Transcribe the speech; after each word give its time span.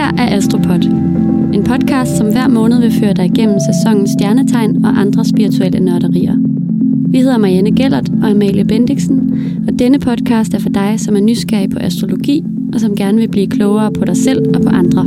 Her 0.00 0.12
er 0.18 0.36
Astropod. 0.36 0.84
En 1.54 1.64
podcast, 1.64 2.16
som 2.16 2.32
hver 2.32 2.48
måned 2.48 2.80
vil 2.80 2.92
føre 2.92 3.12
dig 3.12 3.24
igennem 3.24 3.58
sæsonens 3.60 4.10
stjernetegn 4.10 4.84
og 4.84 5.00
andre 5.00 5.24
spirituelle 5.24 5.80
nørderier. 5.80 6.36
Vi 7.10 7.18
hedder 7.18 7.38
Marianne 7.38 7.76
Gellert 7.76 8.08
og 8.22 8.30
Amalie 8.30 8.64
Bendiksen, 8.64 9.40
og 9.68 9.78
denne 9.78 9.98
podcast 9.98 10.54
er 10.54 10.58
for 10.58 10.68
dig, 10.68 11.00
som 11.00 11.16
er 11.16 11.20
nysgerrig 11.20 11.70
på 11.70 11.78
astrologi 11.78 12.44
og 12.74 12.80
som 12.80 12.96
gerne 12.96 13.18
vil 13.18 13.28
blive 13.28 13.46
klogere 13.46 13.92
på 13.92 14.04
dig 14.04 14.16
selv 14.16 14.56
og 14.56 14.62
på 14.62 14.68
andre. 14.68 15.06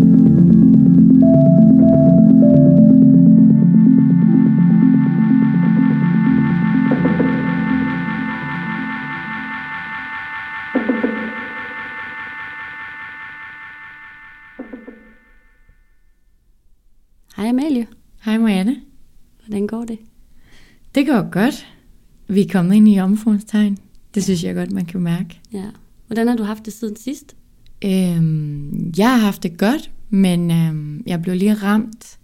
Går 21.13 21.30
godt. 21.31 21.67
Vi 22.27 22.41
er 22.41 22.48
kommet 22.52 22.76
ind 22.76 22.90
i 22.90 22.99
omfruens 22.99 23.44
tegn. 23.44 23.77
Det 24.16 24.23
synes 24.23 24.44
jeg 24.44 24.55
godt, 24.55 24.71
man 24.71 24.85
kan 24.85 25.02
mærke. 25.02 25.40
Ja. 25.54 25.66
Hvordan 26.08 26.27
har 26.27 26.35
du 26.35 26.44
haft 26.44 26.66
det 26.66 26.73
siden 26.73 26.95
sidst? 26.95 27.35
Øhm, 27.85 28.94
jeg 28.98 29.09
har 29.09 29.18
haft 29.18 29.44
det 29.44 29.57
godt, 29.57 29.91
men 30.10 30.52
øhm, 30.52 31.04
jeg 31.07 31.21
blev 31.21 31.35
lige 31.35 31.54
ramt 31.54 32.20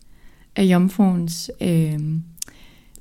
af 0.56 0.64
jomfruens 0.64 1.52
øhm, 1.62 2.22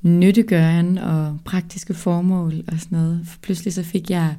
nyttegøren 0.02 0.98
og 0.98 1.38
praktiske 1.44 1.94
formål 1.94 2.64
og 2.72 2.80
sådan 2.80 2.98
noget. 2.98 3.20
For 3.24 3.38
pludselig 3.42 3.72
så 3.72 3.82
fik 3.82 4.10
jeg, 4.10 4.36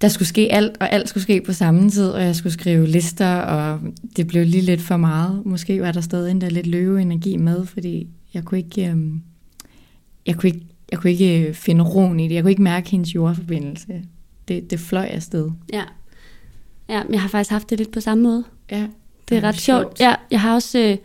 der 0.00 0.08
skulle 0.08 0.28
ske 0.28 0.52
alt, 0.52 0.76
og 0.80 0.92
alt 0.92 1.08
skulle 1.08 1.22
ske 1.22 1.42
på 1.46 1.52
samme 1.52 1.90
tid, 1.90 2.08
og 2.08 2.22
jeg 2.22 2.36
skulle 2.36 2.52
skrive 2.52 2.86
lister, 2.86 3.36
og 3.36 3.80
det 4.16 4.26
blev 4.26 4.46
lige 4.46 4.62
lidt 4.62 4.80
for 4.80 4.96
meget. 4.96 5.46
Måske 5.46 5.80
var 5.80 5.92
der 5.92 6.00
stadig 6.00 6.30
en 6.30 6.40
der 6.40 6.50
lidt 6.50 6.66
løveenergi 6.66 7.36
med, 7.36 7.66
fordi 7.66 8.08
jeg 8.34 8.44
kunne 8.44 8.58
ikke, 8.58 8.88
øhm, 8.90 9.22
jeg 10.26 10.36
kunne 10.36 10.48
ikke, 10.48 10.66
jeg 10.90 10.98
kunne 10.98 11.10
ikke 11.10 11.54
finde 11.54 11.84
roen 11.84 12.20
i 12.20 12.28
det. 12.28 12.34
Jeg 12.34 12.42
kunne 12.42 12.50
ikke 12.50 12.62
mærke 12.62 12.90
hendes 12.90 13.14
jordforbindelse. 13.14 14.02
Det, 14.48 14.70
det 14.70 14.80
fløj 14.80 15.04
afsted. 15.04 15.50
Ja. 15.72 15.82
Ja, 16.88 17.02
jeg 17.10 17.20
har 17.20 17.28
faktisk 17.28 17.50
haft 17.50 17.70
det 17.70 17.78
lidt 17.78 17.92
på 17.92 18.00
samme 18.00 18.24
måde. 18.24 18.44
Ja, 18.70 18.86
Det 19.28 19.36
er 19.36 19.40
ret 19.44 19.60
sjovt. 19.60 20.00
Ja, 20.00 20.14
jeg 20.30 20.40
har 20.40 20.54
også... 20.54 20.78
Øh, 20.78 20.96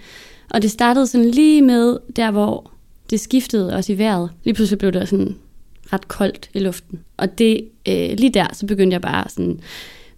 og 0.50 0.62
det 0.62 0.72
startede 0.72 1.08
sådan 1.08 1.32
lige 1.32 1.62
med 1.62 1.98
der, 2.16 2.32
hvor 2.32 2.72
det 3.10 3.20
skiftede 3.20 3.76
også 3.76 3.94
i 3.94 3.98
vejret. 3.98 4.30
Lige 4.44 4.54
pludselig 4.54 4.80
blev 4.80 4.92
det 4.92 5.10
sådan 5.10 5.36
ret 5.94 6.08
koldt 6.08 6.50
i 6.54 6.60
luften. 6.60 7.00
Og 7.18 7.38
det, 7.38 7.68
øh, 7.88 8.10
lige 8.18 8.30
der, 8.30 8.48
så 8.54 8.66
begyndte 8.66 8.94
jeg 8.94 9.02
bare 9.02 9.30
sådan 9.30 9.60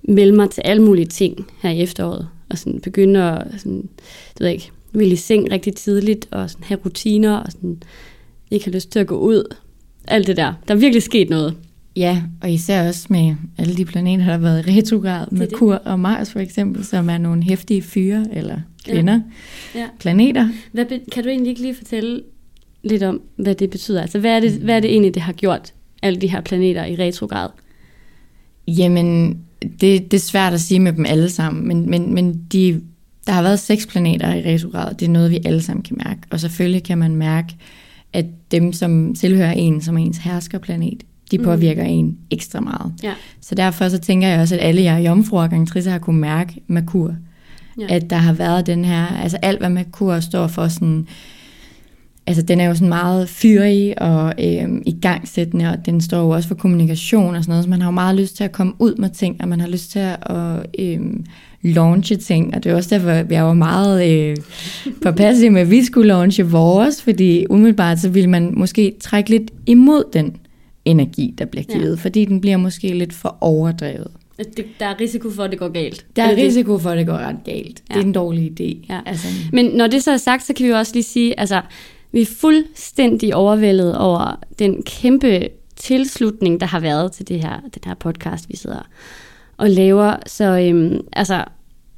melde 0.03 0.35
mig 0.35 0.49
til 0.49 0.61
alle 0.61 0.83
mulige 0.83 1.05
ting 1.05 1.51
her 1.61 1.69
i 1.69 1.81
efteråret. 1.81 2.27
Og 2.49 2.57
sådan 2.57 2.81
begynde 2.81 3.23
at, 3.23 3.47
sådan, 3.61 3.81
det 4.33 4.39
ved 4.39 4.47
jeg 4.47 4.53
ikke, 4.53 4.71
ville 4.91 5.13
i 5.13 5.15
seng 5.15 5.51
rigtig 5.51 5.75
tidligt, 5.75 6.27
og 6.31 6.49
sådan 6.49 6.63
have 6.63 6.79
rutiner, 6.85 7.37
og 7.37 7.51
sådan 7.51 7.83
ikke 8.51 8.65
have 8.65 8.73
lyst 8.75 8.91
til 8.91 8.99
at 8.99 9.07
gå 9.07 9.15
ud. 9.17 9.55
Alt 10.07 10.27
det 10.27 10.37
der. 10.37 10.53
Der 10.67 10.73
er 10.73 10.79
virkelig 10.79 11.03
sket 11.03 11.29
noget. 11.29 11.55
Ja, 11.95 12.21
og 12.41 12.51
især 12.51 12.87
også 12.87 13.07
med 13.09 13.35
alle 13.57 13.75
de 13.77 13.85
planeter, 13.85 14.17
der 14.25 14.31
har 14.31 14.37
været 14.37 14.67
i 14.67 14.77
retrograd, 14.77 15.25
det. 15.25 15.31
Merkur 15.39 15.73
og 15.75 15.99
Mars 15.99 16.31
for 16.31 16.39
eksempel, 16.39 16.85
som 16.85 17.09
er 17.09 17.17
nogle 17.17 17.43
hæftige 17.43 17.81
fyre 17.81 18.25
eller 18.33 18.59
kvinder, 18.85 19.21
Ja. 19.75 19.85
planeter. 19.99 20.49
Hvad, 20.71 20.85
be- 20.85 21.01
kan 21.11 21.23
du 21.23 21.29
egentlig 21.29 21.49
ikke 21.49 21.61
lige 21.61 21.75
fortælle 21.75 22.21
lidt 22.83 23.03
om, 23.03 23.21
hvad 23.35 23.55
det 23.55 23.69
betyder? 23.69 24.01
Altså, 24.01 24.19
hvad 24.19 24.31
er 24.35 24.39
det, 24.39 24.51
hvad 24.51 24.75
er 24.75 24.79
det 24.79 24.91
egentlig, 24.91 25.13
det 25.13 25.21
har 25.21 25.33
gjort, 25.33 25.73
alle 26.01 26.21
de 26.21 26.27
her 26.27 26.41
planeter 26.41 26.85
i 26.85 26.95
retrograd? 26.95 27.49
Jamen, 28.67 29.37
det, 29.61 30.11
det 30.11 30.13
er 30.13 30.19
svært 30.19 30.53
at 30.53 30.61
sige 30.61 30.79
med 30.79 30.93
dem 30.93 31.05
alle 31.05 31.29
sammen, 31.29 31.67
men, 31.67 31.89
men, 31.89 32.13
men 32.13 32.41
de, 32.51 32.81
der 33.27 33.31
har 33.33 33.41
været 33.41 33.59
seks 33.59 33.87
planeter 33.87 34.33
i 34.33 34.41
retrograd, 34.53 34.93
det 34.95 35.05
er 35.05 35.09
noget, 35.09 35.31
vi 35.31 35.39
alle 35.45 35.61
sammen 35.61 35.83
kan 35.83 35.97
mærke. 36.05 36.19
Og 36.29 36.39
selvfølgelig 36.39 36.83
kan 36.83 36.97
man 36.97 37.15
mærke, 37.15 37.55
at 38.13 38.25
dem, 38.51 38.73
som 38.73 39.15
tilhører 39.15 39.51
en 39.51 39.81
som 39.81 39.97
ens 39.97 40.17
herskerplanet, 40.17 41.03
de 41.31 41.37
Mhm. 41.37 41.45
påvirker 41.45 41.83
en 41.83 42.17
ekstra 42.31 42.59
meget. 42.59 42.93
Ja. 43.03 43.13
Så 43.41 43.55
derfor 43.55 43.89
så 43.89 43.97
tænker 43.97 44.27
jeg 44.27 44.39
også, 44.41 44.55
at 44.55 44.61
alle 44.61 44.81
jer 44.83 44.97
jomfruer 44.97 45.43
og 45.43 45.49
gangtrisser 45.49 45.91
har 45.91 45.99
kunne 45.99 46.19
mærke 46.19 46.61
Merkur. 46.67 47.15
Ja. 47.79 47.85
At 47.95 48.09
der 48.09 48.15
har 48.15 48.33
været 48.33 48.65
den 48.65 48.85
her, 48.85 49.05
altså 49.07 49.37
alt 49.41 49.59
hvad 49.59 49.69
Merkur 49.69 50.19
står 50.19 50.47
for 50.47 50.67
sådan, 50.67 51.07
altså 52.27 52.43
den 52.43 52.59
er 52.59 52.65
jo 52.65 52.73
sådan 52.75 52.89
meget 52.89 53.29
fyrig 53.29 54.01
og 54.01 54.33
øhm, 54.39 54.81
igangsættende, 54.85 55.69
og 55.69 55.85
den 55.85 56.01
står 56.01 56.17
jo 56.19 56.29
også 56.29 56.47
for 56.47 56.55
kommunikation 56.55 57.35
og 57.35 57.43
sådan 57.43 57.51
noget, 57.51 57.63
så 57.63 57.69
man 57.69 57.81
har 57.81 57.87
jo 57.87 57.91
meget 57.91 58.15
lyst 58.15 58.37
til 58.37 58.43
at 58.43 58.51
komme 58.51 58.73
ud 58.79 58.95
med 58.95 59.09
ting, 59.09 59.35
og 59.41 59.47
man 59.47 59.59
har 59.59 59.67
lyst 59.67 59.91
til 59.91 59.99
at 59.99 60.65
øhm, 60.79 61.25
launche 61.63 62.15
ting, 62.15 62.55
og 62.55 62.63
det 62.63 62.71
er 62.71 62.75
også 62.75 62.89
derfor, 62.89 63.09
at 63.09 63.31
jeg 63.31 63.43
var 63.43 63.53
meget 63.53 64.11
øh, 64.11 64.37
påpasselig 65.03 65.51
med, 65.51 65.61
at 65.61 65.71
vi 65.71 65.83
skulle 65.83 66.07
launche 66.07 66.45
vores, 66.45 67.01
fordi 67.01 67.45
umiddelbart 67.49 67.99
så 67.99 68.09
ville 68.09 68.29
man 68.29 68.53
måske 68.53 68.95
trække 68.99 69.29
lidt 69.29 69.51
imod 69.65 70.03
den 70.13 70.35
energi, 70.85 71.33
der 71.37 71.45
bliver 71.45 71.63
givet, 71.63 71.97
ja. 71.97 72.01
fordi 72.01 72.25
den 72.25 72.41
bliver 72.41 72.57
måske 72.57 72.87
lidt 72.87 73.13
for 73.13 73.37
overdrevet. 73.41 74.11
Det, 74.57 74.65
der 74.79 74.85
er 74.85 74.99
risiko 74.99 75.29
for, 75.29 75.43
at 75.43 75.51
det 75.51 75.59
går 75.59 75.69
galt. 75.69 76.05
Der 76.15 76.23
Er 76.23 76.35
risiko 76.35 76.77
for, 76.77 76.89
at 76.89 76.97
det 76.97 77.07
går 77.07 77.17
ret 77.17 77.43
galt. 77.45 77.83
Ja. 77.89 77.95
Ja. 77.95 77.99
Det 77.99 78.03
er 78.03 78.07
en 78.07 78.13
dårlig 78.13 78.51
idé. 78.51 78.85
Ja. 78.89 78.99
Altså, 79.05 79.27
Men 79.53 79.65
når 79.65 79.87
det 79.87 80.03
så 80.03 80.11
er 80.11 80.17
sagt, 80.17 80.45
så 80.45 80.53
kan 80.53 80.63
vi 80.63 80.69
jo 80.69 80.77
også 80.77 80.93
lige 80.93 81.03
sige, 81.03 81.39
altså, 81.39 81.61
vi 82.11 82.21
er 82.21 82.25
fuldstændig 82.25 83.35
overvældet 83.35 83.97
over 83.97 84.39
den 84.59 84.83
kæmpe 84.83 85.47
tilslutning, 85.75 86.59
der 86.59 86.65
har 86.65 86.79
været 86.79 87.11
til 87.11 87.27
det 87.27 87.39
her, 87.39 87.59
den 87.61 87.81
her 87.85 87.93
podcast, 87.93 88.49
vi 88.49 88.55
sidder 88.55 88.87
og 89.61 89.69
laver. 89.69 90.15
Så 90.25 90.59
øhm, 90.59 90.99
altså, 91.13 91.43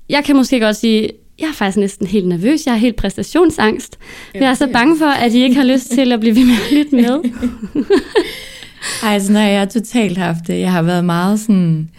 jeg 0.09 0.23
kan 0.23 0.35
måske 0.35 0.59
godt 0.59 0.75
sige, 0.75 1.09
jeg 1.39 1.47
er 1.47 1.53
faktisk 1.53 1.77
næsten 1.77 2.07
helt 2.07 2.27
nervøs. 2.27 2.65
Jeg 2.65 2.73
har 2.73 2.79
helt 2.79 2.95
præstationsangst. 2.95 3.97
Jeg 4.33 4.49
er 4.49 4.53
så 4.53 4.67
bange 4.73 4.97
for, 4.97 5.05
at 5.05 5.33
I 5.33 5.43
ikke 5.43 5.55
har 5.55 5.63
lyst 5.63 5.89
til 5.91 6.11
at 6.11 6.19
blive 6.19 6.35
ved 6.35 6.45
med 6.45 6.53
at 6.53 6.71
lytte 6.77 6.95
med. 6.95 7.31
Ej, 9.03 9.19
sådan 9.19 9.35
har 9.35 9.47
jeg 9.47 9.69
totalt 9.69 10.17
haft 10.17 10.47
det. 10.47 10.59
Jeg 10.59 10.71
har 10.71 10.81
været 10.81 11.05
meget 11.05 11.39
sådan 11.39 11.89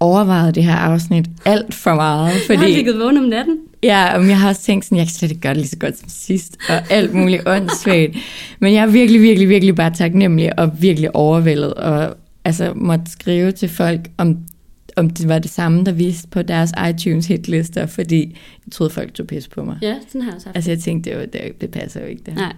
overvejet 0.00 0.54
det 0.54 0.64
her 0.64 0.74
afsnit 0.74 1.26
alt 1.44 1.74
for 1.74 1.94
meget, 1.94 2.26
Jeg 2.26 2.32
har 2.34 2.40
fordi 2.56 2.72
ligget 2.72 2.98
vågen 3.00 3.16
om 3.18 3.24
natten. 3.24 3.56
ja, 3.82 4.18
men 4.18 4.28
jeg 4.28 4.38
har 4.40 4.48
også 4.48 4.62
tænkt 4.62 4.84
sådan, 4.84 4.98
jeg 4.98 5.06
kan 5.06 5.14
slet 5.14 5.30
ikke 5.30 5.40
gøre 5.40 5.54
det 5.54 5.60
lige 5.60 5.68
så 5.68 5.76
godt 5.78 5.98
som 5.98 6.08
sidst, 6.08 6.56
og 6.68 6.90
alt 6.90 7.14
muligt 7.14 7.42
åndssvagt. 7.46 8.16
Men 8.60 8.74
jeg 8.74 8.82
er 8.82 8.86
virkelig, 8.86 9.22
virkelig, 9.22 9.48
virkelig 9.48 9.74
bare 9.74 9.90
taknemmelig 9.90 10.58
og 10.58 10.82
virkelig 10.82 11.16
overvældet, 11.16 11.74
og 11.74 12.16
altså 12.44 12.72
måtte 12.74 13.04
skrive 13.12 13.52
til 13.52 13.68
folk, 13.68 14.00
om, 14.18 14.36
om 14.96 15.10
det 15.10 15.28
var 15.28 15.38
det 15.38 15.50
samme, 15.50 15.84
der 15.84 15.92
viste 15.92 16.28
på 16.28 16.42
deres 16.42 16.72
iTunes 16.90 17.26
hitlister, 17.26 17.86
fordi 17.86 18.38
jeg 18.66 18.72
troede, 18.72 18.92
folk 18.92 19.14
tog 19.14 19.26
pis 19.26 19.48
på 19.48 19.64
mig. 19.64 19.78
Ja, 19.82 19.96
sådan 20.08 20.20
har 20.20 20.28
jeg 20.28 20.34
også 20.34 20.46
haft. 20.46 20.56
Altså 20.56 20.70
jeg 20.70 20.78
tænkte, 20.78 21.10
det, 21.10 21.18
var, 21.18 21.26
det, 21.26 21.60
det 21.60 21.70
passer 21.70 22.00
jo 22.00 22.06
ikke 22.06 22.22
det. 22.26 22.34
Nej. 22.34 22.52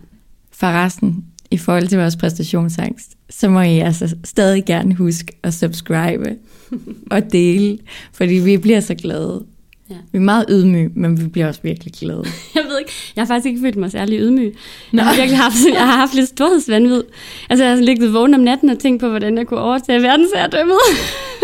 Forresten, 0.51 1.25
i 1.51 1.59
forhold 1.59 1.87
til 1.87 1.99
vores 1.99 2.17
præstationsangst, 2.17 3.17
så 3.31 3.49
må 3.49 3.61
I 3.61 3.79
altså 3.79 4.17
stadig 4.25 4.65
gerne 4.65 4.95
huske 4.95 5.33
at 5.43 5.55
subscribe 5.55 6.37
og 7.11 7.33
dele, 7.33 7.79
fordi 8.13 8.35
vi 8.35 8.57
bliver 8.57 8.81
så 8.81 8.95
glade. 8.95 9.45
Ja. 9.91 9.95
Vi 10.13 10.17
er 10.19 10.23
meget 10.23 10.45
ydmyge, 10.51 10.91
men 10.95 11.21
vi 11.21 11.27
bliver 11.29 11.47
også 11.49 11.61
virkelig 11.63 11.93
glade. 11.95 12.25
Jeg 12.55 12.63
ved 12.69 12.79
ikke, 12.79 12.93
jeg 13.17 13.23
har 13.23 13.27
faktisk 13.27 13.47
ikke 13.47 13.61
følt 13.61 13.77
mig 13.77 13.91
særlig 13.91 14.21
ydmyg. 14.21 14.55
Jeg 14.93 15.05
har 15.05 15.15
virkelig 15.17 15.39
haft, 15.39 15.55
jeg 15.75 15.87
har 15.87 15.97
haft 15.97 16.15
lidt 16.15 16.29
storhedsvandvid. 16.29 17.03
Altså, 17.51 17.65
jeg 17.65 17.75
har 17.77 17.83
ligget 17.83 18.13
vågen 18.15 18.35
om 18.35 18.41
natten 18.41 18.71
og 18.71 18.79
tænkt 18.79 19.01
på, 19.01 19.09
hvordan 19.09 19.39
jeg 19.39 19.47
kunne 19.47 19.61
overtage 19.61 20.03
verdensherredømmet. 20.03 20.77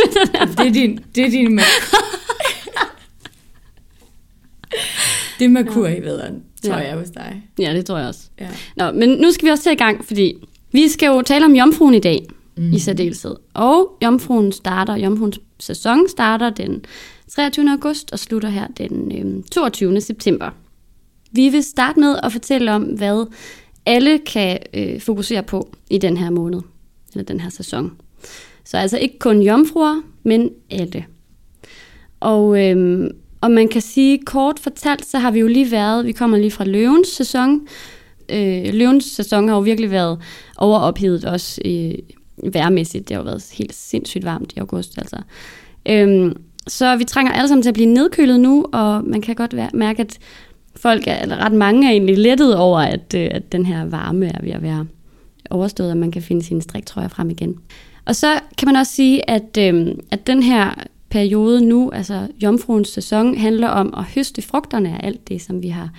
det 0.59 0.67
er 0.67 0.73
din, 0.73 1.01
det 1.15 1.25
er 1.27 1.31
din 1.31 1.61
det 5.39 5.45
er 5.45 5.49
Merkur 5.49 5.87
i 5.89 6.01
vederen, 6.03 6.43
tror 6.67 6.77
Ja. 6.77 6.89
jeg 6.89 6.97
hos 6.99 7.11
dig. 7.11 7.43
ja, 7.59 7.75
det 7.75 7.87
tror 7.87 7.99
jeg 7.99 8.09
også. 8.09 8.21
Ja. 8.41 8.49
Nå, 8.77 8.91
men 8.93 9.09
nu 9.09 9.31
skal 9.33 9.47
vi 9.47 9.51
også 9.51 9.63
til 9.63 9.73
i 9.73 9.77
gang, 9.77 10.05
fordi 10.05 10.35
vi 10.73 10.89
skal 10.89 11.07
jo 11.07 11.23
tale 11.23 11.45
om 11.45 11.57
jomfruen 11.57 11.95
i 11.95 12.01
dag, 12.01 12.27
mm. 12.57 12.73
i 12.73 12.79
særdeleshed. 12.79 13.35
Og 13.55 13.89
jomfruen 14.03 14.53
starter, 14.53 14.97
jomfruens 14.97 15.39
sæson 15.59 16.09
starter 16.09 16.51
den 16.51 16.85
23. 17.35 17.71
august 17.71 18.13
og 18.13 18.19
slutter 18.19 18.49
her 18.49 18.67
den 18.67 19.13
øh, 19.37 19.43
22. 19.43 20.01
september. 20.01 20.51
Vi 21.33 21.49
vil 21.49 21.63
starte 21.65 22.01
med 22.01 22.17
at 22.23 22.33
fortælle 22.33 22.73
om, 22.73 22.83
hvad 22.83 23.27
alle 23.87 24.19
kan 24.19 24.59
øh, 24.75 25.01
fokusere 25.01 25.43
på 25.43 25.69
i 25.91 25.99
den 25.99 26.17
her 26.17 26.31
måned, 26.31 26.61
eller 27.13 27.25
den 27.25 27.41
her 27.41 27.51
sæson. 27.51 27.93
Så 28.65 28.77
altså 28.77 28.99
ikke 28.99 29.19
kun 29.19 29.43
jomfruer, 29.43 30.03
men 30.23 30.51
alle. 30.71 31.07
Og, 32.21 32.65
øh, 32.65 33.11
og 33.41 33.51
man 33.51 33.69
kan 33.69 33.83
sige, 33.83 34.19
kort 34.19 34.59
fortalt, 34.59 35.07
så 35.07 35.19
har 35.19 35.31
vi 35.31 35.41
jo 35.41 35.47
lige 35.47 35.71
været, 35.71 36.07
vi 36.07 36.13
kommer 36.13 36.39
lige 36.39 36.51
fra 36.51 36.65
løvens 36.65 37.09
sæson. 37.09 37.67
Øh, 38.29 38.75
løvens 38.75 39.05
sæson 39.05 39.49
har 39.49 39.55
jo 39.55 39.61
virkelig 39.61 39.91
været 39.91 40.19
overophedet 40.57 41.25
også 41.25 41.61
øh, 41.65 41.95
værmæssigt. 42.53 43.09
Det 43.09 43.15
har 43.15 43.23
jo 43.23 43.25
været 43.25 43.51
helt 43.53 43.75
sindssygt 43.75 44.25
varmt 44.25 44.53
i 44.57 44.59
august. 44.59 44.99
Altså. 44.99 45.17
Øhm, 45.89 46.37
så 46.71 46.97
vi 46.97 47.05
trænger 47.05 47.33
alle 47.33 47.49
sammen 47.49 47.63
til 47.63 47.71
at 47.71 47.75
blive 47.75 47.89
nedkølet 47.89 48.41
nu, 48.41 48.67
og 48.73 49.05
man 49.05 49.21
kan 49.21 49.35
godt 49.35 49.55
mærke, 49.75 50.01
at 50.01 50.19
folk, 50.77 51.05
er, 51.07 51.23
eller 51.23 51.37
ret 51.37 51.53
mange 51.53 51.87
er 51.87 51.91
egentlig 51.91 52.19
lettet 52.19 52.57
over, 52.57 52.79
at, 52.79 53.15
øh, 53.17 53.29
at 53.31 53.53
den 53.53 53.67
her 53.67 53.85
varme 53.85 54.27
er 54.27 54.43
ved 54.43 54.51
at 54.51 54.63
være 54.63 54.87
overstået, 55.51 55.91
og 55.91 55.97
man 55.97 56.11
kan 56.11 56.23
finde 56.23 56.43
sine 56.43 56.63
striktrøjer 56.63 57.09
frem 57.09 57.31
igen. 57.31 57.59
Og 58.05 58.17
så 58.17 58.41
kan 58.59 58.67
man 58.67 58.77
også 58.77 58.93
sige, 58.93 59.31
at, 59.31 59.59
øh, 59.59 59.95
at 60.11 60.27
den 60.27 60.43
her 60.43 60.75
periode 61.11 61.67
nu, 61.67 61.91
altså 61.91 62.29
jomfruens 62.43 62.89
sæson, 62.89 63.37
handler 63.37 63.69
om 63.69 63.95
at 63.97 64.05
høste 64.05 64.43
frugterne 64.43 64.89
af 64.89 65.07
alt 65.07 65.29
det, 65.29 65.43
som 65.43 65.63
vi 65.63 65.69
har 65.69 65.91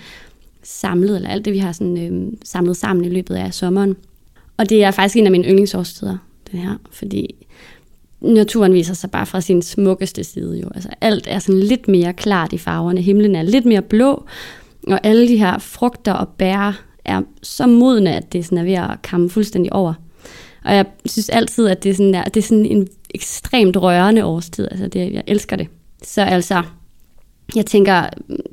samlet, 0.64 1.16
eller 1.16 1.30
alt 1.30 1.46
det, 1.46 1.54
vi 1.54 1.58
har 1.58 1.72
sådan, 1.72 1.98
øh, 1.98 2.34
samlet 2.44 2.78
sammen 2.78 3.06
i 3.06 3.10
løbet 3.10 3.36
af 3.36 3.54
sommeren. 3.54 3.96
Og 4.58 4.70
det 4.70 4.84
er 4.84 4.92
faktisk 4.92 5.18
en 5.18 5.26
af 5.26 5.32
mine 5.32 5.48
yndlingsårstider, 5.48 6.18
den 6.52 6.60
her, 6.60 6.76
fordi 6.92 7.36
naturen 8.22 8.74
viser 8.74 8.94
sig 8.94 9.12
bare 9.12 9.26
fra 9.26 9.42
sin 9.42 9.62
smukkeste 9.62 10.24
side 10.24 10.60
jo. 10.60 10.70
Altså 10.76 10.90
alt 11.02 11.28
er 11.28 11.40
sådan 11.40 11.60
lidt 11.60 11.88
mere 11.88 12.14
klart 12.14 12.54
i 12.54 12.58
farverne. 12.58 13.02
Himlen 13.02 13.36
er 13.36 13.42
lidt 13.42 13.66
mere 13.66 13.82
blå, 13.82 14.26
og 14.88 15.00
alle 15.04 15.28
de 15.28 15.38
her 15.38 15.60
frugter 15.60 16.14
og 16.14 16.28
bær 16.28 16.82
er 17.06 17.22
så 17.44 17.68
modne, 17.68 18.16
at 18.16 18.34
det 18.34 18.46
sådan 18.46 18.58
er 18.58 18.64
ved 18.64 18.74
at 18.74 19.02
kamme 19.04 19.30
fuldstændig 19.30 19.74
over. 19.74 19.94
Og 20.66 20.76
jeg 20.76 20.86
synes 21.06 21.30
altid, 21.30 21.68
at 21.68 21.84
det 21.84 21.90
er 21.90 21.94
sådan, 21.94 22.14
der, 22.14 22.24
det 22.24 22.38
er 22.38 22.48
sådan 22.48 22.66
en 22.66 22.88
ekstremt 23.16 23.78
rørende 23.78 24.26
årstid. 24.26 24.68
Altså 24.72 24.88
det, 24.88 25.14
jeg 25.14 25.24
elsker 25.28 25.56
det. 25.56 25.68
Så 26.04 26.22
altså, 26.22 26.64
jeg 27.56 27.66
tænker, 27.66 28.04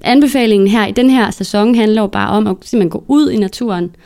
anbefalingen 0.02 0.68
her 0.68 0.86
i 0.86 0.92
den 0.92 1.10
her 1.10 1.30
sæson 1.30 1.74
handler 1.74 2.02
jo 2.02 2.06
bare 2.06 2.30
om 2.30 2.46
at 2.46 2.56
simpelthen 2.62 2.90
gå 2.90 3.04
ud 3.08 3.30
i 3.30 3.36
naturen 3.36 3.96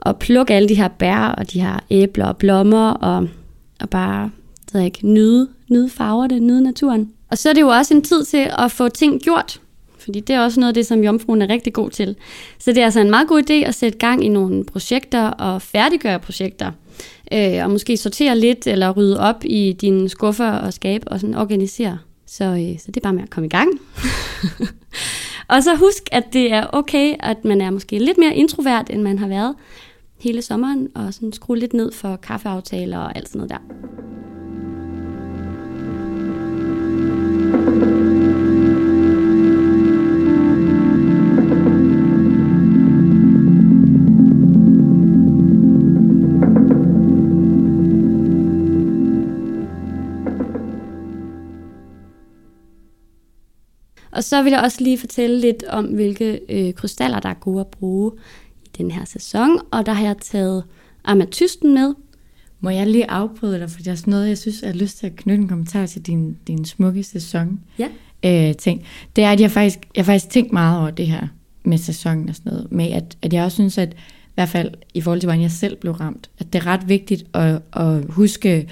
og 0.00 0.18
plukke 0.18 0.54
alle 0.54 0.68
de 0.68 0.74
her 0.74 0.88
bær 0.88 1.18
og 1.18 1.52
de 1.52 1.60
her 1.60 1.78
æbler 1.90 2.26
og 2.26 2.36
blommer 2.36 2.90
og, 2.90 3.28
og 3.80 3.90
bare 3.90 4.30
ved 4.72 4.80
jeg 4.80 4.86
ikke, 4.86 5.06
nyde, 5.06 5.48
nyde 5.70 5.88
farverne, 5.88 6.40
nyde 6.40 6.62
naturen. 6.62 7.12
Og 7.30 7.38
så 7.38 7.48
er 7.48 7.52
det 7.52 7.60
jo 7.60 7.68
også 7.68 7.94
en 7.94 8.02
tid 8.02 8.24
til 8.24 8.50
at 8.58 8.70
få 8.70 8.88
ting 8.88 9.22
gjort, 9.22 9.60
fordi 9.98 10.20
det 10.20 10.34
er 10.36 10.40
også 10.40 10.60
noget 10.60 10.68
af 10.68 10.74
det, 10.74 10.86
som 10.86 11.04
jomfruen 11.04 11.42
er 11.42 11.48
rigtig 11.48 11.72
god 11.72 11.90
til. 11.90 12.16
Så 12.58 12.72
det 12.72 12.78
er 12.78 12.84
altså 12.84 13.00
en 13.00 13.10
meget 13.10 13.28
god 13.28 13.42
idé 13.50 13.52
at 13.52 13.74
sætte 13.74 13.98
gang 13.98 14.24
i 14.24 14.28
nogle 14.28 14.64
projekter 14.64 15.28
og 15.28 15.62
færdiggøre 15.62 16.18
projekter. 16.18 16.72
Øh, 17.32 17.64
og 17.64 17.70
måske 17.70 17.96
sortere 17.96 18.38
lidt 18.38 18.66
eller 18.66 18.90
rydde 18.90 19.20
op 19.20 19.44
i 19.44 19.76
dine 19.80 20.08
skuffer 20.08 20.50
og 20.50 20.72
skabe 20.72 21.08
og 21.08 21.20
sådan 21.20 21.34
organisere. 21.34 21.98
Så, 22.26 22.44
øh, 22.44 22.78
så 22.78 22.84
det 22.86 22.96
er 22.96 23.00
bare 23.00 23.12
med 23.12 23.22
at 23.22 23.30
komme 23.30 23.46
i 23.46 23.50
gang. 23.50 23.70
og 25.52 25.62
så 25.62 25.76
husk, 25.76 26.02
at 26.12 26.24
det 26.32 26.52
er 26.52 26.66
okay, 26.72 27.14
at 27.20 27.44
man 27.44 27.60
er 27.60 27.70
måske 27.70 27.98
lidt 27.98 28.18
mere 28.18 28.36
introvert, 28.36 28.90
end 28.90 29.02
man 29.02 29.18
har 29.18 29.28
været 29.28 29.54
hele 30.20 30.42
sommeren, 30.42 30.88
og 30.94 31.14
sådan 31.14 31.32
skrue 31.32 31.58
lidt 31.58 31.74
ned 31.74 31.92
for 31.92 32.16
kaffeaftaler 32.16 32.98
og 32.98 33.16
alt 33.16 33.28
sådan 33.28 33.38
noget 33.38 33.50
der. 33.50 33.58
Og 54.16 54.24
så 54.24 54.42
vil 54.42 54.50
jeg 54.50 54.60
også 54.60 54.84
lige 54.84 54.98
fortælle 54.98 55.40
lidt 55.40 55.64
om, 55.68 55.84
hvilke 55.84 56.40
øh, 56.48 56.74
krystaller, 56.74 57.20
der 57.20 57.28
er 57.28 57.34
gode 57.34 57.60
at 57.60 57.66
bruge 57.66 58.12
i 58.64 58.68
den 58.78 58.90
her 58.90 59.04
sæson. 59.04 59.58
Og 59.70 59.86
der 59.86 59.92
har 59.92 60.04
jeg 60.04 60.16
taget 60.20 60.64
amatysten 61.04 61.74
med. 61.74 61.94
Må 62.60 62.70
jeg 62.70 62.86
lige 62.86 63.10
afbryde 63.10 63.58
dig, 63.58 63.70
for 63.70 63.78
det 63.78 63.88
er 63.88 63.94
sådan 63.94 64.10
noget, 64.10 64.28
jeg 64.28 64.38
synes, 64.38 64.62
jeg 64.62 64.70
har 64.70 64.78
lyst 64.78 64.98
til 64.98 65.06
at 65.06 65.16
knytte 65.16 65.42
en 65.42 65.48
kommentar 65.48 65.86
til 65.86 66.02
din, 66.02 66.36
din 66.46 66.64
smukke 66.64 67.02
sæson. 67.02 67.60
Ja. 67.78 67.88
Øh, 68.24 68.54
ting. 68.54 68.82
Det 69.16 69.24
er, 69.24 69.32
at 69.32 69.40
jeg 69.40 69.50
faktisk, 69.50 69.78
jeg 69.96 70.04
faktisk 70.04 70.30
tænkt 70.30 70.52
meget 70.52 70.80
over 70.80 70.90
det 70.90 71.06
her 71.06 71.28
med 71.64 71.78
sæsonen 71.78 72.28
og 72.28 72.34
sådan 72.34 72.52
noget. 72.52 72.72
Med 72.72 72.90
at, 72.90 73.16
at 73.22 73.32
jeg 73.32 73.44
også 73.44 73.54
synes, 73.54 73.78
at 73.78 73.92
i 73.92 74.34
hvert 74.34 74.48
fald 74.48 74.74
i 74.94 75.00
forhold 75.00 75.20
til, 75.20 75.26
hvordan 75.26 75.42
jeg 75.42 75.50
selv 75.50 75.76
blev 75.76 75.92
ramt, 75.92 76.30
at 76.38 76.52
det 76.52 76.58
er 76.58 76.66
ret 76.66 76.88
vigtigt 76.88 77.24
at, 77.34 77.62
at 77.72 78.04
huske 78.08 78.68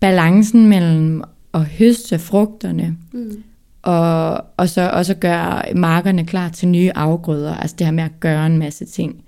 balancen 0.00 0.68
mellem 0.68 1.22
at 1.54 1.64
høste 1.64 2.18
frugterne, 2.18 2.96
mm 3.12 3.42
og, 3.84 4.44
og 4.56 4.68
så 4.68 4.90
også 4.90 5.14
gøre 5.14 5.74
markerne 5.74 6.26
klar 6.26 6.48
til 6.48 6.68
nye 6.68 6.90
afgrøder, 6.94 7.54
altså 7.54 7.76
det 7.78 7.86
her 7.86 7.92
med 7.92 8.04
at 8.04 8.20
gøre 8.20 8.46
en 8.46 8.58
masse 8.58 8.84
ting. 8.84 9.24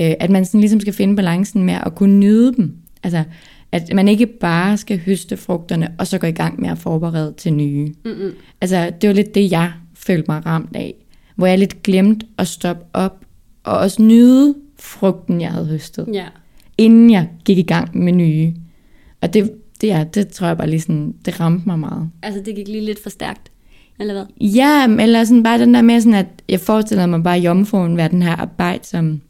Øh, 0.00 0.14
at 0.20 0.30
man 0.30 0.44
sådan 0.44 0.60
ligesom 0.60 0.80
skal 0.80 0.92
finde 0.92 1.16
balancen 1.16 1.64
med 1.64 1.74
at 1.86 1.94
kunne 1.94 2.18
nyde 2.18 2.54
dem. 2.56 2.76
Altså, 3.02 3.24
at 3.72 3.94
man 3.94 4.08
ikke 4.08 4.26
bare 4.26 4.76
skal 4.76 5.00
høste 5.06 5.36
frugterne, 5.36 5.94
og 5.98 6.06
så 6.06 6.18
gå 6.18 6.26
i 6.26 6.32
gang 6.32 6.60
med 6.60 6.70
at 6.70 6.78
forberede 6.78 7.34
til 7.36 7.52
nye. 7.52 7.94
Mm-hmm. 8.04 8.32
Altså, 8.60 8.92
det 9.00 9.08
var 9.08 9.14
lidt 9.14 9.34
det, 9.34 9.50
jeg 9.50 9.72
følte 9.94 10.24
mig 10.28 10.46
ramt 10.46 10.76
af. 10.76 10.94
Hvor 11.36 11.46
jeg 11.46 11.58
lidt 11.58 11.82
glemte 11.82 12.26
at 12.38 12.48
stoppe 12.48 12.84
op, 12.92 13.24
og 13.64 13.78
også 13.78 14.02
nyde 14.02 14.54
frugten, 14.78 15.40
jeg 15.40 15.50
havde 15.50 15.66
høstet. 15.66 16.08
Ja. 16.12 16.26
Inden 16.78 17.10
jeg 17.10 17.28
gik 17.44 17.58
i 17.58 17.62
gang 17.62 17.98
med 17.98 18.12
nye. 18.12 18.54
Og 19.20 19.34
det, 19.34 19.52
det, 19.80 19.88
ja, 19.88 20.04
det 20.14 20.28
tror 20.28 20.46
jeg 20.46 20.56
bare 20.56 20.70
lige 20.70 20.80
sådan, 20.80 21.14
det 21.24 21.40
ramte 21.40 21.62
mig 21.66 21.78
meget. 21.78 22.10
Altså, 22.22 22.42
det 22.44 22.54
gik 22.54 22.68
lige 22.68 22.84
lidt 22.84 23.02
for 23.02 23.10
stærkt 23.10 23.50
eller 24.00 24.14
hvad? 24.14 24.24
Ja, 24.40 24.86
eller 25.00 25.24
sådan 25.24 25.42
bare 25.42 25.58
den 25.58 25.74
der 25.74 25.82
med 25.82 26.00
sådan, 26.00 26.14
at 26.14 26.26
jeg 26.48 26.60
forestiller 26.60 27.06
mig 27.06 27.22
bare 27.22 27.38
jomfruen 27.38 27.96
være 27.96 28.08
den 28.08 28.22
her 28.22 28.36
arbejde, 28.36 28.86
som 28.86 29.20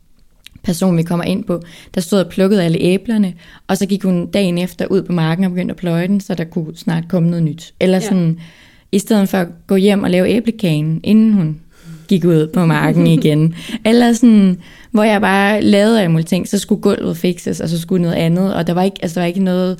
person, 0.63 0.97
vi 0.97 1.03
kommer 1.03 1.25
ind 1.25 1.45
på, 1.45 1.63
der 1.95 2.01
stod 2.01 2.21
og 2.21 2.29
plukkede 2.29 2.65
alle 2.65 2.79
æblerne, 2.81 3.35
og 3.69 3.77
så 3.77 3.87
gik 3.87 4.03
hun 4.03 4.27
dagen 4.27 4.59
efter 4.59 4.87
ud 4.87 5.03
på 5.03 5.13
marken 5.13 5.45
og 5.45 5.51
begyndte 5.51 5.73
at 5.73 5.77
pløje 5.77 6.09
den, 6.09 6.21
så 6.21 6.35
der 6.35 6.45
kunne 6.45 6.77
snart 6.77 7.09
komme 7.09 7.31
noget 7.31 7.43
nyt. 7.43 7.75
Eller 7.81 8.01
sådan, 8.01 8.37
ja. 8.39 8.45
i 8.93 8.99
stedet 8.99 9.29
for 9.29 9.39
at 9.39 9.49
gå 9.67 9.77
hjem 9.77 10.03
og 10.03 10.11
lave 10.11 10.29
æblekagen, 10.29 11.01
inden 11.05 11.33
hun 11.33 11.61
gik 12.09 12.25
ud 12.25 12.47
på 12.47 12.67
marken 12.67 13.07
igen. 13.19 13.55
Eller 13.85 14.13
sådan, 14.13 14.59
hvor 14.91 15.03
jeg 15.03 15.21
bare 15.21 15.63
lavede 15.63 16.01
alle 16.01 16.13
mulige 16.13 16.27
ting, 16.27 16.49
så 16.49 16.59
skulle 16.59 16.81
gulvet 16.81 17.17
fikses, 17.17 17.61
og 17.61 17.69
så 17.69 17.81
skulle 17.81 18.03
noget 18.03 18.15
andet, 18.15 18.55
og 18.55 18.67
der 18.67 18.73
var 18.73 18.83
ikke, 18.83 18.99
altså, 19.03 19.15
der 19.15 19.21
var 19.21 19.27
ikke 19.27 19.43
noget, 19.43 19.79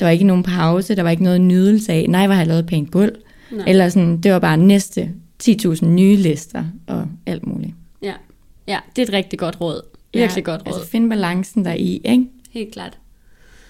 der 0.00 0.06
var 0.06 0.10
ikke 0.10 0.24
nogen 0.24 0.42
pause, 0.42 0.96
der 0.96 1.02
var 1.02 1.10
ikke 1.10 1.22
noget 1.22 1.40
nydelse 1.40 1.92
af, 1.92 2.06
nej, 2.08 2.26
hvor 2.26 2.34
har 2.34 2.40
jeg 2.40 2.48
lavet 2.48 2.66
pænt 2.66 2.90
gulv. 2.90 3.12
Nej. 3.50 3.64
Eller 3.68 3.88
sådan, 3.88 4.20
det 4.20 4.32
var 4.32 4.38
bare 4.38 4.56
næste 4.56 5.10
10.000 5.42 5.86
nye 5.86 6.16
lister 6.16 6.64
og 6.86 7.06
alt 7.26 7.46
muligt. 7.46 7.74
Ja. 8.02 8.14
ja, 8.66 8.78
det 8.96 9.02
er 9.02 9.06
et 9.06 9.12
rigtig 9.12 9.38
godt 9.38 9.60
råd. 9.60 9.82
Virkelig 10.14 10.46
ja, 10.46 10.50
godt 10.50 10.60
råd. 10.60 10.74
Altså 10.74 10.90
find 10.90 11.10
balancen 11.10 11.64
der 11.64 11.74
i, 11.74 12.00
ikke? 12.04 12.26
Helt 12.50 12.72
klart. 12.72 12.98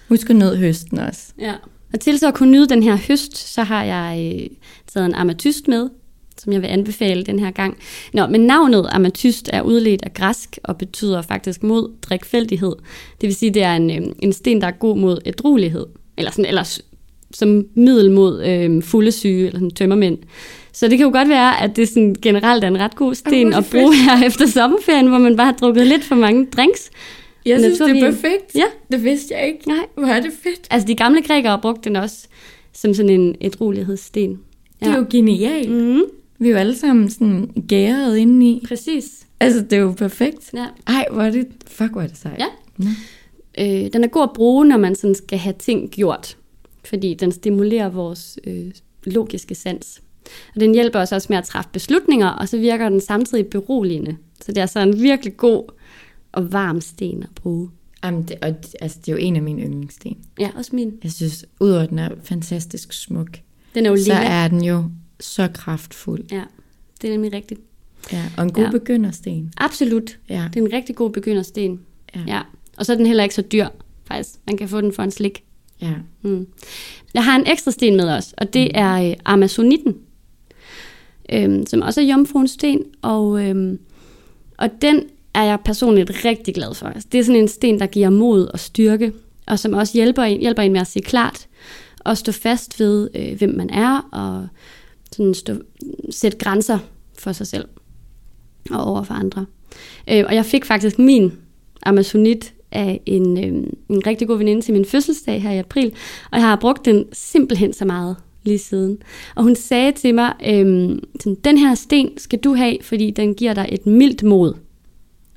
Husk 0.09 0.29
at 0.29 0.35
nyde 0.35 0.57
høsten 0.57 0.99
også. 0.99 1.33
Ja. 1.39 1.53
Og 1.93 1.99
til 1.99 2.19
så 2.19 2.27
at 2.27 2.33
kunne 2.33 2.51
nyde 2.51 2.69
den 2.69 2.83
her 2.83 2.97
høst, 3.07 3.37
så 3.37 3.63
har 3.63 3.83
jeg 3.83 4.35
øh, 4.35 4.57
taget 4.87 5.05
en 5.05 5.15
amatyst 5.15 5.67
med, 5.67 5.89
som 6.37 6.53
jeg 6.53 6.61
vil 6.61 6.67
anbefale 6.67 7.23
den 7.23 7.39
her 7.39 7.51
gang. 7.51 7.77
Nå, 8.13 8.27
men 8.27 8.41
navnet 8.41 8.87
amatyst 8.91 9.49
er 9.53 9.61
udledt 9.61 10.01
af 10.01 10.13
græsk 10.13 10.59
og 10.63 10.77
betyder 10.77 11.21
faktisk 11.21 11.63
mod 11.63 11.95
drikfældighed. 12.01 12.75
Det 13.21 13.27
vil 13.27 13.35
sige, 13.35 13.53
det 13.53 13.63
er 13.63 13.75
en, 13.75 13.91
øh, 13.91 14.11
en 14.19 14.33
sten, 14.33 14.61
der 14.61 14.67
er 14.67 14.71
god 14.71 14.97
mod 14.97 15.17
ædruelighed. 15.25 15.85
Eller 16.17 16.31
sådan, 16.31 16.45
eller 16.45 16.79
som 17.33 17.65
middel 17.75 18.11
mod 18.11 18.45
øh, 18.45 18.83
fulde 18.83 19.11
syge 19.11 19.47
eller 19.47 19.59
sådan 19.59 19.71
tømmermænd. 19.71 20.17
Så 20.73 20.87
det 20.87 20.97
kan 20.97 21.05
jo 21.05 21.11
godt 21.11 21.29
være, 21.29 21.63
at 21.63 21.75
det 21.75 21.87
sådan 21.89 22.15
generelt 22.21 22.63
er 22.63 22.67
en 22.67 22.79
ret 22.79 22.95
god 22.95 23.15
sten 23.15 23.53
at 23.53 23.65
bruge 23.71 23.95
her 23.95 24.23
efter 24.27 24.47
sommerferien, 24.47 25.07
hvor 25.07 25.17
man 25.17 25.35
bare 25.35 25.45
har 25.45 25.53
drukket 25.53 25.87
lidt 25.87 26.03
for 26.03 26.15
mange 26.15 26.45
drinks. 26.45 26.91
Jeg 27.45 27.59
synes, 27.59 27.79
det 27.79 28.03
er 28.03 28.11
perfekt. 28.11 28.55
Ja. 28.55 28.65
Det 28.91 29.03
vidste 29.03 29.33
jeg 29.33 29.47
ikke. 29.47 29.67
Nej. 29.67 29.85
Hvor 29.95 30.07
er 30.07 30.21
det 30.21 30.31
fedt. 30.43 30.67
Altså, 30.71 30.87
de 30.87 30.95
gamle 30.95 31.21
grækere 31.21 31.59
brugte 31.61 31.89
den 31.89 31.95
også 31.95 32.27
som 32.73 32.93
sådan 32.93 33.09
en 33.09 33.35
ædrolighedssten. 33.41 34.39
Ja. 34.81 34.85
Det 34.85 34.93
er 34.93 34.97
jo 34.97 35.05
genialt. 35.09 35.71
Mm-hmm. 35.71 36.03
Vi 36.39 36.47
er 36.47 36.51
jo 36.51 36.57
alle 36.57 36.77
sammen 36.77 37.09
sådan 37.09 37.49
gæret 37.67 38.17
indeni. 38.17 38.63
Præcis. 38.67 39.05
Altså, 39.39 39.61
det 39.61 39.73
er 39.73 39.81
jo 39.81 39.91
perfekt. 39.91 40.53
Ja. 40.53 40.65
Ej, 40.87 41.05
hvor 41.11 41.21
er 41.21 41.31
det... 41.31 41.47
Fuck, 41.67 41.91
hvor 41.91 42.01
er 42.01 42.07
det 42.07 42.17
sejt. 42.17 42.39
Ja. 42.39 42.47
Øh, 43.59 43.93
den 43.93 44.03
er 44.03 44.07
god 44.07 44.23
at 44.23 44.33
bruge, 44.33 44.65
når 44.65 44.77
man 44.77 44.95
sådan 44.95 45.15
skal 45.15 45.37
have 45.39 45.55
ting 45.59 45.91
gjort 45.91 46.37
fordi 46.89 47.13
den 47.13 47.31
stimulerer 47.31 47.89
vores 47.89 48.39
øh, 48.43 48.71
logiske 49.03 49.55
sans. 49.55 50.01
Og 50.55 50.61
den 50.61 50.73
hjælper 50.73 50.99
os 50.99 51.11
også 51.11 51.27
med 51.29 51.37
at 51.37 51.43
træffe 51.43 51.69
beslutninger, 51.73 52.27
og 52.27 52.49
så 52.49 52.57
virker 52.57 52.89
den 52.89 53.01
samtidig 53.01 53.47
beroligende. 53.47 54.17
Så 54.41 54.51
det 54.51 54.57
er 54.57 54.65
så 54.65 54.79
en 54.79 55.01
virkelig 55.01 55.37
god 55.37 55.63
og 56.31 56.53
varm 56.53 56.81
sten 56.81 57.23
at 57.23 57.29
bruge. 57.35 57.69
Jamen, 58.03 58.23
det, 58.23 58.37
og, 58.41 58.55
altså, 58.81 58.97
det 59.05 59.07
er 59.07 59.11
jo 59.11 59.17
en 59.17 59.35
af 59.35 59.41
mine 59.41 59.61
yndlingssten. 59.61 60.17
Ja, 60.39 60.49
også 60.55 60.75
min. 60.75 60.93
Jeg 61.03 61.11
synes, 61.11 61.45
udover 61.59 61.81
at 61.83 61.89
den 61.89 61.99
er 61.99 62.09
fantastisk 62.23 62.93
smuk, 62.93 63.39
den 63.75 63.85
er 63.85 63.89
jo 63.89 63.97
så 63.97 64.13
er 64.13 64.47
den 64.47 64.63
jo 64.63 64.83
så 65.19 65.47
kraftfuld. 65.53 66.23
Ja, 66.31 66.43
det 67.01 67.07
er 67.07 67.11
nemlig 67.11 67.33
rigtigt. 67.33 67.61
Ja, 68.11 68.23
og 68.37 68.43
en 68.43 68.53
god 68.53 68.63
Ja. 68.63 68.71
begyndersten. 68.71 69.53
Absolut. 69.57 70.19
Ja. 70.29 70.49
Det 70.53 70.59
er 70.61 70.65
en 70.65 70.73
rigtig 70.73 70.95
god 70.95 71.09
begyndersten. 71.09 71.79
Ja. 72.15 72.21
ja. 72.27 72.41
Og 72.77 72.85
så 72.85 72.93
er 72.93 72.97
den 72.97 73.05
heller 73.05 73.23
ikke 73.23 73.35
så 73.35 73.41
dyr, 73.41 73.67
faktisk. 74.05 74.29
Man 74.47 74.57
kan 74.57 74.69
få 74.69 74.81
den 74.81 74.93
for 74.93 75.03
en 75.03 75.11
slik. 75.11 75.43
Ja. 75.81 75.93
Mm. 76.21 76.47
Jeg 77.13 77.25
har 77.25 77.35
en 77.35 77.47
ekstra 77.47 77.71
sten 77.71 77.95
med 77.95 78.09
os, 78.09 78.33
og 78.37 78.53
det 78.53 78.71
er 78.73 79.09
øh, 79.09 79.15
amazonitten, 79.25 79.95
øhm, 81.33 81.65
som 81.65 81.81
også 81.81 82.01
er 82.01 82.05
jomfruens 82.05 82.51
sten, 82.51 82.83
og, 83.01 83.45
øhm, 83.45 83.79
og 84.57 84.69
den 84.81 85.03
er 85.33 85.43
jeg 85.43 85.59
personligt 85.65 86.25
rigtig 86.25 86.55
glad 86.55 86.73
for. 86.73 86.87
Altså, 86.87 87.09
det 87.11 87.19
er 87.19 87.23
sådan 87.23 87.41
en 87.41 87.47
sten, 87.47 87.79
der 87.79 87.85
giver 87.85 88.09
mod 88.09 88.47
og 88.47 88.59
styrke, 88.59 89.13
og 89.47 89.59
som 89.59 89.73
også 89.73 89.93
hjælper 89.93 90.23
en, 90.23 90.39
hjælper 90.39 90.63
en 90.63 90.71
med 90.71 90.81
at 90.81 90.87
se 90.87 90.99
klart, 90.99 91.47
og 91.99 92.17
stå 92.17 92.31
fast 92.31 92.79
ved, 92.79 93.09
øh, 93.15 93.37
hvem 93.37 93.55
man 93.57 93.69
er, 93.69 94.09
og 94.11 94.47
sådan 95.11 95.33
stå, 95.33 95.53
sætte 96.11 96.37
grænser 96.37 96.79
for 97.17 97.31
sig 97.31 97.47
selv 97.47 97.65
og 98.71 98.83
over 98.83 99.03
for 99.03 99.13
andre. 99.13 99.45
Øh, 100.09 100.23
og 100.27 100.35
jeg 100.35 100.45
fik 100.45 100.65
faktisk 100.65 100.99
min 100.99 101.31
amazonit 101.83 102.53
af 102.71 103.01
en, 103.05 103.37
øh, 103.37 103.63
en 103.89 104.07
rigtig 104.07 104.27
god 104.27 104.37
veninde 104.37 104.61
til 104.61 104.73
min 104.73 104.85
fødselsdag 104.85 105.41
her 105.41 105.51
i 105.51 105.57
april, 105.57 105.91
og 106.31 106.37
jeg 106.39 106.47
har 106.47 106.55
brugt 106.55 106.85
den 106.85 107.05
simpelthen 107.13 107.73
så 107.73 107.85
meget 107.85 108.15
lige 108.43 108.57
siden. 108.59 108.97
Og 109.35 109.43
hun 109.43 109.55
sagde 109.55 109.91
til 109.91 110.15
mig, 110.15 110.33
øhm, 110.47 110.99
sådan, 111.19 111.37
den 111.43 111.57
her 111.57 111.75
sten 111.75 112.09
skal 112.17 112.39
du 112.39 112.53
have, 112.55 112.77
fordi 112.81 113.11
den 113.11 113.33
giver 113.33 113.53
dig 113.53 113.69
et 113.71 113.85
mildt 113.85 114.23
mod. 114.23 114.53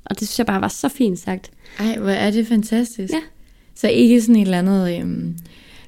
Og 0.05 0.21
det 0.21 0.29
synes 0.29 0.39
jeg 0.39 0.47
bare 0.47 0.61
var 0.61 0.69
så 0.69 0.89
fint 0.89 1.19
sagt. 1.19 1.51
Ej, 1.79 1.99
hvor 1.99 2.11
er 2.11 2.31
det 2.31 2.47
fantastisk. 2.47 3.13
Ja. 3.13 3.21
Så 3.75 3.89
ikke 3.89 4.21
sådan 4.21 4.37
et 4.37 4.43
eller 4.43 4.59
andet 4.59 4.99
øhm, 5.01 5.35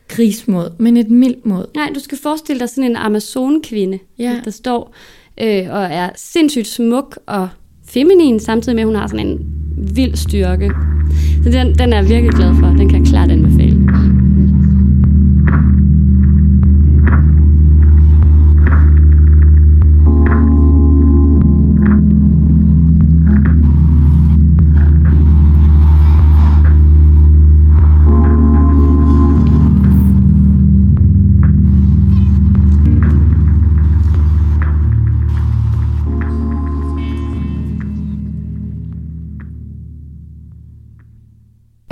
krigsmod, 0.08 0.70
men 0.78 0.96
et 0.96 1.10
mildt 1.10 1.46
mod. 1.46 1.64
Nej, 1.74 1.90
du 1.94 2.00
skal 2.00 2.18
forestille 2.18 2.60
dig 2.60 2.68
sådan 2.68 2.90
en 2.90 2.96
Amazon-kvinde, 2.96 3.98
Ja. 4.18 4.40
der 4.44 4.50
står 4.50 4.94
øh, 5.40 5.66
og 5.70 5.82
er 5.84 6.10
sindssygt 6.16 6.66
smuk 6.66 7.18
og 7.26 7.48
feminin, 7.86 8.40
samtidig 8.40 8.76
med, 8.76 8.82
at 8.82 8.86
hun 8.86 8.96
har 8.96 9.06
sådan 9.06 9.26
en 9.26 9.46
vild 9.76 10.16
styrke. 10.16 10.70
Så 11.42 11.50
den, 11.50 11.74
den 11.74 11.92
er 11.92 11.96
jeg 11.96 12.08
virkelig 12.08 12.30
glad 12.30 12.54
for. 12.60 12.66
Den 12.66 12.88
kan 12.88 13.00
jeg 13.00 13.06
klart 13.06 13.30
anbefale. 13.30 13.63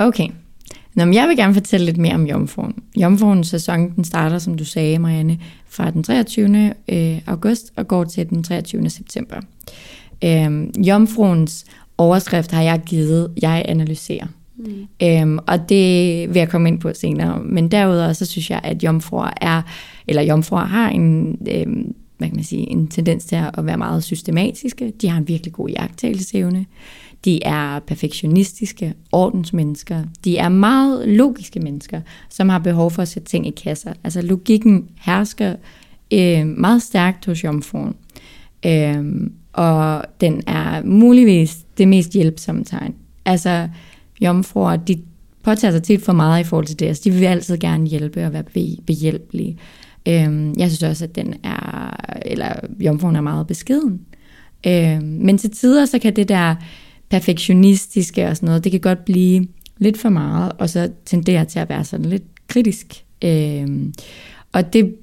Okay. 0.03 0.27
Nå, 0.95 1.05
men 1.05 1.13
jeg 1.13 1.27
vil 1.27 1.37
gerne 1.37 1.53
fortælle 1.53 1.85
lidt 1.85 1.97
mere 1.97 2.15
om 2.15 2.27
Jomfruen. 2.27 2.75
Jomfruens 2.95 3.47
sæson, 3.47 3.95
den 3.95 4.03
starter, 4.03 4.39
som 4.39 4.57
du 4.57 4.65
sagde, 4.65 4.99
Marianne, 4.99 5.39
fra 5.67 5.91
den 5.91 6.03
23. 6.03 6.73
øh, 6.87 7.19
august 7.27 7.73
og 7.75 7.87
går 7.87 8.03
til 8.03 8.29
den 8.29 8.43
23. 8.43 8.89
september. 8.89 9.35
Øhm, 10.23 10.71
Jomfruens 10.77 11.65
overskrift 11.97 12.51
har 12.51 12.61
jeg 12.61 12.81
givet, 12.85 13.31
jeg 13.41 13.65
analyserer. 13.67 14.25
Mm. 14.57 14.87
Øhm, 15.03 15.39
og 15.47 15.69
det 15.69 16.27
vil 16.29 16.39
jeg 16.39 16.49
komme 16.49 16.69
ind 16.69 16.79
på 16.79 16.91
senere. 16.93 17.39
Men 17.43 17.71
derudover, 17.71 18.13
så 18.13 18.25
synes 18.25 18.49
jeg, 18.49 18.61
at 18.63 18.83
jomfruer 18.83 19.29
er, 19.41 19.61
eller 20.07 20.21
jomfruer 20.21 20.65
har 20.65 20.89
en, 20.89 21.37
øhm, 21.49 21.95
hvad 22.17 22.27
kan 22.27 22.35
man 22.35 22.43
sige, 22.43 22.69
en 22.69 22.87
tendens 22.87 23.25
til 23.25 23.35
at 23.35 23.65
være 23.65 23.77
meget 23.77 24.03
systematiske. 24.03 24.93
De 25.01 25.09
har 25.09 25.17
en 25.17 25.27
virkelig 25.27 25.53
god 25.53 25.69
jagttagelsesevne. 25.69 26.65
De 27.25 27.43
er 27.43 27.79
perfektionistiske, 27.79 28.93
ordensmennesker. 29.11 30.03
De 30.25 30.37
er 30.37 30.49
meget 30.49 31.09
logiske 31.09 31.59
mennesker, 31.59 32.01
som 32.29 32.49
har 32.49 32.59
behov 32.59 32.91
for 32.91 33.01
at 33.01 33.07
sætte 33.07 33.29
ting 33.29 33.47
i 33.47 33.51
kasser. 33.51 33.93
Altså 34.03 34.21
logikken 34.21 34.89
hersker 35.01 35.55
øh, 36.13 36.47
meget 36.47 36.81
stærkt 36.81 37.25
hos 37.25 37.43
jomfruen. 37.43 37.95
Øh, 38.65 39.29
og 39.53 40.03
den 40.21 40.43
er 40.47 40.83
muligvis 40.83 41.57
det 41.77 41.87
mest 41.87 42.13
hjælpsomme 42.13 42.63
tegn. 42.63 42.95
Altså 43.25 43.69
jomfruer, 44.21 44.75
de 44.75 45.01
påtager 45.43 45.71
sig 45.71 45.83
tit 45.83 46.01
for 46.01 46.13
meget 46.13 46.41
i 46.41 46.43
forhold 46.43 46.65
til 46.65 46.79
det. 46.79 46.85
Altså, 46.85 47.01
de 47.05 47.11
vil 47.11 47.25
altid 47.25 47.57
gerne 47.57 47.87
hjælpe 47.87 48.25
og 48.25 48.33
være 48.33 48.43
behjælpelige. 48.85 49.57
Øhm, 50.07 50.53
jeg 50.57 50.69
synes 50.69 50.83
også, 50.83 51.03
at 51.03 51.15
den 51.15 51.33
er, 51.43 51.95
eller 52.25 52.53
jomfruen 52.79 53.15
er 53.15 53.21
meget 53.21 53.47
beskeden. 53.47 54.01
Øhm, 54.67 55.03
men 55.03 55.37
til 55.37 55.51
tider, 55.51 55.85
så 55.85 55.99
kan 55.99 56.15
det 56.15 56.29
der 56.29 56.55
perfektionistiske 57.13 58.27
og 58.27 58.35
sådan 58.35 58.47
noget, 58.47 58.63
det 58.63 58.71
kan 58.71 58.81
godt 58.81 59.05
blive 59.05 59.47
lidt 59.77 59.97
for 59.97 60.09
meget, 60.09 60.51
og 60.57 60.69
så 60.69 60.89
tenderer 61.05 61.43
til 61.43 61.59
at 61.59 61.69
være 61.69 61.83
sådan 61.83 62.05
lidt 62.05 62.23
kritisk. 62.47 63.03
Øhm, 63.23 63.93
og 64.51 64.73
det 64.73 64.95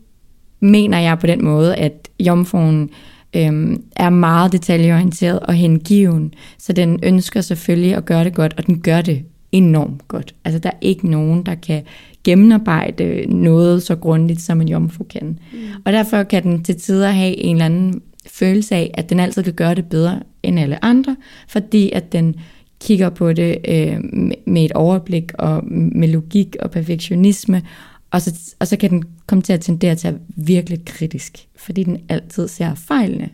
mener 0.60 0.98
jeg 0.98 1.18
på 1.18 1.26
den 1.26 1.44
måde, 1.44 1.76
at 1.76 2.08
jomfruen 2.20 2.90
øhm, 3.36 3.82
er 3.96 4.10
meget 4.10 4.52
detaljeorienteret 4.52 5.40
og 5.40 5.54
hengiven, 5.54 6.34
så 6.58 6.72
den 6.72 7.00
ønsker 7.02 7.40
selvfølgelig 7.40 7.94
at 7.94 8.04
gøre 8.04 8.24
det 8.24 8.34
godt, 8.34 8.54
og 8.58 8.66
den 8.66 8.80
gør 8.80 9.00
det 9.00 9.22
enormt 9.52 10.08
godt. 10.08 10.34
Altså 10.44 10.58
der 10.58 10.70
er 10.70 10.78
ikke 10.80 11.10
nogen, 11.10 11.46
der 11.46 11.54
kan 11.54 11.82
gennemarbejde 12.24 13.24
noget 13.28 13.82
så 13.82 13.96
grundigt, 13.96 14.40
som 14.40 14.60
en 14.60 14.68
jomfru 14.68 15.04
kan. 15.04 15.38
Mm. 15.52 15.58
Og 15.84 15.92
derfor 15.92 16.22
kan 16.22 16.42
den 16.42 16.62
til 16.64 16.80
tider 16.80 17.10
have 17.10 17.36
en 17.36 17.56
eller 17.56 17.64
anden 17.64 18.02
følelse 18.26 18.74
af, 18.74 18.90
at 18.94 19.10
den 19.10 19.20
altid 19.20 19.42
kan 19.42 19.52
gøre 19.52 19.74
det 19.74 19.84
bedre 19.88 20.22
end 20.42 20.60
alle 20.60 20.84
andre, 20.84 21.16
fordi 21.48 21.90
at 21.92 22.12
den 22.12 22.34
kigger 22.80 23.10
på 23.10 23.32
det 23.32 23.58
øh, 23.68 23.98
med 24.46 24.64
et 24.64 24.72
overblik 24.72 25.32
og 25.38 25.64
med 25.70 26.08
logik 26.08 26.56
og 26.60 26.70
perfektionisme, 26.70 27.62
og 28.10 28.22
så, 28.22 28.54
og 28.58 28.66
så 28.66 28.76
kan 28.76 28.90
den 28.90 29.04
komme 29.26 29.42
til 29.42 29.52
at 29.52 29.60
tendere 29.60 29.94
til 29.94 30.08
at 30.08 30.14
være 30.14 30.22
virkelig 30.36 30.84
kritisk, 30.84 31.46
fordi 31.56 31.82
den 31.84 31.98
altid 32.08 32.48
ser 32.48 32.74
fejlene. 32.74 33.28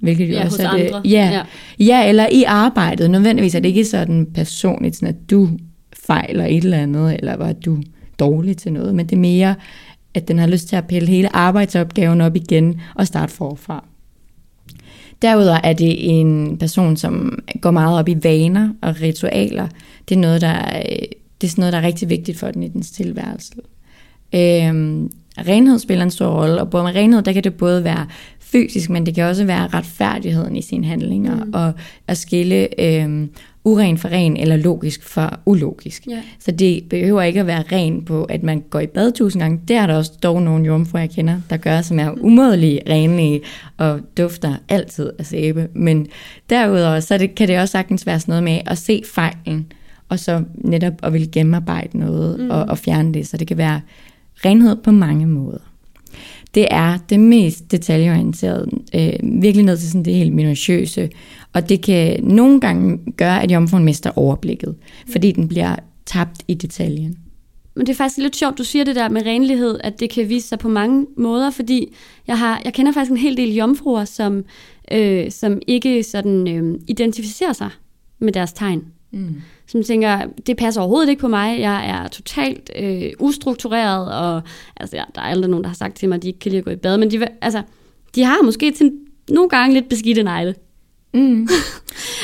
Hvilket 0.00 0.28
jo 0.28 0.32
Ja, 0.32 0.44
også 0.44 0.62
er 0.62 0.76
det, 0.76 1.10
Ja. 1.10 1.30
ja. 1.30 1.42
ja, 1.78 2.08
eller 2.08 2.26
i 2.32 2.44
arbejdet. 2.44 3.10
Nødvendigvis 3.10 3.54
er 3.54 3.60
det 3.60 3.68
ikke 3.68 3.84
sådan 3.84 4.26
personligt, 4.34 4.96
sådan 4.96 5.08
at 5.14 5.30
du 5.30 5.48
fejler 6.06 6.46
et 6.46 6.56
eller 6.64 6.78
andet, 6.78 7.14
eller 7.18 7.36
var 7.36 7.52
du 7.52 7.78
dårlig 8.18 8.56
til 8.56 8.72
noget, 8.72 8.94
men 8.94 9.06
det 9.06 9.16
er 9.16 9.20
mere, 9.20 9.54
at 10.14 10.28
den 10.28 10.38
har 10.38 10.46
lyst 10.46 10.68
til 10.68 10.76
at 10.76 10.86
pille 10.86 11.08
hele 11.08 11.36
arbejdsopgaven 11.36 12.20
op 12.20 12.36
igen 12.36 12.80
og 12.94 13.06
starte 13.06 13.32
forfra. 13.32 13.84
Derudover 15.22 15.60
er 15.64 15.72
det 15.72 16.20
en 16.20 16.58
person, 16.58 16.96
som 16.96 17.38
går 17.60 17.70
meget 17.70 17.98
op 17.98 18.08
i 18.08 18.16
vaner 18.22 18.68
og 18.82 19.00
ritualer. 19.00 19.68
Det 20.08 20.14
er 20.14 20.20
noget, 20.20 20.40
der 20.40 20.48
er, 20.48 20.82
det 21.40 21.46
er 21.46 21.50
sådan 21.50 21.62
noget, 21.62 21.72
der 21.72 21.78
er 21.78 21.86
rigtig 21.86 22.08
vigtigt 22.08 22.38
for 22.38 22.50
den 22.50 22.62
i 22.62 22.68
dens 22.68 22.90
tilværelse. 22.90 23.52
Øhm, 24.34 25.10
renhed 25.38 25.78
spiller 25.78 26.04
en 26.04 26.10
stor 26.10 26.26
rolle, 26.26 26.60
og 26.60 26.70
både 26.70 26.84
med 26.84 26.94
renhed, 26.94 27.22
der 27.22 27.32
kan 27.32 27.44
det 27.44 27.54
både 27.54 27.84
være 27.84 28.06
fysisk, 28.40 28.90
men 28.90 29.06
det 29.06 29.14
kan 29.14 29.24
også 29.24 29.44
være 29.44 29.66
retfærdigheden 29.66 30.56
i 30.56 30.62
sine 30.62 30.86
handlinger, 30.86 31.44
mm. 31.44 31.50
og 31.54 31.72
at 32.06 32.18
skille 32.18 32.80
øhm, 32.80 33.30
uren 33.64 33.98
for 33.98 34.08
ren, 34.08 34.36
eller 34.36 34.56
logisk 34.56 35.02
for 35.02 35.40
ulogisk. 35.46 36.06
Ja. 36.06 36.22
Så 36.38 36.50
det 36.50 36.84
behøver 36.90 37.22
ikke 37.22 37.40
at 37.40 37.46
være 37.46 37.64
ren 37.72 38.04
på, 38.04 38.24
at 38.24 38.42
man 38.42 38.60
går 38.70 38.80
i 38.80 38.86
bad 38.86 39.12
tusind 39.12 39.42
gange. 39.42 39.60
Det 39.68 39.76
er 39.76 39.86
der 39.86 39.96
også 39.96 40.12
dog 40.22 40.42
nogle 40.42 40.64
jomfruer, 40.64 41.00
jeg 41.00 41.10
kender, 41.10 41.40
der 41.50 41.56
gør, 41.56 41.80
som 41.80 41.98
er 41.98 42.10
umådelige 42.20 42.80
renlige 42.88 43.40
og 43.76 44.00
dufter 44.16 44.54
altid 44.68 45.10
af 45.18 45.26
sæbe. 45.26 45.68
Men 45.74 46.06
derudover, 46.50 47.00
så 47.00 47.18
det, 47.18 47.34
kan 47.34 47.48
det 47.48 47.58
også 47.58 47.72
sagtens 47.72 48.06
være 48.06 48.20
sådan 48.20 48.32
noget 48.32 48.44
med 48.44 48.60
at 48.66 48.78
se 48.78 49.02
fejlen, 49.14 49.72
og 50.08 50.18
så 50.18 50.42
netop 50.54 50.92
at 51.02 51.12
ville 51.12 51.28
gennemarbejde 51.32 51.98
noget 51.98 52.40
mm. 52.40 52.50
og, 52.50 52.62
og 52.62 52.78
fjerne 52.78 53.14
det. 53.14 53.26
Så 53.26 53.36
det 53.36 53.46
kan 53.46 53.56
være 53.56 53.80
renhed 54.44 54.76
på 54.76 54.90
mange 54.90 55.26
måder. 55.26 55.71
Det 56.54 56.66
er 56.70 56.98
det 57.08 57.20
mest 57.20 57.70
detaljeorienterede, 57.70 58.68
øh, 58.94 59.42
virkelig 59.42 59.64
ned 59.64 59.76
til 59.76 59.88
sådan 59.88 60.04
det 60.04 60.14
helt 60.14 60.32
minutiøse, 60.32 61.10
og 61.52 61.68
det 61.68 61.82
kan 61.82 62.24
nogle 62.24 62.60
gange 62.60 62.98
gøre, 63.16 63.42
at 63.42 63.50
jomfruen 63.50 63.84
mister 63.84 64.10
overblikket, 64.16 64.74
fordi 65.12 65.32
den 65.32 65.48
bliver 65.48 65.76
tabt 66.06 66.42
i 66.48 66.54
detaljen. 66.54 67.18
Men 67.74 67.86
det 67.86 67.92
er 67.92 67.96
faktisk 67.96 68.18
lidt 68.18 68.36
sjovt, 68.36 68.58
du 68.58 68.64
siger 68.64 68.84
det 68.84 68.96
der 68.96 69.08
med 69.08 69.26
renlighed, 69.26 69.78
at 69.84 70.00
det 70.00 70.10
kan 70.10 70.28
vise 70.28 70.48
sig 70.48 70.58
på 70.58 70.68
mange 70.68 71.06
måder, 71.16 71.50
fordi 71.50 71.94
jeg, 72.26 72.38
har, 72.38 72.60
jeg 72.64 72.74
kender 72.74 72.92
faktisk 72.92 73.10
en 73.10 73.16
hel 73.16 73.36
del 73.36 73.54
jomfruer, 73.54 74.04
som, 74.04 74.44
øh, 74.92 75.30
som 75.30 75.60
ikke 75.66 76.02
sådan 76.02 76.48
øh, 76.48 76.80
identificerer 76.88 77.52
sig 77.52 77.70
med 78.18 78.32
deres 78.32 78.52
tegn. 78.52 78.84
Mm. 79.10 79.34
Som 79.72 79.82
tænker, 79.82 80.20
det 80.46 80.56
passer 80.56 80.80
overhovedet 80.80 81.08
ikke 81.08 81.20
på 81.20 81.28
mig, 81.28 81.60
jeg 81.60 81.88
er 81.88 82.08
totalt 82.08 82.70
øh, 82.76 83.10
ustruktureret, 83.18 84.14
og 84.14 84.42
altså, 84.76 84.96
ja, 84.96 85.04
der 85.14 85.20
er 85.20 85.24
aldrig 85.24 85.50
nogen, 85.50 85.64
der 85.64 85.68
har 85.68 85.76
sagt 85.76 85.96
til 85.96 86.08
mig, 86.08 86.16
at 86.16 86.22
de 86.22 86.28
ikke 86.28 86.38
kan 86.38 86.50
lide 86.50 86.58
at 86.58 86.64
gå 86.64 86.70
i 86.70 86.76
bad, 86.76 86.98
men 86.98 87.10
de, 87.10 87.26
altså, 87.40 87.62
de 88.14 88.24
har 88.24 88.42
måske 88.42 88.70
til 88.70 88.92
nogle 89.30 89.48
gange 89.48 89.74
lidt 89.74 89.88
beskidte 89.88 90.22
negle. 90.22 90.54
Mm. 91.14 91.20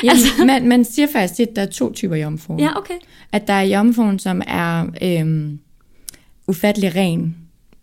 Jamen, 0.03 0.09
altså. 0.09 0.45
man, 0.45 0.67
man 0.67 0.85
siger 0.85 1.07
faktisk, 1.13 1.39
at 1.39 1.55
der 1.55 1.61
er 1.61 1.65
to 1.65 1.93
typer 1.93 2.15
jomfruer. 2.15 2.63
Ja, 2.63 2.77
okay. 2.77 2.93
At 3.31 3.47
der 3.47 3.53
er 3.53 3.63
jomfruen, 3.63 4.19
som 4.19 4.41
er 4.47 4.85
øhm, 5.01 5.59
ufattelig 6.47 6.95
ren 6.95 7.35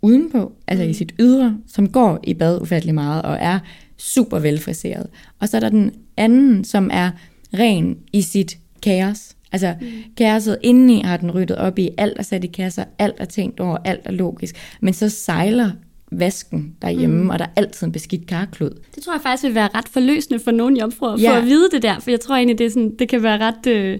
udenpå, 0.02 0.52
altså 0.66 0.84
mm. 0.84 0.90
i 0.90 0.94
sit 0.94 1.14
ydre, 1.18 1.58
som 1.66 1.88
går 1.88 2.18
i 2.24 2.34
bad 2.34 2.60
ufattelig 2.60 2.94
meget 2.94 3.22
og 3.22 3.36
er 3.40 3.58
super 3.96 4.38
velfriseret. 4.38 5.06
Og 5.40 5.48
så 5.48 5.56
er 5.56 5.60
der 5.60 5.68
den 5.68 5.90
anden, 6.16 6.64
som 6.64 6.90
er 6.92 7.10
ren 7.54 7.98
i 8.12 8.22
sit 8.22 8.58
kaos. 8.82 9.35
Altså 9.56 9.74
mm. 9.80 9.86
kaoset 10.16 10.58
indeni 10.62 11.02
har 11.04 11.16
den 11.16 11.30
ryddet 11.30 11.56
op 11.56 11.78
i, 11.78 11.90
alt 11.98 12.18
er 12.18 12.22
sat 12.22 12.44
i 12.44 12.46
kasser, 12.46 12.84
alt 12.98 13.14
er 13.18 13.24
tænkt 13.24 13.60
over, 13.60 13.76
alt 13.84 14.00
er 14.04 14.12
logisk. 14.12 14.56
Men 14.80 14.94
så 14.94 15.08
sejler 15.08 15.70
vasken 16.12 16.74
derhjemme, 16.82 17.22
mm. 17.22 17.30
og 17.30 17.38
der 17.38 17.44
er 17.44 17.50
altid 17.56 17.86
en 17.86 17.92
beskidt 17.92 18.26
karklud. 18.26 18.70
Det 18.94 19.02
tror 19.02 19.12
jeg 19.12 19.20
faktisk 19.22 19.44
vil 19.44 19.54
være 19.54 19.68
ret 19.74 19.88
forløsende 19.88 20.40
for 20.40 20.50
nogle 20.50 20.78
jomfruer, 20.80 21.18
ja. 21.18 21.22
Ja. 21.22 21.30
for 21.30 21.36
at 21.36 21.46
vide 21.46 21.68
det 21.72 21.82
der, 21.82 21.98
for 21.98 22.10
jeg 22.10 22.20
tror 22.20 22.36
egentlig, 22.36 22.58
det, 22.58 22.66
er 22.66 22.70
sådan, 22.70 22.92
det 22.98 23.08
kan 23.08 23.22
være 23.22 23.38
ret, 23.38 23.66
øh, 23.66 23.98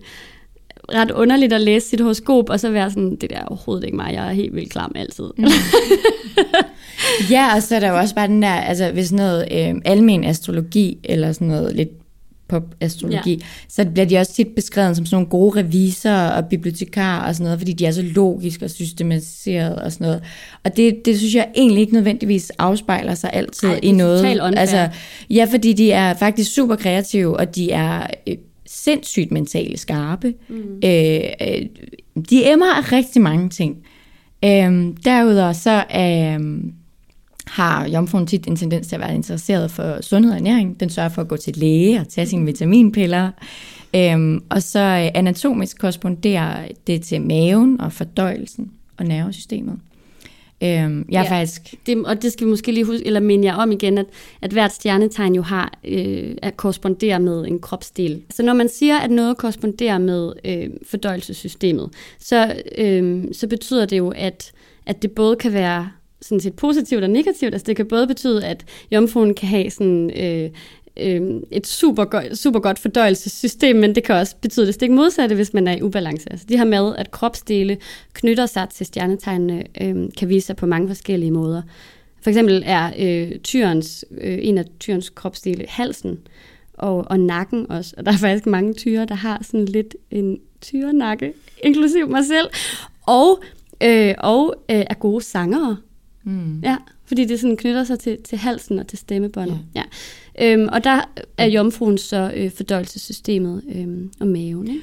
ret 0.95 1.11
underligt 1.11 1.53
at 1.53 1.61
læse 1.61 1.89
sit 1.89 2.01
horoskop, 2.01 2.51
og 2.51 2.61
så 2.61 2.71
være 2.71 2.91
sådan, 2.91 3.17
det 3.17 3.31
der 3.31 3.37
er 3.37 3.45
overhovedet 3.45 3.85
ikke 3.85 3.97
mig, 3.97 4.13
jeg 4.15 4.29
er 4.29 4.33
helt 4.33 4.55
vildt 4.55 4.71
klam 4.71 4.93
altid. 4.95 5.25
Mm. 5.39 5.45
Ja, 7.31 7.55
og 7.55 7.63
så 7.63 7.77
er 7.77 7.81
der 7.81 7.89
jo 7.89 7.97
også 7.97 8.15
bare 8.15 8.27
den 8.27 8.43
der, 8.43 8.49
altså 8.49 8.91
hvis 8.93 9.13
noget 9.13 9.49
øh, 9.53 9.75
almen 9.85 10.25
astrologi, 10.25 10.99
eller 11.05 11.33
sådan 11.33 11.49
noget 11.49 11.77
lidt 11.77 12.06
pop-astrologi, 12.49 13.33
ja. 13.33 13.47
så 13.69 13.85
bliver 13.85 14.07
de 14.07 14.19
også 14.19 14.33
tit 14.33 14.49
beskrevet 14.49 14.97
som 14.97 15.07
sådan 15.07 15.15
nogle 15.17 15.29
gode 15.29 15.61
revisorer 15.61 16.29
og 16.29 16.49
bibliotekarer 16.49 17.29
og 17.29 17.35
sådan 17.35 17.45
noget, 17.45 17.61
fordi 17.61 17.73
de 17.73 17.87
er 17.87 17.91
så 17.91 18.03
logiske 18.03 18.65
og 18.65 18.71
systematiseret 18.71 19.77
og 19.77 19.93
sådan 19.93 20.07
noget. 20.07 20.23
Og 20.65 20.77
det, 20.77 21.05
det 21.05 21.19
synes 21.19 21.35
jeg 21.35 21.49
egentlig 21.57 21.81
ikke 21.81 21.93
nødvendigvis 21.93 22.51
afspejler 22.51 23.15
sig 23.15 23.31
altid 23.33 23.69
Ej, 23.69 23.81
i 23.83 23.93
noget. 23.93 24.41
Altså, 24.57 24.89
ja, 25.31 25.47
fordi 25.51 25.73
de 25.73 25.93
er 25.93 26.15
faktisk 26.15 26.55
super 26.55 26.77
kreative, 26.77 27.37
og 27.37 27.57
de 27.57 27.71
er 27.71 28.07
øh, 28.29 28.37
sindssygt 28.67 29.33
mentale 29.33 29.77
skarpe. 29.77 30.35
Mm. 30.49 30.57
Øh, 30.85 31.21
øh, 31.41 31.67
de 32.31 32.51
emmer 32.53 32.75
af 32.77 32.93
rigtig 32.93 33.23
mange 33.23 33.49
ting. 33.49 33.77
Øh, 34.45 34.95
derudover 35.05 35.53
så 35.53 35.85
øh, 35.97 36.61
har 37.47 37.89
jomfruen 37.89 38.27
tit 38.27 38.47
en 38.47 38.57
tendens 38.57 38.87
til 38.87 38.95
at 38.95 39.01
være 39.01 39.15
interesseret 39.15 39.71
for 39.71 40.03
sundhed 40.03 40.33
og 40.33 40.39
ernæring. 40.39 40.81
Den 40.81 40.91
sørger 40.91 41.09
for 41.09 41.23
at 41.23 41.29
gå 41.29 41.37
til 41.37 41.57
læge 41.57 42.01
og 42.01 42.09
tage 42.09 42.27
sine 42.27 42.45
vitaminpiller. 42.45 43.31
Øhm, 43.97 44.43
og 44.51 44.63
så 44.63 44.81
øh, 44.81 45.11
anatomisk 45.15 45.79
korresponderer 45.79 46.69
det 46.87 47.03
til 47.03 47.23
maven 47.23 47.81
og 47.81 47.93
fordøjelsen 47.93 48.71
og 48.97 49.05
nervesystemet. 49.05 49.79
Øhm, 50.63 51.07
jeg 51.11 51.21
er 51.21 51.25
ja, 51.25 51.39
faktisk... 51.39 51.75
Det, 51.87 52.07
og 52.07 52.23
det 52.23 52.33
skal 52.33 52.47
vi 52.47 52.51
måske 52.51 52.73
lige 52.73 52.85
huske, 52.85 53.07
eller 53.07 53.21
minde 53.21 53.45
jer 53.45 53.55
om 53.55 53.73
igen, 53.73 53.99
at, 53.99 54.07
at 54.43 54.51
hvert 54.51 54.73
stjernetegn 54.73 55.35
jo 55.35 55.43
har 55.43 55.79
øh, 55.85 56.35
at 56.43 56.57
korrespondere 56.57 57.21
med 57.21 57.47
en 57.47 57.59
kropsdel. 57.59 58.23
Så 58.31 58.43
når 58.43 58.55
man 58.55 58.69
siger, 58.69 58.99
at 58.99 59.11
noget 59.11 59.37
korresponderer 59.37 59.99
med 59.99 60.33
øh, 60.45 60.71
fordøjelsessystemet, 60.91 61.91
så, 62.19 62.63
øh, 62.79 63.25
så 63.33 63.47
betyder 63.49 63.87
det 63.87 63.99
jo, 63.99 64.13
at, 64.17 64.53
at 64.87 65.03
det 65.03 65.13
både 65.13 65.37
kan 65.37 65.53
være 65.53 65.89
sådan 66.23 66.41
set 66.41 66.55
positivt 66.55 67.03
og 67.03 67.11
negativt. 67.11 67.55
Altså 67.55 67.67
det 67.67 67.77
kan 67.77 67.87
både 67.87 68.07
betyde, 68.07 68.45
at 68.45 68.65
jomfruen 68.93 69.35
kan 69.35 69.49
have 69.49 69.71
sådan, 69.71 70.11
øh, 70.21 70.51
øh, 70.97 71.41
et 71.51 71.67
super, 71.67 72.05
go- 72.05 72.35
super 72.35 72.61
godt 72.61 72.79
fordøjelsessystem, 72.79 73.77
men 73.77 73.95
det 73.95 74.05
kan 74.05 74.15
også 74.15 74.37
betyde 74.41 74.67
det 74.67 74.75
stik 74.75 74.91
modsatte, 74.91 75.35
hvis 75.35 75.55
man 75.55 75.69
er 75.69 75.77
i 75.77 75.83
ubalance. 75.83 76.33
Altså 76.33 76.47
det 76.49 76.59
her 76.59 76.65
med, 76.65 76.95
at 76.97 77.11
kropsdele 77.11 77.77
knytter 78.13 78.47
sig 78.47 78.69
til 78.75 78.87
stjernetegnene, 78.87 79.65
øh, 79.81 80.09
kan 80.19 80.29
vise 80.29 80.47
sig 80.47 80.57
på 80.57 80.67
mange 80.67 80.89
forskellige 80.89 81.31
måder. 81.31 81.63
For 82.23 82.31
eksempel 82.31 82.63
er 82.67 82.91
øh, 82.99 83.39
tyrens, 83.39 84.05
øh, 84.21 84.39
en 84.43 84.59
af 84.59 84.65
tyrens 84.81 85.11
kropsdele 85.11 85.65
halsen, 85.69 86.19
og, 86.75 87.05
og 87.11 87.21
nakken 87.21 87.71
også. 87.71 87.95
Og 87.99 88.07
der 88.07 88.13
er 88.13 88.17
faktisk 88.17 88.47
mange 88.47 88.75
tyre, 88.75 89.05
der 89.05 89.15
har 89.15 89.43
sådan 89.43 89.65
lidt 89.65 89.97
en 90.11 90.39
tyrenakke, 90.61 91.33
inklusiv 91.63 92.09
mig 92.09 92.25
selv. 92.25 92.49
Og, 93.07 93.43
øh, 93.83 94.15
og 94.19 94.55
øh, 94.71 94.85
er 94.91 94.95
gode 94.95 95.25
sangere. 95.25 95.77
Mm. 96.27 96.61
Ja, 96.61 96.77
fordi 97.05 97.25
det 97.25 97.41
sådan 97.41 97.57
knytter 97.57 97.85
sig 97.85 97.99
til, 97.99 98.19
til 98.23 98.39
halsen 98.39 98.79
og 98.79 98.87
til 98.87 98.99
stemmebåndet. 98.99 99.59
Ja. 99.75 99.83
Ja. 100.41 100.53
Øhm, 100.53 100.69
og 100.73 100.85
der 100.85 101.01
er 101.39 101.47
jomfruen 101.47 101.99
så 101.99 102.33
øh, 102.37 102.51
fordøjelsessystemet 102.51 103.63
øhm, 103.75 104.11
og 104.21 104.27
maven, 104.27 104.69
ikke? 104.69 104.83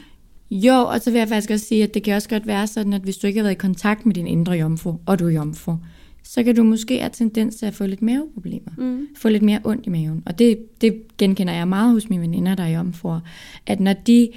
Jo, 0.51 0.73
og 0.73 1.01
så 1.01 1.11
vil 1.11 1.19
jeg 1.19 1.27
faktisk 1.27 1.51
også 1.51 1.65
sige, 1.65 1.83
at 1.83 1.93
det 1.93 2.03
kan 2.03 2.15
også 2.15 2.29
godt 2.29 2.47
være 2.47 2.67
sådan, 2.67 2.93
at 2.93 3.01
hvis 3.01 3.17
du 3.17 3.27
ikke 3.27 3.39
har 3.39 3.43
været 3.43 3.55
i 3.55 3.57
kontakt 3.57 4.05
med 4.05 4.15
din 4.15 4.27
indre 4.27 4.53
jomfru, 4.53 4.93
og 5.05 5.19
du 5.19 5.27
er 5.27 5.31
jomfru, 5.31 5.75
så 6.23 6.43
kan 6.43 6.55
du 6.55 6.63
måske 6.63 6.99
have 6.99 7.09
tendens 7.13 7.55
til 7.55 7.65
at 7.65 7.73
få 7.73 7.85
lidt 7.85 8.01
maveproblemer. 8.01 8.71
Mm. 8.77 9.07
Få 9.17 9.29
lidt 9.29 9.43
mere 9.43 9.59
ondt 9.63 9.85
i 9.85 9.89
maven. 9.89 10.23
Og 10.25 10.39
det, 10.39 10.57
det 10.81 11.01
genkender 11.17 11.53
jeg 11.53 11.67
meget 11.67 11.91
hos 11.91 12.09
mine 12.09 12.21
veninder, 12.21 12.55
der 12.55 12.63
er 12.63 12.69
jomfruer. 12.69 13.19
At 13.67 13.79
når 13.79 13.93
de 13.93 14.29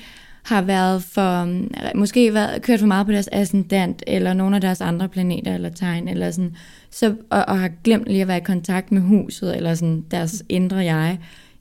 har 0.47 0.63
været 0.63 1.03
for, 1.03 1.59
måske 1.97 2.35
været, 2.35 2.63
kørt 2.63 2.81
for 2.81 2.87
meget 2.87 3.07
på 3.07 3.13
deres 3.13 3.29
ascendant, 3.33 4.03
eller 4.07 4.33
nogle 4.33 4.57
af 4.57 4.61
deres 4.61 4.81
andre 4.81 5.09
planeter 5.09 5.55
eller 5.55 5.69
tegn, 5.69 6.09
eller 6.09 6.31
sådan, 6.31 6.57
så, 6.91 7.15
og, 7.31 7.45
og 7.49 7.59
har 7.59 7.71
glemt 7.85 8.07
lige 8.07 8.23
at 8.23 8.29
være 8.29 8.37
i 8.37 8.45
kontakt 8.45 8.93
med 8.93 9.01
huset, 9.01 9.57
eller 9.57 9.75
sådan 9.75 10.05
deres 10.11 10.45
indre 10.49 10.77
jeg, 10.77 11.19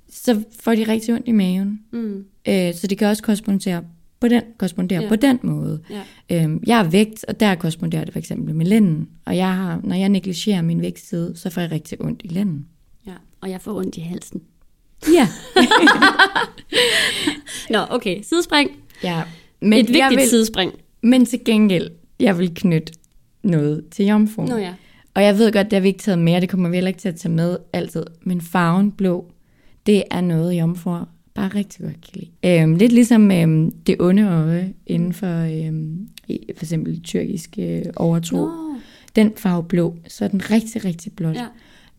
så 0.10 0.44
får 0.60 0.76
de 0.76 0.84
rigtig 0.84 1.14
ondt 1.14 1.28
i 1.28 1.32
maven. 1.32 1.80
Mm. 1.92 2.26
Øh, 2.48 2.74
så 2.74 2.88
det 2.88 2.98
kan 2.98 3.08
også 3.08 3.24
korrespondere 3.24 3.84
på 4.20 4.28
den, 4.28 4.42
korrespondere 4.58 5.02
ja. 5.02 5.10
på 5.10 5.16
den 5.16 5.40
måde. 5.44 5.82
Ja. 5.90 6.44
Øhm, 6.44 6.64
jeg 6.68 6.80
er 6.80 6.90
vægt, 6.90 7.26
og 7.28 7.40
der 7.40 7.56
korresponderer 7.56 8.04
det 8.04 8.14
for 8.14 8.20
eksempel 8.20 8.56
med 8.56 8.66
lænden. 8.66 9.10
Og 9.26 9.38
jeg 9.38 9.56
har, 9.56 9.80
når 9.84 9.96
jeg 9.96 10.10
negligerer 10.10 10.62
min 10.62 10.82
vægtside, 10.82 11.34
så 11.36 11.50
får 11.50 11.62
jeg 11.62 11.72
rigtig 11.72 12.02
ondt 12.02 12.22
i 12.24 12.28
lænden. 12.28 12.66
Ja, 13.08 13.14
og 13.42 13.50
jeg 13.50 13.62
får 13.62 13.78
ondt 13.78 13.98
i 13.98 14.02
halsen. 14.02 14.42
Ja. 15.14 15.28
Nå, 17.74 17.80
okay. 17.90 18.22
Sidespring. 18.24 18.72
Ja. 19.04 19.22
Men 19.62 19.74
Et 19.74 19.88
vigtigt 19.88 20.20
vil, 20.20 20.30
sidespring. 20.30 20.72
Men 21.02 21.26
til 21.26 21.40
gengæld, 21.46 21.90
jeg 22.20 22.40
vil 22.40 22.52
knytte 22.56 22.94
noget 23.44 23.84
til 23.92 24.06
jomfruen. 24.06 24.50
Nå 24.50 24.58
ja. 24.58 24.74
Og 25.14 25.24
jeg 25.24 25.38
ved 25.38 25.52
godt, 25.52 25.66
det 25.66 25.74
har 25.74 25.82
vi 25.82 25.88
ikke 25.88 26.00
taget 26.00 26.20
med, 26.20 26.42
det 26.42 26.50
kommer 26.50 26.70
vi 26.70 26.76
heller 26.76 26.88
ikke 26.88 27.00
til 27.00 27.10
at 27.10 27.16
tage 27.16 27.32
med 27.32 27.58
altid. 27.74 28.04
Men 28.22 28.42
farven 28.42 28.92
blå, 28.92 29.32
det 29.86 30.04
er 30.12 30.22
noget, 30.22 30.60
jomfruer 30.60 31.06
bare 31.34 31.48
rigtig 31.48 31.86
godt 31.86 32.02
kan 32.02 32.12
lide. 32.14 32.62
Øhm, 32.62 32.76
lidt 32.76 32.92
ligesom 32.92 33.32
øhm, 33.32 33.72
det 33.72 33.96
onde 34.00 34.24
øje 34.24 34.74
inden 34.88 35.14
for 35.14 35.66
øhm, 35.68 36.08
for 36.28 36.66
eksempel 36.66 37.02
tyrkisk 37.04 37.50
øh, 37.60 37.82
overtro. 37.96 38.38
Nå. 38.38 38.52
Den 39.16 39.34
farve 39.38 39.64
blå, 39.64 39.96
så 40.08 40.26
er 40.26 40.30
den 40.30 40.52
rigtig, 40.52 40.86
rigtig 40.86 41.12
blot. 41.12 41.36
Ja 41.36 41.46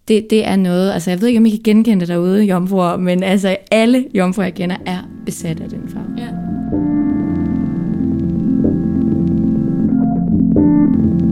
det, 0.09 0.31
det 0.31 0.47
er 0.47 0.57
noget, 0.57 0.93
altså 0.93 1.11
jeg 1.11 1.21
ved 1.21 1.29
ikke, 1.29 1.39
om 1.39 1.47
I 1.47 1.51
kan 1.51 1.61
genkende 1.65 2.01
det 2.01 2.09
derude, 2.09 2.45
jomfruer, 2.45 2.97
men 2.97 3.23
altså 3.23 3.57
alle 3.71 4.07
jomfruer, 4.15 4.47
jeg 4.47 4.55
kender, 4.55 4.77
er 4.87 5.09
besat 5.27 5.61
af 5.61 5.69
den 5.69 5.89
farve. 5.89 6.15
Ja. 6.19 6.29
Thank 10.87 11.21
you. 11.21 11.26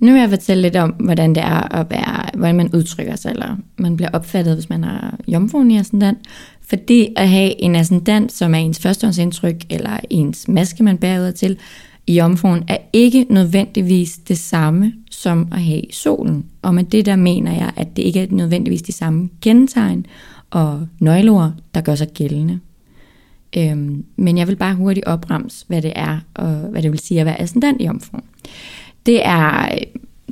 Nu 0.00 0.12
vil 0.12 0.20
jeg 0.20 0.30
fortælle 0.30 0.62
lidt 0.62 0.76
om, 0.76 0.90
hvordan 0.90 1.34
det 1.34 1.42
er 1.42 1.74
at 1.74 1.90
være, 1.90 2.30
hvordan 2.34 2.56
man 2.56 2.74
udtrykker 2.74 3.16
sig, 3.16 3.30
eller 3.30 3.56
man 3.76 3.96
bliver 3.96 4.10
opfattet, 4.12 4.54
hvis 4.54 4.68
man 4.68 4.84
har 4.84 5.18
jomfruen 5.28 5.70
i 5.70 5.78
ascendant. 5.78 6.18
Fordi 6.60 7.08
at 7.16 7.28
have 7.28 7.62
en 7.62 7.76
ascendant, 7.76 8.32
som 8.32 8.54
er 8.54 8.58
ens 8.58 8.80
førstehåndsindtryk, 8.80 9.64
eller 9.70 9.98
ens 10.10 10.48
maske, 10.48 10.82
man 10.82 10.98
bærer 10.98 11.28
ud 11.28 11.32
til, 11.32 11.58
i 12.06 12.16
jomfruen, 12.16 12.64
er 12.68 12.76
ikke 12.92 13.26
nødvendigvis 13.30 14.18
det 14.18 14.38
samme 14.38 14.92
som 15.10 15.48
at 15.52 15.62
have 15.62 15.82
solen. 15.90 16.44
Og 16.62 16.74
med 16.74 16.84
det 16.84 17.06
der 17.06 17.16
mener 17.16 17.52
jeg, 17.52 17.72
at 17.76 17.96
det 17.96 18.02
ikke 18.02 18.20
er 18.20 18.26
nødvendigvis 18.30 18.82
de 18.82 18.92
samme 18.92 19.28
kendetegn 19.40 20.06
og 20.50 20.86
nøgleord, 20.98 21.52
der 21.74 21.80
gør 21.80 21.94
sig 21.94 22.08
gældende. 22.08 22.60
Øhm, 23.56 24.04
men 24.16 24.38
jeg 24.38 24.48
vil 24.48 24.56
bare 24.56 24.74
hurtigt 24.74 25.06
opremse, 25.06 25.64
hvad 25.68 25.82
det 25.82 25.92
er, 25.96 26.18
og 26.34 26.50
hvad 26.50 26.82
det 26.82 26.92
vil 26.92 26.98
sige 26.98 27.20
at 27.20 27.26
være 27.26 27.40
ascendant 27.40 27.80
i 27.80 27.84
jomfruen 27.84 28.24
det 29.06 29.26
er 29.26 29.68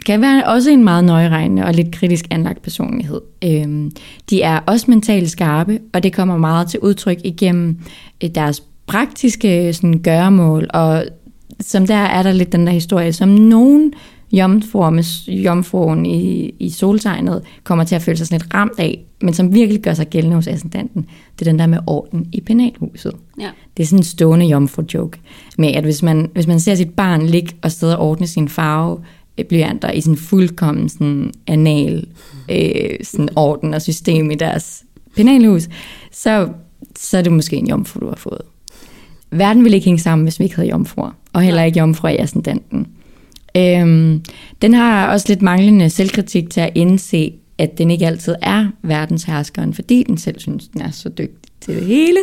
kan 0.06 0.20
være 0.20 0.44
også 0.44 0.70
en 0.70 0.84
meget 0.84 1.04
nøjeregnende 1.04 1.64
og 1.64 1.74
lidt 1.74 1.92
kritisk 1.92 2.24
anlagt 2.30 2.62
personlighed. 2.62 3.20
Øhm, 3.44 3.90
de 4.30 4.42
er 4.42 4.60
også 4.66 4.86
mentalt 4.88 5.30
skarpe, 5.30 5.80
og 5.92 6.02
det 6.02 6.12
kommer 6.12 6.36
meget 6.36 6.68
til 6.68 6.80
udtryk 6.80 7.18
igennem 7.24 7.78
øh, 8.24 8.30
deres 8.34 8.62
praktiske 8.86 9.72
sådan, 9.72 9.98
gøremål, 9.98 10.66
og 10.70 11.04
som 11.60 11.86
der 11.86 11.94
er 11.94 12.22
der 12.22 12.32
lidt 12.32 12.52
den 12.52 12.66
der 12.66 12.72
historie, 12.72 13.12
som 13.12 13.28
nogen 13.28 13.92
jomfruer 14.32 14.90
med 14.90 15.32
jomfruen 15.32 16.06
i, 16.06 16.50
i 16.58 16.70
soltegnet 16.70 17.42
kommer 17.64 17.84
til 17.84 17.94
at 17.94 18.02
føle 18.02 18.16
sig 18.16 18.26
sådan 18.26 18.40
lidt 18.40 18.54
ramt 18.54 18.78
af, 18.78 19.04
men 19.22 19.34
som 19.34 19.54
virkelig 19.54 19.82
gør 19.82 19.94
sig 19.94 20.06
gældende 20.06 20.36
hos 20.36 20.46
ascendanten, 20.46 21.06
det 21.38 21.46
er 21.46 21.50
den 21.50 21.58
der 21.58 21.66
med 21.66 21.78
orden 21.86 22.28
i 22.32 22.40
penalhuset. 22.40 23.12
Ja. 23.40 23.50
Det 23.76 23.82
er 23.82 23.86
sådan 23.86 23.98
en 23.98 24.04
stående 24.04 24.46
jomfru-joke, 24.46 25.18
med 25.58 25.68
at 25.68 25.84
hvis 25.84 26.02
man, 26.02 26.30
hvis 26.34 26.46
man 26.46 26.60
ser 26.60 26.74
sit 26.74 26.90
barn 26.90 27.26
ligge 27.26 27.54
og 27.62 27.72
sidde 27.72 27.98
og 27.98 28.08
ordne 28.08 28.26
sin 28.26 28.48
farve, 28.48 29.00
øh, 29.38 29.44
blyanter 29.44 29.90
i 29.90 30.00
sådan 30.00 30.16
fuldkommen 30.16 30.88
sådan 30.88 31.32
anal 31.46 32.06
øh, 32.50 32.96
sådan 33.02 33.28
orden 33.36 33.74
og 33.74 33.82
system 33.82 34.30
i 34.30 34.34
deres 34.34 34.84
penalhus, 35.16 35.68
så, 36.12 36.48
så 36.96 37.18
er 37.18 37.22
det 37.22 37.32
måske 37.32 37.56
en 37.56 37.68
jomfru, 37.68 38.00
du 38.00 38.08
har 38.08 38.16
fået. 38.16 38.42
Verden 39.30 39.64
ville 39.64 39.76
ikke 39.76 39.84
hænge 39.84 39.98
sammen, 39.98 40.24
hvis 40.24 40.38
vi 40.38 40.44
ikke 40.44 40.56
havde 40.56 40.68
jomfruer, 40.68 41.10
og 41.32 41.42
heller 41.42 41.62
ikke 41.62 41.78
jomfruer 41.78 42.12
i 42.12 42.16
ascendanten. 42.16 42.86
Øhm, 43.58 44.22
den 44.62 44.74
har 44.74 45.12
også 45.12 45.26
lidt 45.28 45.42
manglende 45.42 45.90
selvkritik 45.90 46.50
til 46.50 46.60
at 46.60 46.70
indse, 46.74 47.32
at 47.58 47.78
den 47.78 47.90
ikke 47.90 48.06
altid 48.06 48.34
er 48.42 48.66
verdensherskeren, 48.82 49.74
fordi 49.74 50.02
den 50.02 50.18
selv 50.18 50.40
synes, 50.40 50.68
den 50.68 50.80
er 50.80 50.90
så 50.90 51.08
dygtig 51.08 51.50
til 51.60 51.74
det 51.74 51.86
hele. 51.86 52.18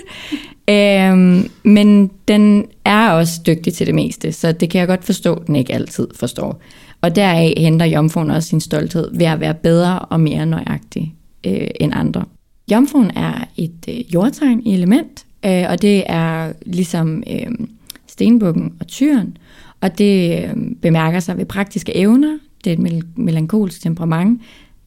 Øhm, 0.70 1.50
men 1.64 2.12
den 2.28 2.66
er 2.86 3.10
også 3.10 3.42
dygtig 3.48 3.74
til 3.74 3.88
det 3.88 3.96
meste, 3.96 4.32
så 4.32 4.52
det 4.52 4.70
kan 4.70 4.80
jeg 4.80 4.88
godt 4.88 5.04
forstå, 5.04 5.34
at 5.34 5.48
den 5.48 5.56
ikke 5.56 5.74
altid 5.74 6.08
forstår. 6.16 6.62
Og 7.02 7.16
deraf 7.16 7.54
henter 7.58 7.86
jomfruen 7.86 8.32
også 8.32 8.50
sin 8.50 8.62
stolthed 8.62 9.18
ved 9.18 9.26
at 9.26 9.40
være 9.40 9.54
bedre 9.54 10.00
og 10.00 10.20
mere 10.20 10.46
nøjagtig 10.46 11.16
øh, 11.46 11.68
end 11.80 11.92
andre. 11.96 12.26
jomfruen 12.72 13.12
er 13.16 13.48
et 13.58 13.86
øh, 13.90 14.14
jordtegn 14.14 14.62
i 14.66 14.74
element, 14.74 15.26
øh, 15.46 15.64
og 15.70 15.82
det 15.82 16.04
er 16.06 16.52
ligesom 16.66 17.24
øh, 17.30 17.68
stenbukken 18.08 18.74
og 18.80 18.88
tyren, 18.88 19.38
og 19.82 19.98
det 19.98 20.44
øh, 20.44 20.56
bemærker 20.82 21.20
sig 21.20 21.38
ved 21.38 21.46
praktiske 21.46 21.96
evner, 21.96 22.38
det 22.64 22.70
er 22.70 22.74
et 22.74 22.80
mel- 22.80 23.06
melankolsk 23.16 23.82
temperament, 23.82 24.42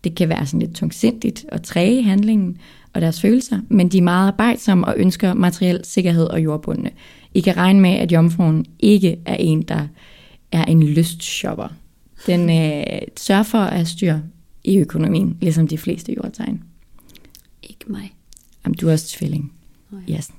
det 0.04 0.14
kan 0.14 0.28
være 0.28 0.46
sådan 0.46 0.60
lidt 0.60 0.74
tungsindigt 0.74 1.44
og 1.52 1.62
træge 1.62 2.02
handlingen 2.02 2.58
og 2.92 3.00
deres 3.00 3.20
følelser, 3.20 3.60
men 3.68 3.88
de 3.88 3.98
er 3.98 4.02
meget 4.02 4.28
arbejdsomme 4.28 4.86
og 4.86 4.94
ønsker 4.96 5.34
materiel 5.34 5.80
sikkerhed 5.84 6.26
og 6.26 6.44
jordbundne. 6.44 6.90
I 7.34 7.40
kan 7.40 7.56
regne 7.56 7.80
med, 7.80 7.90
at 7.90 8.12
jomfruen 8.12 8.66
ikke 8.78 9.18
er 9.26 9.34
en, 9.34 9.62
der 9.62 9.86
er 10.52 10.64
en 10.64 10.82
lystshopper. 10.82 11.68
Den 12.26 12.50
øh, 12.50 12.98
sørger 13.16 13.42
for 13.42 13.58
at 13.58 13.72
have 13.72 13.86
styr 13.86 14.18
i 14.64 14.78
økonomien, 14.78 15.36
ligesom 15.40 15.68
de 15.68 15.78
fleste 15.78 16.12
jordtegn. 16.12 16.62
Ikke 17.62 17.84
mig. 17.86 18.14
Jamen, 18.64 18.74
du 18.74 18.88
er 18.88 18.92
også 18.92 19.08
tvilling. 19.08 19.52
Oh, 19.92 19.98
ja. 20.08 20.16
Yes, 20.16 20.30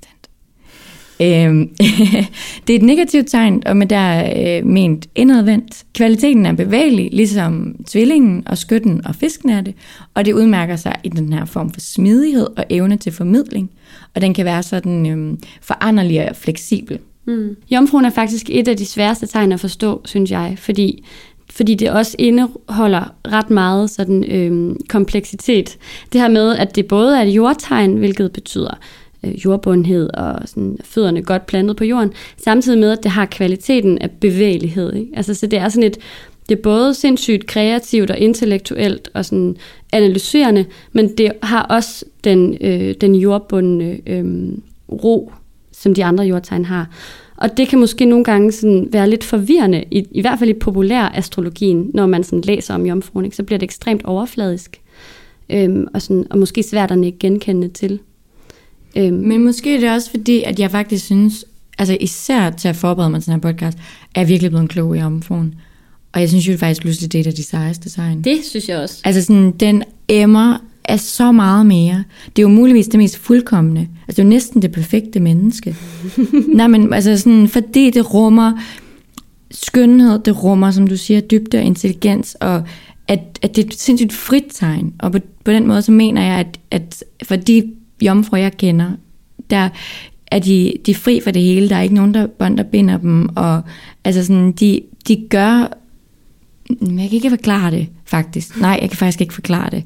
Øhm, 1.21 1.69
det 2.67 2.73
er 2.73 2.79
et 2.79 2.81
negativt 2.81 3.27
tegn, 3.27 3.63
og 3.65 3.77
med 3.77 3.87
der 3.87 3.97
er 3.97 4.57
øh, 4.59 4.65
ment 4.65 5.07
indadvendt. 5.15 5.83
Kvaliteten 5.93 6.45
er 6.45 6.53
bevægelig, 6.53 7.09
ligesom 7.11 7.75
tvillingen 7.87 8.43
og 8.45 8.57
skytten 8.57 9.07
og 9.07 9.15
fisken 9.15 9.49
er 9.49 9.61
det, 9.61 9.73
og 10.13 10.25
det 10.25 10.33
udmærker 10.33 10.75
sig 10.75 10.95
i 11.03 11.09
den 11.09 11.33
her 11.33 11.45
form 11.45 11.71
for 11.71 11.79
smidighed 11.79 12.47
og 12.57 12.65
evne 12.69 12.97
til 12.97 13.11
formidling, 13.11 13.71
og 14.15 14.21
den 14.21 14.33
kan 14.33 14.45
være 14.45 14.63
sådan 14.63 15.05
øhm, 15.05 15.39
foranderlig 15.61 16.29
og 16.29 16.35
fleksibel. 16.35 16.99
Mm. 17.25 17.55
Jomfruen 17.71 18.05
er 18.05 18.09
faktisk 18.09 18.49
et 18.49 18.67
af 18.67 18.77
de 18.77 18.85
sværeste 18.85 19.27
tegn 19.27 19.51
at 19.51 19.59
forstå, 19.59 20.01
synes 20.05 20.31
jeg, 20.31 20.55
fordi 20.57 21.03
fordi 21.51 21.75
det 21.75 21.91
også 21.91 22.15
indeholder 22.19 23.13
ret 23.27 23.49
meget 23.49 23.89
sådan 23.89 24.23
øhm, 24.23 24.77
kompleksitet. 24.89 25.77
Det 26.13 26.21
her 26.21 26.27
med, 26.27 26.55
at 26.55 26.75
det 26.75 26.87
både 26.87 27.17
er 27.17 27.23
et 27.23 27.29
jordtegn, 27.29 27.97
hvilket 27.97 28.31
betyder 28.31 28.77
øh, 29.23 29.45
jordbundhed 29.45 30.09
og 30.13 30.39
sådan, 30.45 30.77
fødderne 30.83 31.21
godt 31.21 31.45
plantet 31.45 31.75
på 31.75 31.83
jorden, 31.83 32.13
samtidig 32.37 32.79
med, 32.79 32.91
at 32.91 33.03
det 33.03 33.11
har 33.11 33.25
kvaliteten 33.25 33.97
af 33.97 34.11
bevægelighed. 34.11 34.93
Ikke? 34.93 35.11
Altså, 35.15 35.33
så 35.33 35.47
det 35.47 35.59
er 35.59 35.69
sådan 35.69 35.87
et, 35.87 35.97
det 36.49 36.57
er 36.57 36.61
både 36.61 36.93
sindssygt 36.93 37.47
kreativt 37.47 38.11
og 38.11 38.17
intellektuelt 38.17 39.09
og 39.13 39.25
sådan 39.25 39.55
analyserende, 39.93 40.65
men 40.91 41.17
det 41.17 41.31
har 41.43 41.63
også 41.63 42.05
den, 42.23 42.57
øh, 42.61 42.95
den 43.01 43.15
jordbundne 43.15 43.97
øh, 44.07 44.53
ro, 44.91 45.31
som 45.71 45.93
de 45.93 46.05
andre 46.05 46.23
jordtegn 46.23 46.65
har. 46.65 46.89
Og 47.37 47.57
det 47.57 47.67
kan 47.67 47.79
måske 47.79 48.05
nogle 48.05 48.23
gange 48.23 48.51
sådan 48.51 48.87
være 48.91 49.09
lidt 49.09 49.23
forvirrende, 49.23 49.83
i, 49.91 50.07
i 50.11 50.21
hvert 50.21 50.39
fald 50.39 50.49
i 50.49 50.53
populær 50.53 51.11
astrologien, 51.15 51.91
når 51.93 52.05
man 52.05 52.23
sådan 52.23 52.41
læser 52.41 52.73
om 52.73 52.85
jomfruen, 52.85 53.25
ikke? 53.25 53.37
så 53.37 53.43
bliver 53.43 53.59
det 53.59 53.65
ekstremt 53.65 54.05
overfladisk, 54.05 54.81
øhm, 55.49 55.87
og, 55.93 56.01
sådan, 56.01 56.25
og 56.29 56.37
måske 56.37 56.63
svært 56.63 56.91
at 56.91 57.03
ikke 57.03 57.19
genkende 57.19 57.67
til. 57.67 57.99
Øhm. 58.95 59.13
Men 59.13 59.43
måske 59.43 59.75
er 59.75 59.79
det 59.79 59.89
også 59.89 60.09
fordi, 60.09 60.43
at 60.43 60.59
jeg 60.59 60.71
faktisk 60.71 61.05
synes, 61.05 61.45
altså 61.77 61.97
især 61.99 62.49
til 62.49 62.67
at 62.67 62.75
forberede 62.75 63.09
mig 63.09 63.21
til 63.21 63.31
den 63.31 63.33
her 63.43 63.51
podcast, 63.51 63.77
er 64.15 64.21
jeg 64.21 64.27
virkelig 64.27 64.51
blevet 64.51 64.69
klog 64.69 64.97
i 64.97 64.99
jomfruen. 64.99 65.55
Og 66.13 66.21
jeg 66.21 66.29
synes 66.29 66.47
jo 66.47 66.57
faktisk 66.57 66.81
pludselig, 66.81 67.13
det 67.13 67.27
er 67.27 67.31
de 67.31 67.43
sejeste 67.43 67.89
tegn. 67.89 68.21
Det 68.21 68.39
synes 68.43 68.69
jeg 68.69 68.77
også. 68.77 69.01
Altså 69.03 69.21
sådan, 69.21 69.51
den 69.51 69.83
emmer 70.07 70.57
er 70.83 70.97
så 70.97 71.31
meget 71.31 71.65
mere. 71.65 72.03
Det 72.25 72.41
er 72.41 72.43
jo 72.43 72.47
muligvis 72.47 72.87
det 72.87 72.97
mest 72.97 73.17
fuldkommende. 73.17 73.81
Altså 73.81 74.05
det 74.07 74.19
er 74.19 74.23
jo 74.23 74.29
næsten 74.29 74.61
det 74.61 74.71
perfekte 74.71 75.19
menneske. 75.19 75.75
Nej, 76.55 76.67
men 76.67 76.93
altså 76.93 77.17
sådan, 77.17 77.47
fordi 77.47 77.89
det 77.89 78.13
rummer 78.13 78.53
skønhed, 79.51 80.19
det 80.19 80.43
rummer, 80.43 80.71
som 80.71 80.87
du 80.87 80.97
siger, 80.97 81.21
dybde 81.21 81.57
og 81.57 81.63
intelligens, 81.63 82.35
og 82.35 82.63
at, 83.07 83.39
at 83.41 83.55
det 83.55 83.63
er 83.63 83.67
et 83.67 83.79
sindssygt 83.79 84.13
frit 84.13 84.45
tegn. 84.53 84.93
Og 84.99 85.11
på, 85.11 85.19
på 85.43 85.51
den 85.51 85.67
måde, 85.67 85.81
så 85.81 85.91
mener 85.91 86.21
jeg, 86.21 86.39
at, 86.39 86.59
at 86.71 87.03
for 87.23 87.35
de 87.99 88.05
jomfruer, 88.05 88.41
jeg 88.41 88.57
kender, 88.57 88.91
der 89.49 89.69
er 90.31 90.39
de, 90.39 90.73
de 90.85 90.91
er 90.91 90.95
fri 90.95 91.21
for 91.23 91.31
det 91.31 91.41
hele. 91.41 91.69
Der 91.69 91.75
er 91.75 91.81
ikke 91.81 91.95
nogen, 91.95 92.13
der 92.13 92.27
bånd, 92.27 92.57
der 92.57 92.63
binder 92.63 92.97
dem. 92.97 93.29
Og 93.35 93.61
altså 94.03 94.25
sådan, 94.25 94.51
de, 94.51 94.81
de 95.07 95.25
gør 95.29 95.73
jeg 96.81 97.09
kan 97.09 97.09
ikke 97.11 97.29
forklare 97.29 97.71
det, 97.71 97.87
faktisk. 98.05 98.61
Nej, 98.61 98.79
jeg 98.81 98.89
kan 98.89 98.97
faktisk 98.97 99.21
ikke 99.21 99.33
forklare 99.33 99.69
det. 99.69 99.83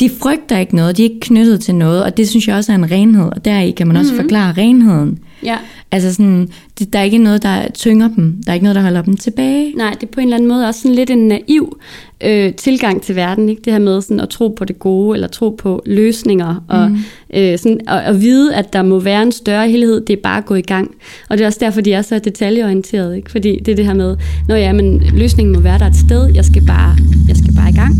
De 0.00 0.10
frygter 0.22 0.58
ikke 0.58 0.76
noget, 0.76 0.96
de 0.96 1.02
er 1.02 1.08
ikke 1.08 1.20
knyttet 1.20 1.60
til 1.60 1.74
noget, 1.74 2.04
og 2.04 2.16
det 2.16 2.28
synes 2.28 2.48
jeg 2.48 2.56
også 2.56 2.72
er 2.72 2.76
en 2.76 2.90
renhed, 2.90 3.24
og 3.24 3.44
deri 3.44 3.70
kan 3.70 3.86
man 3.86 3.96
også 3.96 4.12
mm-hmm. 4.12 4.24
forklare 4.24 4.52
renheden. 4.52 5.18
Ja. 5.44 5.56
Altså 5.92 6.12
sådan, 6.12 6.48
det, 6.78 6.92
der 6.92 6.98
er 6.98 7.02
ikke 7.02 7.18
noget, 7.18 7.42
der 7.42 7.70
tynger 7.74 8.08
dem. 8.08 8.42
Der 8.46 8.52
er 8.52 8.54
ikke 8.54 8.64
noget, 8.64 8.76
der 8.76 8.82
holder 8.82 9.02
dem 9.02 9.16
tilbage. 9.16 9.72
Nej, 9.76 9.90
det 9.90 10.02
er 10.02 10.12
på 10.12 10.20
en 10.20 10.26
eller 10.26 10.36
anden 10.36 10.48
måde 10.48 10.68
også 10.68 10.80
sådan 10.80 10.94
lidt 10.94 11.10
en 11.10 11.28
naiv 11.28 11.78
øh, 12.24 12.54
tilgang 12.54 13.02
til 13.02 13.16
verden. 13.16 13.48
Ikke? 13.48 13.62
Det 13.64 13.72
her 13.72 13.80
med 13.80 14.00
sådan 14.00 14.20
at 14.20 14.28
tro 14.28 14.48
på 14.48 14.64
det 14.64 14.78
gode, 14.78 15.16
eller 15.16 15.28
tro 15.28 15.50
på 15.50 15.82
løsninger, 15.86 16.64
og, 16.68 16.90
mm. 16.90 16.98
øh, 17.34 17.58
sådan, 17.58 17.80
og, 17.88 18.02
og 18.02 18.20
vide, 18.20 18.54
at 18.54 18.72
der 18.72 18.82
må 18.82 18.98
være 18.98 19.22
en 19.22 19.32
større 19.32 19.68
helhed, 19.68 20.00
det 20.00 20.12
er 20.12 20.22
bare 20.22 20.38
at 20.38 20.46
gå 20.46 20.54
i 20.54 20.62
gang. 20.62 20.94
Og 21.28 21.38
det 21.38 21.44
er 21.44 21.46
også 21.46 21.58
derfor, 21.60 21.80
de 21.80 21.92
er 21.92 22.02
så 22.02 22.18
detaljeorienterede. 22.18 23.16
Ikke? 23.16 23.30
Fordi 23.30 23.58
det 23.58 23.72
er 23.72 23.76
det 23.76 23.86
her 23.86 23.94
med, 23.94 24.16
når 24.48 24.56
ja, 24.56 24.72
men 24.72 25.02
løsningen 25.14 25.54
må 25.54 25.60
være 25.60 25.78
der 25.78 25.86
et 25.86 25.96
sted, 25.96 26.34
jeg 26.34 26.44
skal 26.44 26.66
bare, 26.66 26.96
jeg 27.28 27.36
skal 27.36 27.54
bare 27.54 27.70
i 27.70 27.74
gang. 27.74 27.94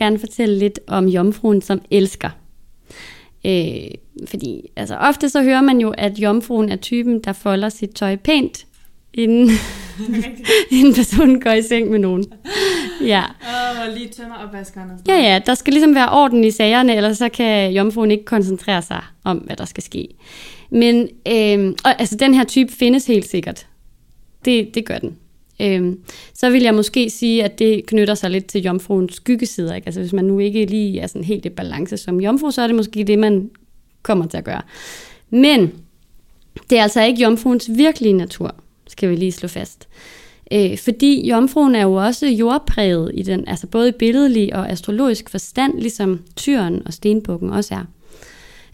Jeg 0.00 0.06
gerne 0.06 0.18
fortælle 0.18 0.58
lidt 0.58 0.80
om 0.86 1.06
jomfruen 1.08 1.62
som 1.62 1.80
elsker. 1.90 2.30
Øh, 3.46 3.90
fordi 4.28 4.70
altså, 4.76 4.96
ofte 4.96 5.28
så 5.28 5.42
hører 5.42 5.60
man 5.60 5.80
jo, 5.80 5.90
at 5.98 6.18
jomfruen 6.18 6.68
er 6.68 6.76
typen, 6.76 7.20
der 7.20 7.32
folder 7.32 7.68
sit 7.68 7.90
tøj 7.90 8.16
pænt, 8.16 8.66
inden, 9.14 9.50
inden 10.70 10.94
personen 10.94 11.40
går 11.40 11.50
i 11.50 11.62
seng 11.62 11.90
med 11.90 11.98
nogen. 11.98 12.24
Ja. 13.00 13.22
Og 13.86 13.94
lige 13.94 14.08
tømmer 14.08 14.34
opvaskeren 14.34 14.90
og 14.90 14.98
sådan 14.98 15.22
Ja, 15.22 15.32
ja, 15.32 15.40
der 15.46 15.54
skal 15.54 15.72
ligesom 15.72 15.94
være 15.94 16.08
orden 16.08 16.44
i 16.44 16.50
sagerne, 16.50 16.96
ellers 16.96 17.18
så 17.18 17.28
kan 17.28 17.72
jomfruen 17.72 18.10
ikke 18.10 18.24
koncentrere 18.24 18.82
sig 18.82 19.02
om, 19.24 19.36
hvad 19.36 19.56
der 19.56 19.64
skal 19.64 19.82
ske. 19.82 20.08
Men 20.70 21.08
øh, 21.28 21.74
og, 21.84 22.00
altså, 22.00 22.16
den 22.16 22.34
her 22.34 22.44
type 22.44 22.72
findes 22.72 23.06
helt 23.06 23.28
sikkert. 23.30 23.66
Det, 24.44 24.74
det 24.74 24.86
gør 24.86 24.98
den. 24.98 25.16
Øhm, 25.60 26.00
så 26.34 26.50
vil 26.50 26.62
jeg 26.62 26.74
måske 26.74 27.10
sige, 27.10 27.44
at 27.44 27.58
det 27.58 27.86
knytter 27.86 28.14
sig 28.14 28.30
lidt 28.30 28.46
til 28.46 28.62
jomfruens 28.62 29.14
skyggesider. 29.14 29.74
Ikke? 29.74 29.86
Altså 29.86 30.00
hvis 30.00 30.12
man 30.12 30.24
nu 30.24 30.38
ikke 30.38 30.64
lige 30.66 31.00
er 31.00 31.06
sådan 31.06 31.24
helt 31.24 31.46
i 31.46 31.48
balance 31.48 31.96
som 31.96 32.20
jomfru, 32.20 32.50
så 32.50 32.62
er 32.62 32.66
det 32.66 32.76
måske 32.76 33.04
det, 33.04 33.18
man 33.18 33.50
kommer 34.02 34.26
til 34.26 34.38
at 34.38 34.44
gøre. 34.44 34.62
Men 35.30 35.72
det 36.70 36.78
er 36.78 36.82
altså 36.82 37.02
ikke 37.02 37.22
jomfruens 37.22 37.70
virkelige 37.76 38.12
natur, 38.12 38.54
skal 38.86 39.10
vi 39.10 39.16
lige 39.16 39.32
slå 39.32 39.48
fast. 39.48 39.88
Øh, 40.52 40.78
fordi 40.78 41.28
jomfruen 41.28 41.74
er 41.74 41.82
jo 41.82 41.94
også 41.94 42.26
jordpræget 42.26 43.10
i 43.14 43.22
den, 43.22 43.48
altså 43.48 43.66
både 43.66 43.88
i 43.88 43.92
billedlig 43.92 44.56
og 44.56 44.70
astrologisk 44.70 45.30
forstand, 45.30 45.80
ligesom 45.80 46.22
tyren 46.36 46.82
og 46.86 46.92
stenbukken 46.92 47.50
også 47.50 47.74
er. 47.74 47.84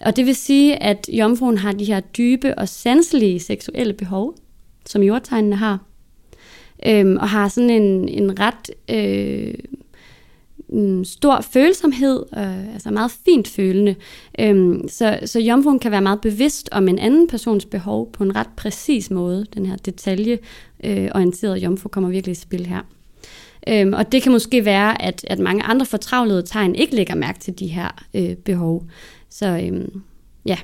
Og 0.00 0.16
det 0.16 0.26
vil 0.26 0.36
sige, 0.36 0.82
at 0.82 1.08
jomfruen 1.12 1.58
har 1.58 1.72
de 1.72 1.84
her 1.84 2.00
dybe 2.00 2.58
og 2.58 2.68
sanselige 2.68 3.40
seksuelle 3.40 3.92
behov, 3.92 4.34
som 4.86 5.02
jordtegnene 5.02 5.56
har 5.56 5.78
øhm, 6.86 7.16
og 7.16 7.28
har 7.28 7.48
sådan 7.48 7.70
en, 7.70 8.08
en 8.08 8.40
ret 8.40 8.70
øh, 8.88 9.54
mm, 10.68 11.04
stor 11.04 11.40
følsomhed, 11.40 12.24
øh, 12.36 12.72
altså 12.72 12.90
meget 12.90 13.10
fint 13.24 13.48
følende. 13.48 13.94
Øhm, 14.38 14.88
så, 14.88 15.18
så 15.24 15.40
jomfruen 15.40 15.78
kan 15.78 15.90
være 15.90 16.02
meget 16.02 16.20
bevidst 16.20 16.68
om 16.72 16.88
en 16.88 16.98
anden 16.98 17.28
persons 17.28 17.64
behov 17.64 18.12
på 18.12 18.24
en 18.24 18.36
ret 18.36 18.48
præcis 18.56 19.10
måde. 19.10 19.46
Den 19.54 19.66
her 19.66 19.76
detaljeorienterede 19.76 21.56
øh, 21.56 21.62
jomfru 21.62 21.88
kommer 21.88 22.10
virkelig 22.10 22.32
i 22.32 22.34
spil 22.34 22.66
her. 22.66 22.80
Øhm, 23.68 23.92
og 23.92 24.12
det 24.12 24.22
kan 24.22 24.32
måske 24.32 24.64
være, 24.64 25.02
at, 25.02 25.24
at 25.28 25.38
mange 25.38 25.62
andre 25.62 25.86
fortravlede 25.86 26.42
tegn 26.42 26.74
ikke 26.74 26.96
lægger 26.96 27.14
mærke 27.14 27.38
til 27.38 27.58
de 27.58 27.66
her 27.66 28.04
øh, 28.14 28.34
behov. 28.34 28.84
Så 29.30 29.46
øhm, 29.46 30.02
ja, 30.46 30.56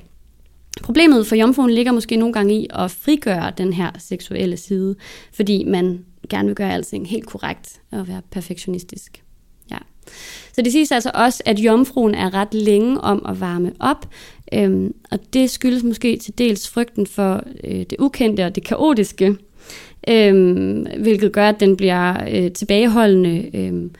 Problemet 0.82 1.26
for 1.26 1.36
jomfruen 1.36 1.70
ligger 1.70 1.92
måske 1.92 2.16
nogle 2.16 2.32
gange 2.32 2.54
i 2.54 2.66
at 2.70 2.90
frigøre 2.90 3.52
den 3.58 3.72
her 3.72 3.90
seksuelle 3.98 4.56
side, 4.56 4.96
fordi 5.32 5.64
man 5.64 6.04
gerne 6.28 6.46
vil 6.46 6.56
gøre 6.56 6.74
alting 6.74 7.08
helt 7.08 7.26
korrekt 7.26 7.80
og 7.90 8.08
være 8.08 8.22
perfektionistisk. 8.30 9.22
Ja. 9.70 9.78
Så 10.52 10.62
det 10.62 10.72
siges 10.72 10.92
altså 10.92 11.10
også, 11.14 11.42
at 11.46 11.58
jomfruen 11.58 12.14
er 12.14 12.34
ret 12.34 12.54
længe 12.54 13.00
om 13.00 13.26
at 13.28 13.40
varme 13.40 13.72
op, 13.80 14.08
øhm, 14.52 14.94
og 15.10 15.18
det 15.32 15.50
skyldes 15.50 15.82
måske 15.82 16.16
til 16.16 16.38
dels 16.38 16.68
frygten 16.68 17.06
for 17.06 17.42
øh, 17.64 17.80
det 17.80 17.96
ukendte 17.98 18.44
og 18.44 18.54
det 18.54 18.64
kaotiske, 18.64 19.36
øhm, 20.08 20.86
hvilket 20.98 21.32
gør, 21.32 21.48
at 21.48 21.60
den 21.60 21.76
bliver 21.76 22.28
øh, 22.30 22.52
tilbageholdende, 22.52 23.50
øhm, 23.54 23.90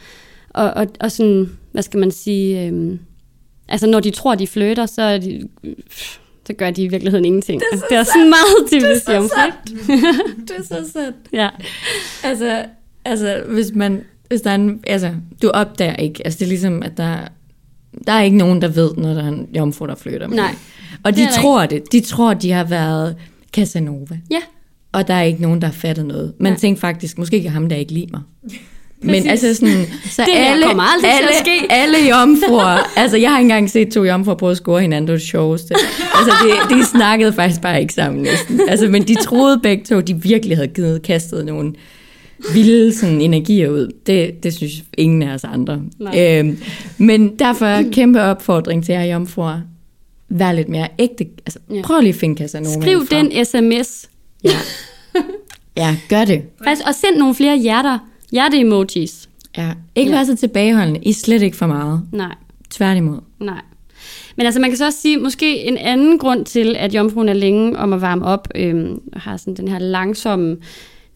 og, 0.49 0.71
og, 0.71 0.87
og 1.01 1.13
sådan, 1.13 1.59
hvad 1.73 1.83
skal 1.83 2.01
man 2.01 2.11
sige, 2.11 2.67
øhm, 2.67 2.99
Altså, 3.69 3.87
når 3.87 4.01
de 4.01 4.11
tror, 4.11 4.35
de 4.35 4.47
flytter, 4.47 4.87
så, 4.87 5.03
er 5.03 5.19
de, 5.19 5.49
øh, 5.65 5.75
så 6.49 6.55
gør 6.55 6.71
de 6.71 6.83
i 6.83 6.89
virkeligheden 6.89 7.25
ingenting. 7.25 7.61
Det 7.61 7.67
er, 7.67 7.73
altså, 7.73 7.87
det 7.91 7.99
er 7.99 8.03
sådan 8.03 8.31
meget 8.31 8.71
typisk 8.73 9.09
jomfru, 9.09 9.41
ikke? 9.47 10.07
Det 10.49 10.57
er 10.59 10.63
så 10.63 10.93
sandt. 10.93 11.17
Ja. 11.33 11.49
Altså, 12.25 12.65
altså 13.05 13.43
hvis 13.49 13.73
man, 13.75 14.05
hvis 14.29 14.41
der 14.41 14.51
er 14.51 14.55
en, 14.55 14.81
altså, 14.87 15.15
du 15.43 15.49
opdager 15.49 15.97
ikke, 15.97 16.23
altså 16.25 16.39
det 16.39 16.45
er 16.45 16.49
ligesom, 16.49 16.83
at 16.83 16.97
der, 16.97 17.17
der 18.07 18.13
er 18.13 18.23
ikke 18.23 18.37
nogen, 18.37 18.63
der 18.63 18.69
ved, 18.69 18.95
når 18.97 19.15
der 19.15 19.23
er 19.23 19.29
en 19.29 19.49
jomfru, 19.57 19.87
der 19.87 19.95
flytter. 19.95 20.29
med. 20.29 20.37
Nej. 20.37 20.55
Og 21.03 21.13
det 21.13 21.17
de 21.17 21.23
er 21.23 21.27
der 21.27 21.41
tror 21.41 21.67
det. 21.67 21.93
De 21.93 22.01
tror, 22.01 22.35
de 22.35 22.51
har 22.51 22.65
været 22.65 23.17
Casanova. 23.53 24.19
Ja. 24.31 24.41
Og 24.93 25.09
der 25.09 25.15
er 25.15 25.23
ikke 25.23 25.43
nogen, 25.43 25.61
der 25.61 25.67
har 25.67 25.75
fattet 25.75 26.07
noget. 26.07 26.33
Man 26.39 26.53
Nej. 26.53 26.59
tænkte 26.59 26.81
faktisk, 26.81 27.19
måske 27.19 27.43
kan 27.43 27.51
ham 27.51 27.69
der 27.69 27.77
ikke 27.77 27.93
lide 27.93 28.07
mig. 28.11 28.21
Men 29.03 29.29
altså 29.29 29.55
sådan, 29.55 29.87
så 30.17 30.23
Det 30.27 30.33
alle, 30.35 30.67
kommer 30.67 30.83
aldrig 30.83 31.11
til 31.11 31.17
alle, 31.17 31.29
at 31.29 31.35
ske. 31.47 31.73
alle 31.73 31.97
jomfruer, 32.11 32.99
altså 32.99 33.17
jeg 33.17 33.31
har 33.31 33.39
ikke 33.39 33.45
engang 33.45 33.71
set 33.71 33.89
to 33.93 34.05
jomfruer 34.05 34.35
prøve 34.37 34.51
at 34.51 34.57
score 34.57 34.81
hinanden, 34.81 35.07
det 35.09 35.13
var 35.13 35.19
det 35.19 35.27
sjoveste. 35.29 35.75
Altså 36.15 36.33
de, 36.71 36.75
de 36.77 36.85
snakkede 36.87 37.33
faktisk 37.33 37.61
bare 37.61 37.81
ikke 37.81 37.95
sammen 37.95 38.23
næsten. 38.23 38.61
Altså, 38.69 38.89
men 38.89 39.03
de 39.09 39.15
troede 39.15 39.61
begge 39.63 39.85
to, 39.85 40.01
de 40.01 40.23
virkelig 40.23 40.57
havde 40.57 40.69
givet, 40.69 41.03
kastet 41.03 41.47
nogle 41.47 41.73
vilde 42.55 42.95
sådan, 42.95 43.21
energier 43.21 43.69
ud. 43.69 43.93
Det, 44.07 44.43
det 44.43 44.55
synes 44.55 44.73
ingen 44.99 45.23
af 45.23 45.35
os 45.35 45.45
andre. 45.45 45.81
Nej. 45.99 46.39
Øhm, 46.39 46.59
men 46.99 47.37
derfor 47.39 47.83
kæmpe 47.93 48.23
opfordring 48.23 48.85
til 48.85 48.93
jer 48.93 49.05
jomfruer. 49.05 49.61
Vær 50.31 50.53
lidt 50.53 50.69
mere 50.69 50.89
ægte. 50.99 51.27
Altså, 51.47 51.59
Ja. 51.75 51.83
prøv 51.83 52.01
lige 52.01 52.09
at 52.09 52.15
finde 52.21 52.37
Casanova 52.39 52.81
Skriv 52.81 53.07
frem. 53.07 53.31
den 53.31 53.45
sms. 53.45 54.09
Ja. 54.45 54.51
ja, 55.77 55.97
gør 56.09 56.25
det. 56.25 56.43
Faktisk, 56.65 56.87
og 56.89 56.95
send 56.95 57.17
nogle 57.17 57.35
flere 57.35 57.59
hjerter. 57.59 57.99
Hjerte-emojis. 58.33 59.29
Ja. 59.57 59.73
Ikke 59.95 60.11
Ja. 60.11 60.17
være 60.17 60.27
så 60.27 60.37
tilbageholdende. 60.37 61.01
I 61.03 61.13
slet 61.13 61.43
ikke 61.43 61.57
for 61.57 61.67
meget. 61.67 62.03
Nej. 62.13 62.35
Tværtimod. 62.71 63.19
Nej. 63.41 63.61
Men 64.37 64.47
altså, 64.47 64.61
man 64.61 64.71
kan 64.71 64.77
så 64.77 64.85
også 64.87 65.01
sige, 65.01 65.17
måske 65.17 65.65
en 65.65 65.77
anden 65.77 66.19
grund 66.19 66.45
til, 66.45 66.77
at 66.79 66.95
jomfruen 66.95 67.29
er 67.29 67.33
længe 67.33 67.79
om 67.79 67.93
at 67.93 68.01
varme 68.01 68.25
op, 68.25 68.49
øhm, 68.55 69.01
og 69.13 69.21
har 69.21 69.37
sådan 69.37 69.55
den 69.55 69.69
her 69.69 69.79
langsomme, 69.79 70.57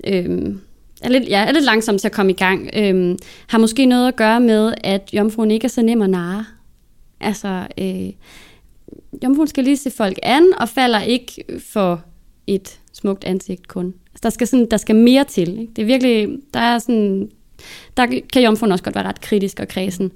øhm, 0.07 0.61
er 1.03 1.09
lidt, 1.09 1.29
ja, 1.29 1.39
er 1.45 1.53
lidt 1.53 1.65
langsom 1.65 1.99
til 1.99 2.09
at 2.09 2.13
komme 2.13 2.33
i 2.33 2.35
gang, 2.35 2.71
øhm, 2.77 3.19
har 3.47 3.59
måske 3.59 3.87
noget 3.87 4.09
at 4.09 4.17
gøre 4.17 4.41
med, 4.41 4.75
at 4.85 5.11
jomfruen 5.13 5.51
ikke 5.51 5.65
er 5.65 5.69
så 5.69 5.83
nem 5.83 6.03
at 6.03 6.11
narre. 6.11 6.45
Altså, 7.21 7.67
øh, 7.79 8.11
jomfruen 9.25 9.49
skal 9.49 9.65
lige 9.65 9.77
se 9.77 9.91
folk 9.91 10.19
an, 10.23 10.45
og 10.61 10.69
falder 10.69 11.01
ikke 11.01 11.45
for 11.73 12.01
et 12.47 12.79
smukt 12.93 13.25
ansigt 13.25 13.69
kun. 13.69 13.95
Der 14.23 14.31
skal, 14.31 14.47
sådan, 14.47 14.67
der 14.71 14.77
skal 14.77 14.97
mere 14.97 15.25
til. 15.25 15.59
Ikke? 15.61 15.73
Det 15.77 15.83
er 15.83 15.87
virkelig, 15.87 16.29
der 16.55 16.61
er 16.61 16.79
sådan, 16.79 17.31
der 17.97 18.07
kan 18.33 18.43
jomfruen 18.43 18.73
også 18.73 18.85
godt 18.85 18.95
være 18.95 19.05
ret 19.05 19.21
kritisk 19.21 19.61
og 19.61 19.69
kredsen. 19.69 20.13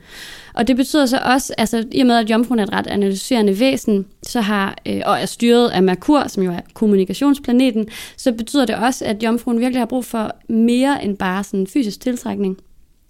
Og 0.55 0.69
det 0.69 0.77
betyder 0.77 1.07
så 1.07 1.19
også, 1.25 1.55
altså 1.59 1.85
i 1.93 2.01
og 2.01 2.07
med, 2.07 2.17
at 2.17 2.31
jomfruen 2.31 2.59
er 2.59 2.63
et 2.63 2.73
ret 2.73 2.87
analyserende 2.87 3.61
væsen, 3.61 4.07
så 4.23 4.41
har, 4.41 4.77
øh, 4.87 5.01
og 5.07 5.21
er 5.21 5.27
styret 5.27 5.69
af 5.69 5.83
Merkur, 5.83 6.29
som 6.29 6.43
jo 6.43 6.53
er 6.53 6.61
kommunikationsplaneten, 6.75 7.89
så 8.17 8.33
betyder 8.33 8.67
det 8.67 8.75
også, 8.75 9.05
at 9.05 9.23
jomfruen 9.23 9.61
virkelig 9.61 9.81
har 9.81 9.87
brug 9.87 10.05
for 10.05 10.37
mere 10.49 11.05
end 11.05 11.17
bare 11.17 11.45
sådan 11.45 11.67
fysisk 11.67 12.01
tiltrækning. 12.01 12.59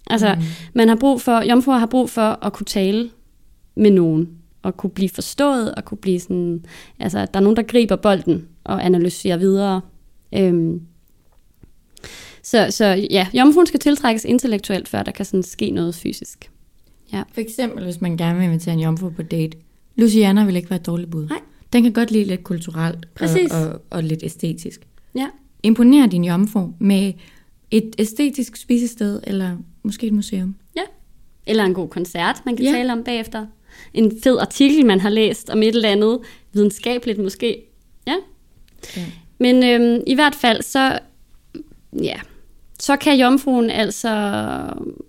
Altså, 0.09 0.35
mm. 0.35 0.41
man 0.73 0.87
har 0.87 0.95
brug 0.95 1.21
for, 1.21 1.41
jomfruer 1.49 1.77
har 1.77 1.85
brug 1.85 2.09
for 2.09 2.45
at 2.45 2.53
kunne 2.53 2.65
tale 2.65 3.09
med 3.75 3.91
nogen, 3.91 4.29
og 4.63 4.77
kunne 4.77 4.89
blive 4.89 5.09
forstået, 5.09 5.75
og 5.75 5.85
kunne 5.85 5.97
blive 5.97 6.19
sådan, 6.19 6.65
altså, 6.99 7.19
at 7.19 7.33
der 7.33 7.39
er 7.39 7.43
nogen, 7.43 7.57
der 7.57 7.63
griber 7.63 7.95
bolden 7.95 8.47
og 8.63 8.85
analyserer 8.85 9.37
videre. 9.37 9.81
Øhm, 10.35 10.81
så, 12.43 12.67
så 12.69 12.85
ja, 13.11 13.27
jomfruen 13.33 13.67
skal 13.67 13.79
tiltrækkes 13.79 14.25
intellektuelt, 14.25 14.87
før 14.87 15.03
der 15.03 15.11
kan 15.11 15.25
sådan 15.25 15.43
ske 15.43 15.71
noget 15.71 15.95
fysisk. 15.95 16.51
For 17.11 17.41
eksempel, 17.41 17.83
hvis 17.83 18.01
man 18.01 18.17
gerne 18.17 18.39
vil 18.39 18.45
invitere 18.45 18.73
en 18.73 18.79
jomfru 18.79 19.09
på 19.09 19.21
date. 19.21 19.57
Luciana 19.95 20.45
vil 20.45 20.55
ikke 20.55 20.69
være 20.69 20.79
et 20.79 20.85
dårligt 20.85 21.11
bud. 21.11 21.27
Nej. 21.27 21.39
Den 21.73 21.83
kan 21.83 21.93
godt 21.93 22.11
lide 22.11 22.23
lidt 22.23 22.43
kulturelt 22.43 23.13
Præcis. 23.15 23.51
og, 23.51 23.67
og, 23.69 23.81
og 23.89 24.03
lidt 24.03 24.23
æstetisk. 24.23 24.87
Ja. 25.15 25.27
Imponer 25.63 26.07
din 26.07 26.23
jomfru 26.25 26.67
med 26.79 27.13
et 27.71 27.95
æstetisk 27.99 28.55
spisested, 28.55 29.19
eller 29.23 29.57
måske 29.83 30.07
et 30.07 30.13
museum. 30.13 30.55
Eller 31.49 31.63
en 31.63 31.73
god 31.73 31.89
koncert, 31.89 32.41
man 32.45 32.55
kan 32.55 32.65
Ja. 32.65 32.71
ja. 32.71 32.77
tale 32.77 32.93
om 32.93 33.03
bagefter. 33.03 33.45
En 33.93 34.11
fed 34.23 34.37
artikel, 34.39 34.85
man 34.85 34.99
har 34.99 35.09
læst 35.09 35.49
om 35.49 35.63
et 35.63 35.75
eller 35.75 35.89
andet 35.89 36.19
videnskabeligt 36.53 37.19
måske. 37.23 37.63
Ja. 38.07 38.15
Ja. 38.97 39.05
Men 39.37 39.63
øhm, 39.63 40.03
i 40.07 40.15
hvert 40.15 40.35
fald, 40.35 40.61
så, 40.61 40.99
ja, 42.01 42.19
så 42.79 42.95
kan 42.95 43.19
jomfruen 43.19 43.69
altså 43.69 44.09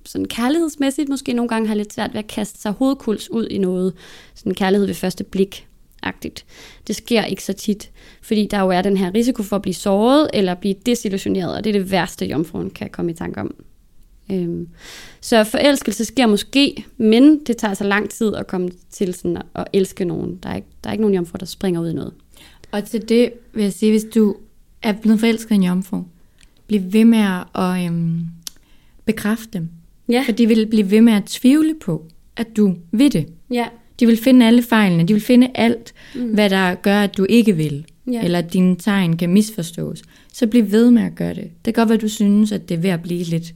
sådan 0.05 0.29
kærlighedsmæssigt 0.29 1.09
måske 1.09 1.33
nogle 1.33 1.49
gange 1.49 1.67
have 1.67 1.79
lidt 1.79 1.93
svært 1.93 2.15
ved 2.15 2.19
at 2.19 2.27
kaste 2.27 2.61
sig 2.61 2.73
hovedkuls 2.73 3.31
ud 3.31 3.47
i 3.47 3.59
noget. 3.59 3.95
Sådan 4.35 4.55
kærlighed 4.55 4.87
ved 4.87 4.95
første 4.95 5.25
blik. 5.25 5.65
-agtigt. 6.07 6.45
Det 6.87 6.97
sker 6.97 7.25
ikke 7.25 7.45
så 7.45 7.53
tit, 7.53 7.91
fordi 8.23 8.47
der 8.47 8.61
jo 8.61 8.69
er 8.69 8.83
den 8.83 8.97
her 8.97 9.15
risiko 9.15 9.43
for 9.43 9.57
at 9.57 9.63
blive 9.63 9.75
såret 9.75 10.31
eller 10.35 10.55
blive 10.55 10.75
desillusioneret, 10.87 11.57
og 11.57 11.65
det 11.65 11.77
er 11.77 11.81
det 11.81 11.91
værste, 11.91 12.27
jomfruen 12.27 12.71
kan 12.71 12.91
komme 12.91 13.11
i 13.11 13.15
tanke 13.15 13.41
om. 13.41 13.55
Øhm, 14.33 14.69
så 15.21 15.45
forelskelse 15.45 16.05
sker 16.05 16.27
måske, 16.27 16.85
men 16.97 17.45
det 17.45 17.57
tager 17.57 17.75
så 17.75 17.85
lang 17.85 18.11
tid 18.11 18.35
at 18.35 18.47
komme 18.47 18.71
til 18.91 19.15
sådan 19.15 19.37
at, 19.37 19.43
at 19.55 19.65
elske 19.73 20.05
nogen. 20.05 20.37
Der 20.43 20.49
er, 20.49 20.57
ikke, 20.57 20.69
der 20.85 20.91
er 20.91 20.93
ikke 20.93 21.03
nogen 21.03 21.15
jomfru, 21.15 21.37
der 21.41 21.47
springer 21.47 21.81
ud 21.81 21.91
i 21.91 21.95
noget. 21.95 22.13
Og 22.71 22.85
til 22.85 23.09
det 23.09 23.33
vil 23.53 23.63
jeg 23.63 23.73
sige, 23.73 23.93
hvis 23.93 24.05
du 24.15 24.37
er 24.83 24.93
blevet 24.93 25.21
forelsket 25.21 25.51
i 25.51 25.55
en 25.55 25.63
jomfru, 25.63 26.03
bliv 26.67 26.81
ved 26.93 27.05
med 27.05 27.19
at 27.55 27.85
øhm, 27.85 28.27
bekræfte 29.05 29.49
dem. 29.53 29.69
Ja. 30.09 30.23
For 30.27 30.33
de 30.33 30.47
vil 30.49 30.67
blive 30.67 30.91
ved 30.91 31.01
med 31.01 31.13
at 31.13 31.25
tvivle 31.25 31.75
på, 31.81 32.07
at 32.37 32.57
du 32.57 32.75
vil 32.93 33.13
det. 33.13 33.27
Ja. 33.51 33.67
De 34.01 34.07
vil 34.07 34.17
finde 34.17 34.47
alle 34.47 34.63
fejlene, 34.63 35.05
de 35.09 35.13
vil 35.13 35.23
finde 35.23 35.51
alt, 35.55 35.95
mm. 36.15 36.35
hvad 36.35 36.51
der 36.51 36.75
gør, 36.75 37.01
at 37.01 37.17
du 37.17 37.27
ikke 37.29 37.57
vil. 37.57 37.85
Ja. 38.13 38.25
Eller 38.25 38.39
at 38.39 38.53
dine 38.53 38.77
tegn 38.77 39.17
kan 39.17 39.31
misforstås. 39.31 40.03
Så 40.33 40.47
bliv 40.47 40.71
ved 40.71 40.91
med 40.91 41.03
at 41.03 41.15
gøre 41.15 41.35
det. 41.35 41.51
Det 41.65 41.75
kan 41.75 41.75
godt 41.75 41.89
være, 41.89 41.99
du 41.99 42.09
synes, 42.09 42.53
at 42.53 42.69
det 42.69 42.75
er 42.75 42.79
ved 42.79 42.91
at 42.91 43.03
blive 43.03 43.25
lidt 43.25 43.55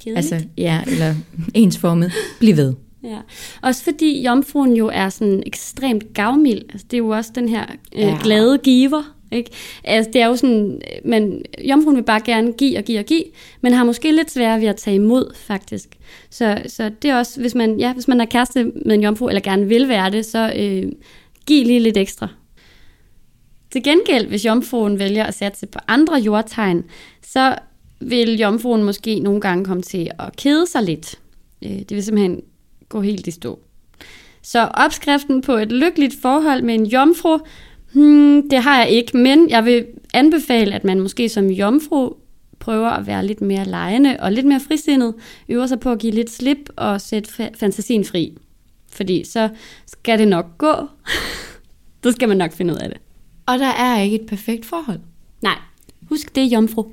Kedeligt. 0.00 0.16
altså, 0.16 0.46
ja, 0.56 0.82
eller 0.86 1.14
ensformet. 1.54 2.12
Bliv 2.38 2.56
ved. 2.56 2.74
Ja. 3.04 3.18
Også 3.62 3.84
fordi 3.84 4.22
jomfruen 4.22 4.76
jo 4.76 4.90
er 4.92 5.08
sådan 5.08 5.42
ekstremt 5.46 6.14
gavmild. 6.14 6.62
Altså, 6.72 6.86
det 6.90 6.96
er 6.96 6.98
jo 6.98 7.08
også 7.08 7.30
den 7.34 7.48
her 7.48 7.66
øh, 7.94 8.00
Ja. 8.00 8.18
glade 8.22 8.58
giver. 8.58 9.16
Ikke? 9.32 9.50
Altså, 9.84 10.10
det 10.12 10.22
er 10.22 10.26
jo 10.26 10.36
sådan, 10.36 10.80
men 11.04 11.42
jomfruen 11.64 11.96
vil 11.96 12.02
bare 12.02 12.20
gerne 12.24 12.52
give 12.52 12.78
og 12.78 12.84
give 12.84 12.98
og 12.98 13.04
give, 13.04 13.24
men 13.60 13.72
har 13.72 13.84
måske 13.84 14.12
lidt 14.12 14.30
sværere 14.30 14.60
ved 14.60 14.66
at 14.68 14.76
tage 14.76 14.94
imod, 14.94 15.34
faktisk. 15.36 15.88
Så, 16.30 16.62
så 16.66 16.90
det 17.02 17.10
er 17.10 17.16
også, 17.18 17.40
hvis 17.40 17.54
man, 17.54 17.80
ja, 17.80 17.92
hvis 17.92 18.08
man 18.08 18.20
er 18.20 18.24
kæreste 18.24 18.64
med 18.64 18.94
en 18.94 19.02
jomfru, 19.02 19.28
eller 19.28 19.40
gerne 19.40 19.66
vil 19.66 19.88
være 19.88 20.10
det, 20.10 20.26
så 20.26 20.52
øh, 20.56 20.92
giv 21.46 21.66
lige 21.66 21.80
lidt 21.80 21.96
ekstra. 21.96 22.28
Til 23.72 23.82
gengæld, 23.82 24.26
hvis 24.26 24.44
jomfruen 24.44 24.98
vælger 24.98 25.24
at 25.24 25.34
satse 25.34 25.66
på 25.66 25.78
andre 25.88 26.14
jordtegn, 26.14 26.84
så 27.22 27.54
vil 28.00 28.38
jomfruen 28.38 28.82
måske 28.84 29.18
nogle 29.18 29.40
gange 29.40 29.64
komme 29.64 29.82
til 29.82 30.10
at 30.18 30.36
kede 30.36 30.66
sig 30.66 30.82
lidt. 30.82 31.18
Øh, 31.64 31.70
Det 31.70 31.90
vil 31.90 32.02
simpelthen 32.02 32.40
gå 32.90 33.00
helt 33.00 33.26
i 33.26 33.30
stå. 33.30 33.58
Så 34.42 34.68
opskriften 34.74 35.42
på 35.42 35.52
et 35.52 35.72
lykkeligt 35.72 36.14
forhold 36.22 36.62
med 36.62 36.74
en 36.74 36.86
jomfru, 36.86 37.38
hmm, 37.92 38.50
det 38.50 38.62
har 38.62 38.78
jeg 38.78 38.90
ikke, 38.90 39.16
men 39.16 39.50
jeg 39.50 39.64
vil 39.64 39.86
anbefale, 40.14 40.74
at 40.74 40.84
man 40.84 41.00
måske 41.00 41.28
som 41.28 41.46
jomfru 41.46 42.14
prøver 42.58 42.88
at 42.88 43.06
være 43.06 43.26
lidt 43.26 43.40
mere 43.40 43.64
lejende 43.64 44.16
og 44.20 44.32
lidt 44.32 44.46
mere 44.46 44.60
frisindet, 44.60 45.14
øver 45.48 45.66
sig 45.66 45.80
på 45.80 45.92
at 45.92 45.98
give 45.98 46.12
lidt 46.12 46.30
slip 46.30 46.68
og 46.76 47.00
sætte 47.00 47.30
fa- 47.30 47.58
fantasien 47.58 48.04
fri. 48.04 48.36
Fordi 48.92 49.24
så 49.24 49.48
skal 49.86 50.18
det 50.18 50.28
nok 50.28 50.58
gå. 50.58 50.74
så 52.04 52.12
skal 52.12 52.28
man 52.28 52.36
nok 52.36 52.52
finde 52.52 52.74
ud 52.74 52.78
af 52.78 52.88
det. 52.88 52.98
Og 53.46 53.58
der 53.58 53.66
er 53.66 54.00
ikke 54.00 54.20
et 54.20 54.26
perfekt 54.26 54.66
forhold. 54.66 55.00
Nej, 55.42 55.56
husk 56.08 56.34
det 56.34 56.52
jomfru. 56.52 56.84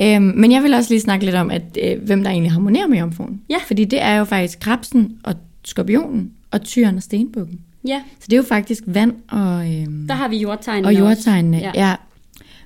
Øhm, 0.00 0.22
men 0.36 0.52
jeg 0.52 0.62
vil 0.62 0.74
også 0.74 0.90
lige 0.90 1.00
snakke 1.00 1.24
lidt 1.24 1.36
om, 1.36 1.50
at 1.50 1.78
øh, 1.84 2.02
hvem 2.02 2.22
der 2.22 2.30
egentlig 2.30 2.52
harmonerer 2.52 2.86
med 2.86 2.98
jomfruen. 2.98 3.40
Ja. 3.50 3.56
Fordi 3.66 3.84
det 3.84 4.02
er 4.02 4.14
jo 4.16 4.24
faktisk 4.24 4.60
krabsen 4.60 5.12
og 5.24 5.34
skorpionen 5.64 6.30
og 6.50 6.62
tyren 6.62 6.96
og 6.96 7.02
stenbukken. 7.02 7.60
Ja, 7.86 8.02
Så 8.20 8.26
det 8.26 8.32
er 8.32 8.36
jo 8.36 8.42
faktisk 8.42 8.82
vand 8.86 9.12
og, 9.28 9.72
øhm, 9.74 10.06
der 10.08 10.14
har 10.14 10.28
vi 10.28 10.36
jordtegnene 10.36 10.86
og 10.88 10.92
også. 10.92 10.98
jordtegnene. 11.04 11.58
Ja. 11.58 11.70
ja. 11.74 11.94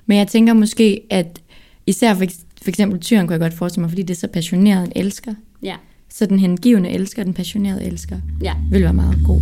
Men 0.05 0.17
jeg 0.17 0.27
tænker 0.27 0.53
måske, 0.53 1.01
at 1.09 1.41
især 1.85 2.13
for, 2.13 2.25
for 2.61 2.69
eksempel 2.69 2.99
tyren 2.99 3.27
kunne 3.27 3.33
jeg 3.33 3.39
godt 3.39 3.53
forestille 3.53 3.81
mig, 3.81 3.89
fordi 3.89 4.01
det 4.01 4.09
er 4.13 4.17
så 4.19 4.27
passioneret 4.27 4.83
en 4.85 4.91
elsker. 4.95 5.33
Ja, 5.63 5.75
Så 6.09 6.25
den 6.25 6.39
hengivende 6.39 6.89
elsker, 6.89 7.23
den 7.23 7.33
passionerede 7.33 7.83
elsker, 7.83 8.17
ja. 8.41 8.53
vil 8.71 8.83
være 8.83 8.93
meget 8.93 9.17
god. 9.25 9.41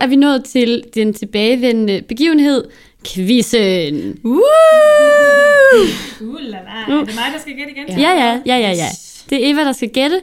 Er 0.00 0.06
vi 0.06 0.16
nået 0.16 0.44
til 0.44 0.84
den 0.94 1.14
tilbagevendende 1.14 2.02
begivenhed, 2.08 2.64
quizzen. 3.06 4.18
Woo! 4.24 4.40
Uh, 6.20 6.36
la, 6.40 6.48
la. 6.50 6.98
Er 6.98 7.04
det 7.04 7.14
mig, 7.14 7.24
der 7.32 7.40
skal 7.40 7.56
gætte 7.56 7.72
igen? 7.72 7.88
Ja, 7.88 8.10
ja, 8.10 8.40
ja, 8.46 8.56
ja, 8.56 8.70
ja. 8.70 8.88
Det 9.30 9.46
er 9.46 9.52
Eva, 9.52 9.60
der 9.60 9.72
skal 9.72 9.88
gætte. 9.88 10.20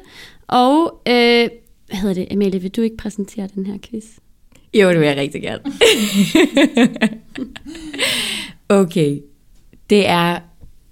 Og, 0.47 1.01
øh, 1.07 1.49
hvad 1.87 1.97
hedder 1.99 2.13
det, 2.13 2.27
Amalie, 2.31 2.61
vil 2.61 2.71
du 2.71 2.81
ikke 2.81 2.97
præsentere 2.97 3.47
den 3.55 3.65
her 3.65 3.77
quiz? 3.89 4.05
Jo, 4.73 4.89
det 4.89 4.99
vil 4.99 5.07
jeg 5.07 5.17
rigtig 5.17 5.41
gerne. 5.41 5.63
okay. 8.81 9.19
Det 9.89 10.07
er 10.07 10.39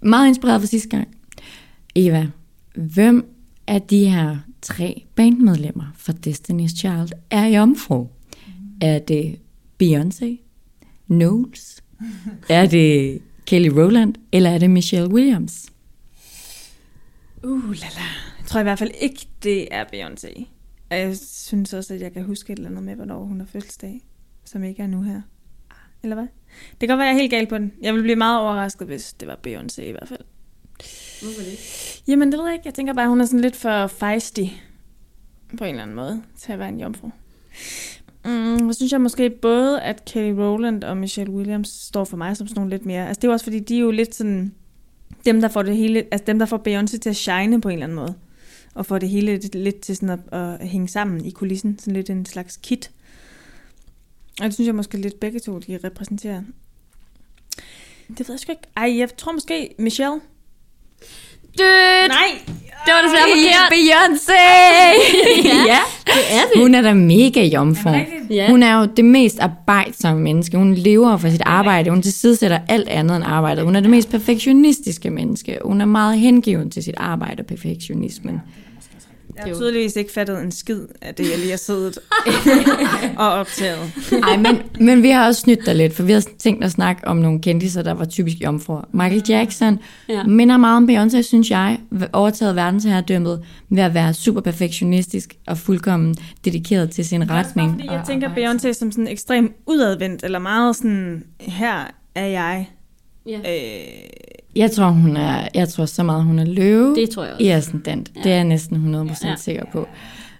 meget 0.01 0.27
inspireret 0.27 0.61
fra 0.61 0.67
sidste 0.67 0.89
gang. 0.89 1.07
Eva, 1.95 2.27
hvem 2.75 3.25
af 3.67 3.81
de 3.81 4.05
her 4.05 4.37
tre 4.61 5.03
bandmedlemmer 5.15 5.85
fra 5.97 6.13
Destiny's 6.27 6.77
Child 6.77 7.09
er 7.29 7.45
jomfru? 7.45 8.07
Er 8.81 8.99
det 8.99 9.39
Beyoncé? 9.83 10.37
Knowles? 11.07 11.83
Er 12.49 12.65
det 12.65 13.21
Kelly 13.45 13.67
Rowland? 13.67 14.15
Eller 14.31 14.49
er 14.49 14.57
det 14.57 14.69
Michelle 14.69 15.09
Williams? 15.13 15.65
Uh, 17.43 17.71
la, 17.71 17.87
la. 17.95 18.05
Jeg 18.39 18.45
tror 18.45 18.59
i 18.59 18.63
hvert 18.63 18.79
fald 18.79 18.91
ikke, 19.01 19.27
det 19.43 19.67
er 19.71 19.83
Beyoncé. 19.83 20.45
Og 20.89 20.97
jeg 20.97 21.17
synes 21.17 21.73
også, 21.73 21.93
at 21.93 22.01
jeg 22.01 22.13
kan 22.13 22.23
huske 22.23 22.53
et 22.53 22.57
eller 22.57 22.69
andet 22.69 22.83
med, 22.83 22.95
hvornår 22.95 23.23
hun 23.23 23.39
har 23.39 23.47
fødselsdag, 23.47 24.01
som 24.45 24.63
ikke 24.63 24.83
er 24.83 24.87
nu 24.87 25.01
her. 25.01 25.21
Eller 26.03 26.15
hvad? 26.15 26.27
Det 26.71 26.79
kan 26.79 26.87
godt 26.89 26.97
være, 26.97 27.07
jeg 27.07 27.15
er 27.15 27.19
helt 27.19 27.31
gal 27.31 27.47
på 27.47 27.57
den. 27.57 27.71
Jeg 27.81 27.93
vil 27.93 28.01
blive 28.01 28.15
meget 28.15 28.39
overrasket, 28.39 28.87
hvis 28.87 29.13
det 29.13 29.27
var 29.27 29.39
Beyoncé 29.47 29.81
i 29.81 29.91
hvert 29.91 30.07
fald. 30.07 30.23
Hvorfor 31.21 31.41
det? 31.41 32.01
Jamen, 32.07 32.31
det 32.31 32.39
ved 32.39 32.45
jeg 32.45 32.53
ikke. 32.53 32.67
Jeg 32.67 32.73
tænker 32.73 32.93
bare, 32.93 33.03
at 33.03 33.09
hun 33.09 33.21
er 33.21 33.25
sådan 33.25 33.39
lidt 33.39 33.55
for 33.55 33.87
feisty 33.87 34.41
på 35.57 35.63
en 35.63 35.69
eller 35.69 35.83
anden 35.83 35.95
måde 35.95 36.23
til 36.37 36.51
at 36.51 36.59
være 36.59 36.69
en 36.69 36.79
jomfru. 36.79 37.09
Mm, 38.29 38.67
jeg 38.67 38.75
synes 38.75 38.91
jeg 38.91 39.01
måske 39.01 39.29
både, 39.29 39.81
at 39.81 40.05
Kelly 40.05 40.31
Rowland 40.31 40.83
og 40.83 40.97
Michelle 40.97 41.33
Williams 41.33 41.69
står 41.69 42.03
for 42.03 42.17
mig 42.17 42.37
som 42.37 42.47
sådan 42.47 42.59
nogle 42.59 42.69
lidt 42.69 42.85
mere... 42.85 43.07
Altså, 43.07 43.19
det 43.19 43.23
er 43.23 43.29
jo 43.29 43.33
også 43.33 43.43
fordi, 43.43 43.59
de 43.59 43.75
er 43.75 43.79
jo 43.79 43.91
lidt 43.91 44.15
sådan... 44.15 44.53
Dem, 45.25 45.41
der 45.41 45.47
får 45.47 45.61
det 45.61 45.77
hele... 45.77 45.99
Altså, 46.11 46.25
dem, 46.25 46.39
der 46.39 46.45
får 46.45 46.61
Beyoncé 46.67 46.97
til 46.97 47.09
at 47.09 47.15
shine 47.15 47.61
på 47.61 47.69
en 47.69 47.73
eller 47.73 47.85
anden 47.85 47.95
måde. 47.95 48.15
Og 48.73 48.85
får 48.85 48.97
det 48.97 49.09
hele 49.09 49.25
lidt, 49.25 49.55
lidt 49.55 49.79
til 49.79 49.95
sådan 49.95 50.19
at, 50.31 50.39
at, 50.39 50.67
hænge 50.67 50.87
sammen 50.87 51.25
i 51.25 51.31
kulissen. 51.31 51.79
Sådan 51.79 51.93
lidt 51.93 52.09
en 52.09 52.25
slags 52.25 52.59
kit. 52.63 52.91
Og 54.39 54.45
det 54.45 54.53
synes 54.53 54.67
jeg 54.67 54.75
måske 54.75 54.97
lidt 54.97 55.19
begge 55.19 55.39
to, 55.39 55.59
de 55.59 55.79
repræsenterer. 55.83 56.41
Det 58.07 58.27
ved 58.27 58.33
jeg 58.33 58.39
sgu 58.39 58.51
ikke. 58.51 58.67
Ej, 58.77 58.97
jeg 58.97 59.17
tror 59.17 59.31
måske 59.31 59.75
Michelle. 59.79 60.19
Dødt! 61.57 62.07
Nej! 62.07 62.55
Det 62.85 62.93
var 62.93 63.01
desværre 63.01 63.29
forkert. 63.29 63.73
Beyoncé! 63.73 64.41
ja, 65.67 65.79
Det 66.05 66.13
er 66.31 66.41
det. 66.53 66.61
hun 66.61 66.75
er 66.75 66.81
da 66.81 66.93
mega 66.93 67.45
jomfru. 67.45 67.89
Ja. 68.29 68.49
Hun 68.49 68.63
er 68.63 68.79
jo 68.79 68.87
det 68.97 69.05
mest 69.05 69.39
arbejdsomme 69.39 70.21
menneske. 70.23 70.57
Hun 70.57 70.73
lever 70.75 71.17
for 71.17 71.29
sit 71.29 71.41
arbejde. 71.45 71.89
Hun 71.89 72.01
tilsidesætter 72.01 72.59
alt 72.67 72.89
andet 72.89 73.15
end 73.15 73.25
arbejdet. 73.27 73.63
Hun 73.65 73.75
er 73.75 73.79
det 73.79 73.89
mest 73.89 74.09
perfektionistiske 74.09 75.09
menneske. 75.09 75.57
Hun 75.65 75.81
er 75.81 75.85
meget 75.85 76.19
hengiven 76.19 76.69
til 76.71 76.83
sit 76.83 76.95
arbejde 76.97 77.41
og 77.41 77.45
perfektionismen. 77.45 78.41
Jeg 79.35 79.43
har 79.45 79.53
tydeligvis 79.55 79.95
ikke 79.95 80.11
fattet 80.11 80.41
en 80.43 80.51
skid 80.51 80.81
af 81.01 81.15
det, 81.15 81.29
jeg 81.31 81.37
lige 81.39 81.49
har 81.49 81.57
siddet 81.57 81.97
og 83.17 83.31
optaget. 83.31 83.91
Ej, 84.23 84.37
men, 84.37 84.57
men 84.79 85.03
vi 85.03 85.09
har 85.09 85.27
også 85.27 85.41
snydt 85.41 85.65
dig 85.65 85.75
lidt, 85.75 85.93
for 85.93 86.03
vi 86.03 86.11
har 86.11 86.23
tænkt 86.39 86.63
at 86.63 86.71
snakke 86.71 87.07
om 87.07 87.17
nogle 87.17 87.41
kendiser, 87.41 87.81
der 87.81 87.91
var 87.93 88.05
typisk 88.05 88.37
jomfruer. 88.41 88.81
Michael 88.93 89.23
Jackson 89.29 89.79
Ja. 90.09 90.23
minder 90.23 90.57
meget 90.57 90.77
om 90.77 90.89
Beyoncé, 90.89 91.21
synes 91.21 91.49
jeg, 91.51 91.79
overtaget 92.13 92.55
verdensherredømmet 92.55 93.43
ved 93.69 93.83
at 93.83 93.93
være 93.93 94.13
super 94.13 94.41
perfektionistisk 94.41 95.35
og 95.47 95.57
fuldkommen 95.57 96.15
dedikeret 96.45 96.91
til 96.91 97.05
sin 97.05 97.29
retning. 97.29 97.71
Fordi 97.71 97.87
jeg 97.91 98.03
tænker. 98.07 98.29
Beyoncé 98.29 98.73
som 98.73 98.91
sådan 98.91 99.07
ekstremt 99.07 99.51
udadvendt, 99.67 100.23
eller 100.23 100.39
meget 100.39 100.75
sådan, 100.75 101.23
her 101.39 101.83
er 102.15 102.25
jeg. 102.25 102.69
Ja. 103.25 103.37
Øh, 103.37 103.83
Jeg 104.55 104.71
tror, 104.71 104.89
hun 104.89 105.17
er, 105.17 105.47
jeg 105.53 105.69
tror 105.69 105.85
så 105.85 106.03
meget, 106.03 106.23
hun 106.23 106.39
er 106.39 106.45
løve. 106.45 106.95
Det 106.95 107.09
tror 107.09 107.23
jeg 107.23 107.33
også. 107.33 107.43
i 107.43 107.47
ascendant. 107.47 108.11
Ja. 108.15 108.21
Det 108.21 108.31
er 108.31 108.35
jeg 108.35 108.43
næsten 108.43 108.95
100% 108.95 109.23
Ja. 109.23 109.29
ja. 109.29 109.35
sikker 109.35 109.63
på. 109.71 109.87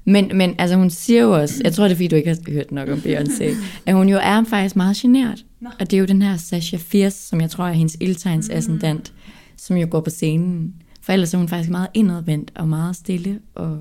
Men, 0.05 0.31
men 0.33 0.55
altså, 0.57 0.75
hun 0.77 0.89
siger 0.89 1.21
jo 1.21 1.31
også, 1.41 1.61
jeg 1.63 1.73
tror 1.73 1.83
det 1.83 1.91
er 1.91 1.95
fordi, 1.95 2.07
du 2.07 2.15
ikke 2.15 2.29
har 2.29 2.51
hørt 2.51 2.71
nok 2.71 2.89
om 2.89 2.97
Beyoncé, 2.97 3.43
at 3.85 3.95
hun 3.95 4.09
jo 4.09 4.17
er 4.23 4.43
faktisk 4.49 4.75
meget 4.75 4.97
genert. 4.97 5.45
Nå. 5.61 5.69
Og 5.79 5.91
det 5.91 5.97
er 5.97 5.99
jo 5.99 6.05
den 6.05 6.21
her 6.21 6.37
Sasha 6.37 6.77
Fierce, 6.77 7.27
som 7.27 7.41
jeg 7.41 7.49
tror 7.49 7.65
er 7.65 7.71
hendes 7.71 7.97
ildtegns 7.99 8.49
ascendant, 8.49 9.13
som 9.57 9.77
jo 9.77 9.87
går 9.91 9.99
på 10.01 10.09
scenen. 10.09 10.73
For 11.01 11.13
ellers 11.13 11.33
er 11.33 11.37
hun 11.37 11.47
faktisk 11.47 11.69
meget 11.69 11.87
indadvendt 11.93 12.51
og 12.55 12.67
meget 12.69 12.95
stille. 12.95 13.39
Og, 13.55 13.77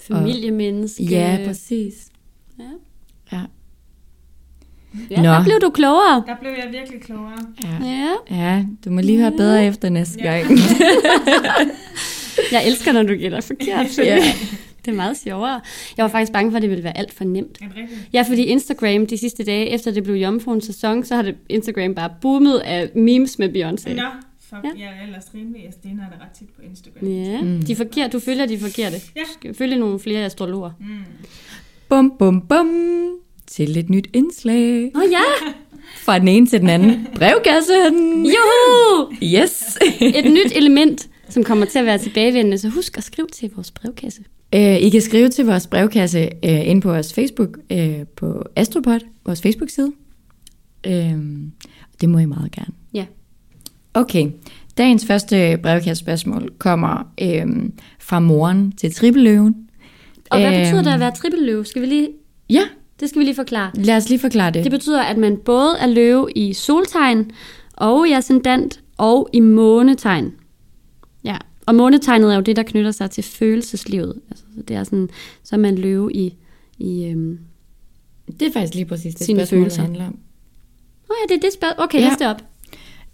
Familiemenneske. 0.00 1.04
ja, 1.04 1.38
præcis. 1.46 1.94
Ja. 2.58 2.64
Ja. 3.32 3.42
Ja, 5.10 5.16
Nå. 5.16 5.22
der 5.28 5.44
blev 5.44 5.60
du 5.60 5.70
klogere. 5.70 6.22
der 6.26 6.36
blev 6.40 6.50
jeg 6.50 6.68
virkelig 6.72 7.00
klogere. 7.02 7.38
Ja. 7.64 7.86
Ja. 7.86 8.36
ja, 8.36 8.64
du 8.84 8.90
må 8.90 9.00
lige 9.00 9.18
høre 9.18 9.32
bedre 9.32 9.66
efter 9.66 9.88
næste 9.88 10.20
gang. 10.22 10.46
Jeg 12.52 12.66
elsker, 12.66 12.92
når 12.92 13.02
du 13.02 13.14
gætter 13.14 13.40
forkert. 13.40 13.98
ja. 13.98 14.18
Det 14.84 14.90
er 14.90 14.94
meget 14.96 15.16
sjovere. 15.18 15.60
Jeg 15.96 16.02
var 16.02 16.08
faktisk 16.08 16.32
bange 16.32 16.50
for, 16.52 16.56
at 16.56 16.62
det 16.62 16.70
ville 16.70 16.84
være 16.84 16.98
alt 16.98 17.12
for 17.14 17.24
nemt. 17.24 17.58
Ja, 18.12 18.22
fordi 18.22 18.42
Instagram 18.44 19.06
de 19.06 19.18
sidste 19.18 19.44
dage, 19.44 19.68
efter 19.70 19.90
det 19.90 20.02
blev 20.04 20.14
jomfruens 20.14 20.64
sæson, 20.64 21.04
så 21.04 21.14
har 21.14 21.22
det 21.22 21.34
Instagram 21.48 21.94
bare 21.94 22.10
boomet 22.20 22.58
af 22.58 22.90
memes 22.94 23.38
med 23.38 23.48
Beyoncé. 23.48 23.94
Nå, 23.94 24.02
fuck, 24.40 24.64
Ja. 24.64 24.68
ja. 24.78 24.84
jeg 24.84 24.92
er 25.00 25.06
ellers 25.06 25.24
rimelig. 25.34 25.62
Jeg 25.64 25.72
stener 25.80 26.02
det 26.04 26.14
ret 26.20 26.30
tit 26.38 26.48
på 26.48 26.62
Instagram. 26.70 27.08
Ja, 27.08 27.40
Mm. 27.42 27.62
de 27.62 27.72
er 27.72 27.76
forkert. 27.76 28.12
Du 28.12 28.20
følger 28.20 28.46
de 28.46 28.58
forkerte. 28.58 28.96
Ja. 29.16 29.52
Følge 29.52 29.76
nogle 29.76 30.00
flere 30.00 30.24
astrologer. 30.24 30.70
Mm. 30.80 30.86
Bum, 31.88 32.12
bum, 32.18 32.40
bum. 32.48 32.68
Til 33.50 33.78
et 33.78 33.90
nyt 33.90 34.08
indslag. 34.12 34.90
Åh 34.96 35.02
oh, 35.02 35.10
ja! 35.10 35.18
Fra 36.04 36.18
den 36.18 36.28
ene 36.28 36.46
til 36.46 36.60
den 36.60 36.68
anden. 36.68 37.06
Brevkassen. 37.14 38.26
Juhu! 38.26 39.12
Yes. 39.22 39.78
Et 40.18 40.24
nyt 40.24 40.52
element, 40.56 41.08
som 41.28 41.44
kommer 41.44 41.66
til 41.66 41.78
at 41.78 41.86
være 41.86 41.98
tilbagevendende. 41.98 42.58
Så 42.58 42.68
husk 42.68 42.98
at 42.98 43.04
skrive 43.04 43.28
til 43.32 43.50
vores 43.54 43.70
brevkasse. 43.70 44.22
Uh, 44.56 44.76
I 44.76 44.88
kan 44.88 45.00
skrive 45.00 45.28
til 45.28 45.46
vores 45.46 45.66
brevkasse 45.66 46.28
uh, 46.44 46.68
ind 46.68 46.82
på 46.82 46.88
vores 46.92 47.14
Facebook, 47.14 47.58
uh, 47.72 47.78
på 48.16 48.44
Astropod, 48.56 49.00
vores 49.26 49.42
Facebook-side. 49.42 49.92
Uh, 50.86 50.92
det 52.00 52.08
må 52.08 52.18
I 52.18 52.26
meget 52.26 52.52
gerne. 52.52 52.74
Ja. 52.94 53.04
Okay, 53.94 54.26
dagens 54.78 55.06
første 55.06 55.58
brevkassespørgsmål 55.62 56.52
kommer 56.58 57.12
uh, 57.22 57.70
fra 57.98 58.20
moren 58.20 58.72
til 58.72 58.94
trippeløven. 58.94 59.54
Og 60.30 60.40
hvad 60.40 60.50
betyder 60.50 60.76
Øhm, 60.76 60.84
det 60.84 60.92
at 60.92 61.00
være 61.00 61.14
trippelløve? 61.14 61.64
Skal 61.64 61.82
vi 61.82 61.86
lige, 61.86 62.08
Ja, 62.50 62.62
det 63.00 63.08
skal 63.08 63.18
vi 63.18 63.24
lige 63.24 63.34
forklare. 63.34 63.70
lad 63.74 63.96
os 63.96 64.08
lige 64.08 64.18
forklare 64.18 64.50
det. 64.50 64.64
Det 64.64 64.72
betyder, 64.72 65.02
at 65.02 65.18
man 65.18 65.36
både 65.36 65.76
er 65.78 65.86
løve 65.86 66.32
i 66.32 66.52
soltegn, 66.52 67.30
og 67.76 68.08
i 68.08 68.12
ascendant, 68.12 68.80
og 68.98 69.28
i 69.32 69.40
månetegn. 69.40 70.32
Ja, 71.24 71.36
og 71.66 71.74
månetegnet 71.74 72.30
er 72.32 72.34
jo 72.34 72.40
det, 72.40 72.56
der 72.56 72.62
knytter 72.62 72.90
sig 72.90 73.10
til 73.10 73.24
følelseslivet. 73.24 74.14
Altså, 74.30 74.44
så 74.56 74.62
det 74.62 74.76
er 74.76 74.84
sådan, 74.84 75.08
så 75.42 75.56
er 75.56 75.60
man 75.60 75.74
løve 75.74 76.12
i... 76.12 76.34
i 76.78 77.04
øhm... 77.04 77.38
det 78.40 78.48
er 78.48 78.52
faktisk 78.52 78.74
lige 78.74 78.84
præcis 78.84 79.14
det 79.14 79.26
Sine 79.26 79.38
spørgsmål, 79.38 79.58
følelser. 79.58 79.82
det 79.82 79.86
handler 79.86 80.06
om. 80.06 80.18
Oh 81.10 81.14
ja, 81.22 81.34
det 81.34 81.44
er 81.44 81.46
det 81.46 81.52
spørgsmål. 81.52 81.84
Okay, 81.84 82.00
ja. 82.00 82.08
læs 82.08 82.16
det 82.18 82.26
op. 82.26 82.42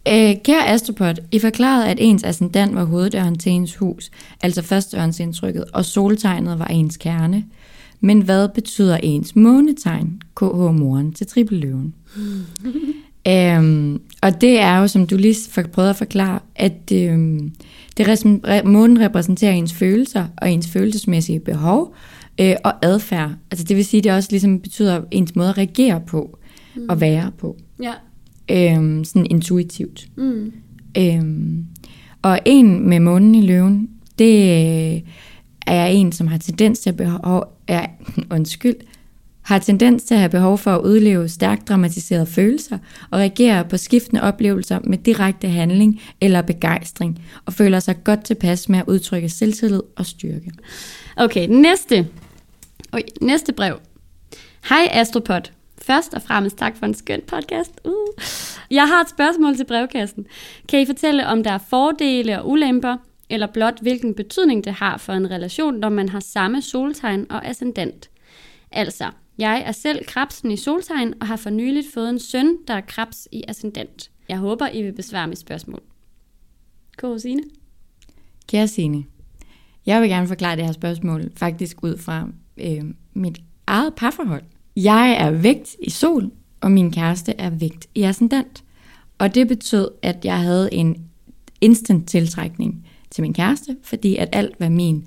Øh, 0.09 0.43
kære 0.45 0.67
Astropod, 0.67 1.15
I 1.33 1.39
forklarede, 1.39 1.89
at 1.89 1.97
ens 2.01 2.25
ascendant 2.25 2.75
var 2.75 2.85
hoveddøren 2.85 3.39
til 3.39 3.53
ens 3.53 3.77
hus, 3.77 4.11
altså 4.43 4.63
førstehåndsindtrykket, 4.63 5.65
og 5.73 5.85
soltegnet 5.85 6.59
var 6.59 6.67
ens 6.67 6.97
kerne. 6.97 7.45
Men 8.01 8.23
hvad 8.23 8.49
betyder 8.49 8.97
ens 9.03 9.37
månetegn, 9.37 10.21
KH 10.37 10.75
moren 10.75 11.13
til 11.13 11.27
trippelløven? 11.27 11.95
øhm, 13.29 14.01
og 14.23 14.41
det 14.41 14.61
er 14.61 14.79
jo, 14.79 14.87
som 14.87 15.07
du 15.07 15.17
lige 15.17 15.37
for, 15.51 15.63
prøvede 15.63 15.91
at 15.91 15.97
forklare, 15.97 16.39
at 16.57 16.93
øhm, 16.93 17.53
det 17.97 18.09
re, 18.09 18.63
månen 18.63 19.01
repræsenterer 19.01 19.53
ens 19.53 19.73
følelser 19.73 20.27
og 20.37 20.51
ens 20.51 20.69
følelsesmæssige 20.69 21.41
behov 21.41 21.95
øh, 22.41 22.55
og 22.65 22.73
adfærd. 22.83 23.31
Altså 23.51 23.65
det 23.65 23.77
vil 23.77 23.85
sige, 23.85 23.99
at 23.99 24.05
det 24.05 24.13
også 24.13 24.29
ligesom 24.31 24.61
betyder 24.61 25.01
ens 25.11 25.37
måde 25.37 25.49
at 25.49 25.59
reagere 25.59 26.01
på 26.07 26.39
mm. 26.77 26.87
og 26.89 27.01
være 27.01 27.31
på. 27.39 27.57
Ja. 27.83 27.93
Øhm, 28.51 29.05
sådan 29.05 29.27
intuitivt. 29.31 30.09
Mm. 30.17 30.53
Øhm, 30.99 31.65
og 32.23 32.39
en 32.45 32.89
med 32.89 33.01
månen 33.01 33.35
i 33.35 33.47
løven, 33.47 33.89
det 34.19 34.35
øh, 34.35 35.01
er 35.67 35.87
en, 35.87 36.13
som 36.13 36.27
har 36.27 36.39
tendens 36.39 36.79
til 36.79 36.91
at 36.91 36.97
behov, 36.97 37.56
er, 37.69 37.87
undskyld, 38.37 38.77
har 39.43 39.59
tendens 39.59 40.03
til 40.03 40.15
at 40.15 40.21
have 40.21 40.31
behov 40.31 40.59
for 40.59 40.75
at 40.75 40.81
udleve 40.81 41.29
stærkt 41.29 41.69
dramatiserede 41.69 42.27
følelser 42.27 42.79
og 43.11 43.19
reagere 43.19 43.65
på 43.65 43.77
skiftende 43.77 44.23
oplevelser 44.23 44.79
med 44.85 44.99
direkte 44.99 45.49
handling 45.49 46.01
eller 46.21 46.43
begejstring 46.43 47.25
og 47.45 47.53
føler 47.53 47.81
sig 47.81 48.05
godt 48.05 48.25
tilpas 48.25 48.69
med 48.69 48.79
at 48.79 48.85
udtrykke 48.89 49.29
selvtillid 49.29 49.83
og 49.97 50.07
styrke. 50.07 50.51
Okay, 51.17 51.47
næste. 51.51 52.09
Oj, 52.93 53.03
næste 53.21 53.53
brev. 53.53 53.79
Hej 54.69 54.89
Astropod. 54.91 55.41
Først 55.83 56.15
og 56.15 56.23
fremmest 56.23 56.59
tak 56.59 56.77
for 56.77 56.87
en 56.87 56.95
skøn 56.95 57.21
podcast. 57.27 57.73
Uh. 57.85 57.93
Jeg 58.71 58.89
har 58.89 59.01
et 59.01 59.11
spørgsmål 59.11 59.57
til 59.57 59.65
brevkassen. 59.65 60.27
Kan 60.69 60.81
I 60.81 60.87
fortælle, 60.87 61.27
om 61.27 61.45
der 61.45 61.51
er 61.51 61.59
fordele 61.71 62.41
og 62.41 62.51
ulemper, 62.51 62.97
eller 63.31 63.47
blot 63.47 63.81
hvilken 63.83 64.15
betydning 64.15 64.65
det 64.65 64.73
har 64.73 64.97
for 64.97 65.13
en 65.13 65.31
relation, 65.31 65.79
når 65.79 65.89
man 65.89 66.09
har 66.09 66.21
samme 66.21 66.63
soltegn 66.63 67.27
og 67.31 67.47
ascendant? 67.47 68.11
Altså, 68.73 69.11
Jeg 69.39 69.63
er 69.67 69.73
selv 69.73 70.05
krabsen 70.07 70.51
i 70.51 70.57
soltegn 70.57 71.15
og 71.21 71.27
har 71.27 71.37
for 71.37 71.51
nyligt 71.51 71.87
fået 71.95 72.11
en 72.11 72.19
søn, 72.19 72.57
der 72.69 72.75
er 72.75 72.81
krabs 72.81 73.29
i 73.33 73.45
ascendant. 73.49 74.11
Jeg 74.29 74.39
håber, 74.39 74.69
I 74.69 74.83
vil 74.83 74.93
besvare 74.93 75.29
mit 75.29 75.39
spørgsmål. 75.39 75.83
Kåre 76.99 77.21
Signe? 77.21 77.43
Kære 78.49 78.69
Signe, 78.69 79.05
jeg 79.87 80.01
vil 80.03 80.11
gerne 80.11 80.29
forklare 80.29 80.57
det 80.57 80.65
her 80.65 80.73
spørgsmål 80.73 81.31
faktisk 81.37 81.83
ud 81.83 81.99
fra 81.99 82.29
øh, 82.59 82.85
mit 83.15 83.39
eget 83.67 83.95
parforhold. 83.95 84.43
Jeg 84.77 85.17
er 85.21 85.31
vægt 85.31 85.77
i 85.83 85.91
sol, 85.91 86.31
og 86.61 86.71
min 86.71 86.93
kæreste 86.93 87.35
er 87.39 87.51
vægt 87.51 87.87
i 87.95 88.03
ascendant. 88.03 88.65
Og 89.19 89.35
det 89.35 89.49
betød, 89.49 89.89
at 90.03 90.25
jeg 90.25 90.41
havde 90.41 90.75
en 90.75 91.07
instant 91.61 92.09
tiltrækning 92.09 92.86
til 93.11 93.23
min 93.23 93.35
kæreste, 93.35 93.77
fordi 93.83 94.17
at 94.17 94.29
alt, 94.33 94.59
hvad 94.59 94.71
min 94.71 95.05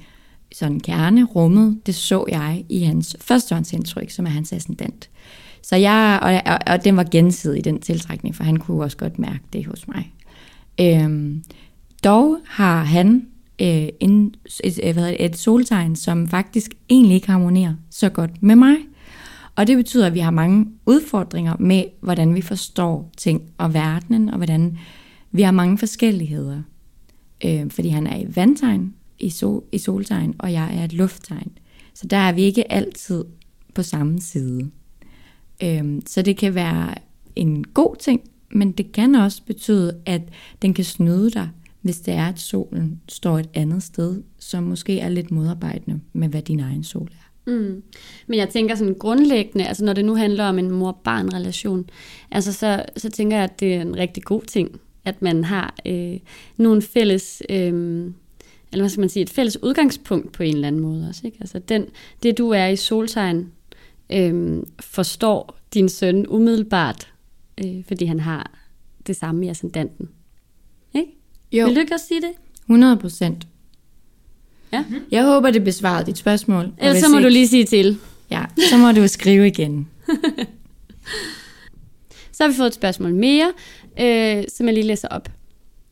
sådan 0.52 0.80
kerne 0.80 1.24
rummede, 1.24 1.80
det 1.86 1.96
så 1.96 2.26
jeg 2.30 2.66
i 2.70 2.80
hans 2.80 3.16
førstehåndsindtryk, 3.20 4.10
som 4.10 4.26
er 4.26 4.30
hans 4.30 4.54
ascendant. 4.54 5.10
Så 5.62 5.76
jeg, 5.76 6.20
og, 6.22 6.54
og, 6.54 6.60
og 6.68 6.84
den 6.84 6.98
var 6.98 7.06
gensidig, 7.12 7.64
den 7.64 7.80
tiltrækning, 7.80 8.36
for 8.36 8.44
han 8.44 8.58
kunne 8.58 8.84
også 8.84 8.98
godt 8.98 9.20
mærke 9.20 9.44
det 9.54 9.66
hos 9.66 9.88
mig. 9.88 10.14
Øhm, 10.82 11.44
dog 12.04 12.38
har 12.46 12.84
han 12.84 13.28
øh, 13.62 13.88
en, 14.00 14.34
et, 14.64 14.80
øh, 14.84 14.94
hvad 14.94 15.08
det, 15.08 15.26
et 15.26 15.38
soltegn, 15.38 15.96
som 15.96 16.28
faktisk 16.28 16.72
egentlig 16.90 17.16
ikke 17.16 17.30
harmonerer 17.30 17.74
så 17.90 18.10
godt 18.10 18.44
med 18.44 18.56
mig. 18.56 18.76
Og 19.56 19.68
det 19.68 19.78
betyder, 19.78 20.08
at 20.08 20.14
vi 20.14 20.20
har 20.20 20.32
mange 20.32 20.68
udfordringer 20.86 21.56
med, 21.60 21.84
hvordan 22.02 22.36
vi 22.36 22.42
forstår 22.42 23.12
ting 23.18 23.42
og 23.58 23.74
verdenen, 23.74 24.30
og 24.30 24.38
hvordan 24.38 24.78
vi 25.32 25.42
har 25.42 25.52
mange 25.52 25.78
forskelligheder. 25.78 26.62
Øh, 27.46 27.72
fordi 27.72 27.90
han 27.90 28.08
er 28.08 28.18
i 28.18 28.36
vandtegn, 28.36 28.94
i, 29.20 29.30
sol, 29.30 29.64
i 29.72 29.78
soltegn, 29.78 30.36
og 30.40 30.54
jeg 30.54 30.78
er 30.78 30.84
et 30.84 30.94
lufttegn. 30.94 31.52
Så 31.94 32.08
der 32.08 32.18
er 32.18 32.32
vi 32.32 32.42
ikke 32.42 32.72
altid 32.72 33.26
på 33.74 33.84
samme 33.84 34.22
side. 34.22 34.70
Øh, 35.64 36.02
så 36.06 36.22
det 36.22 36.38
kan 36.38 36.56
være 36.56 36.96
en 37.36 37.64
god 37.64 37.96
ting, 38.00 38.22
men 38.52 38.72
det 38.72 38.92
kan 38.92 39.16
også 39.16 39.42
betyde, 39.44 39.98
at 40.06 40.22
den 40.62 40.74
kan 40.74 40.86
snyde 40.86 41.32
dig, 41.32 41.50
hvis 41.82 42.00
det 42.00 42.14
er, 42.14 42.26
at 42.26 42.40
solen 42.40 43.02
står 43.10 43.40
et 43.40 43.50
andet 43.54 43.84
sted, 43.84 44.24
som 44.40 44.64
måske 44.64 45.00
er 45.00 45.10
lidt 45.10 45.32
modarbejdende 45.32 46.00
med, 46.14 46.28
hvad 46.28 46.42
din 46.42 46.60
egen 46.60 46.84
sol 46.84 47.10
er. 47.12 47.52
Mm. 47.52 47.84
Men 48.28 48.40
jeg 48.40 48.50
tænker 48.50 48.76
sådan 48.76 48.96
grundlæggende, 49.00 49.68
altså 49.68 49.86
når 49.86 49.94
det 49.94 50.06
nu 50.06 50.16
handler 50.16 50.46
om 50.46 50.60
en 50.60 50.72
mor-barn-relation, 50.72 51.90
altså 52.32 52.54
så, 52.54 52.86
så 52.98 53.10
tænker 53.10 53.38
jeg, 53.38 53.44
at 53.44 53.60
det 53.60 53.74
er 53.74 53.82
en 53.82 53.98
rigtig 53.98 54.24
god 54.24 54.42
ting, 54.42 54.80
at 55.06 55.22
man 55.22 55.44
har 55.44 55.76
øh, 55.86 56.20
nogle 56.58 56.82
fælles, 56.82 57.44
øh, 57.50 57.58
eller 58.72 58.84
hvad 58.84 58.90
skal 58.90 59.00
man 59.00 59.10
sige, 59.10 59.24
et 59.24 59.30
fælles 59.30 59.64
udgangspunkt 59.64 60.32
på 60.32 60.44
en 60.44 60.56
eller 60.56 60.68
anden 60.68 60.82
måde 60.82 61.08
også. 61.10 61.22
Ikke? 61.26 61.38
Altså 61.42 61.60
den, 61.60 61.86
det 62.24 62.38
du 62.38 62.50
er 62.50 62.68
i 62.68 62.76
soltegn, 62.76 63.52
øh, 64.10 64.64
forstår 64.80 65.60
din 65.74 65.90
søn 65.90 66.28
umiddelbart, 66.28 67.14
øh, 67.66 67.84
fordi 67.88 68.06
han 68.06 68.20
har 68.20 68.52
det 69.08 69.16
samme 69.16 69.46
i 69.46 69.50
ascendanten. 69.50 70.10
Ikke? 70.94 71.12
Jo. 71.52 71.66
Vil 71.66 71.76
du 71.76 71.80
ikke 71.80 71.94
også 71.94 72.08
sige 72.08 72.22
det? 72.22 72.32
100 72.62 72.98
procent. 72.98 73.48
Ja. 74.74 74.86
Jeg 75.12 75.26
håber, 75.26 75.52
det 75.52 75.64
besvarede 75.64 76.06
dit 76.06 76.18
spørgsmål. 76.18 76.72
Ellers 76.78 76.98
så 76.98 77.10
må 77.10 77.18
ikke, 77.18 77.28
du 77.28 77.32
lige 77.32 77.48
sige 77.48 77.66
til. 77.66 77.98
Ja, 78.32 78.46
så 78.70 78.78
må 78.78 78.92
du 78.92 79.08
skrive 79.08 79.48
igen. 79.48 79.88
Så 82.32 82.44
har 82.44 82.52
vi 82.52 82.58
fået 82.58 82.68
et 82.68 82.74
spørgsmål 82.74 83.14
mere, 83.14 83.52
øh, 84.02 84.44
som 84.56 84.66
jeg 84.66 84.74
lige 84.74 84.86
læser 84.88 85.08
op. 85.08 85.30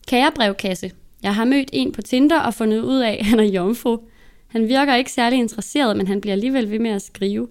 Kære 0.08 0.32
brevkasse, 0.36 0.92
jeg 1.24 1.36
har 1.36 1.46
mødt 1.46 1.70
en 1.74 1.92
på 1.92 2.02
Tinder 2.02 2.40
og 2.40 2.54
fundet 2.54 2.82
ud 2.82 2.98
af, 3.00 3.18
at 3.20 3.26
han 3.30 3.40
er 3.40 3.44
jomfru. 3.44 3.98
Han 4.48 4.68
virker 4.68 4.96
ikke 4.96 5.12
særlig 5.12 5.40
interesseret, 5.40 5.98
men 5.98 6.08
han 6.08 6.22
bliver 6.22 6.34
alligevel 6.34 6.72
ved 6.72 6.80
med 6.80 6.92
at 6.92 7.02
skrive. 7.02 7.48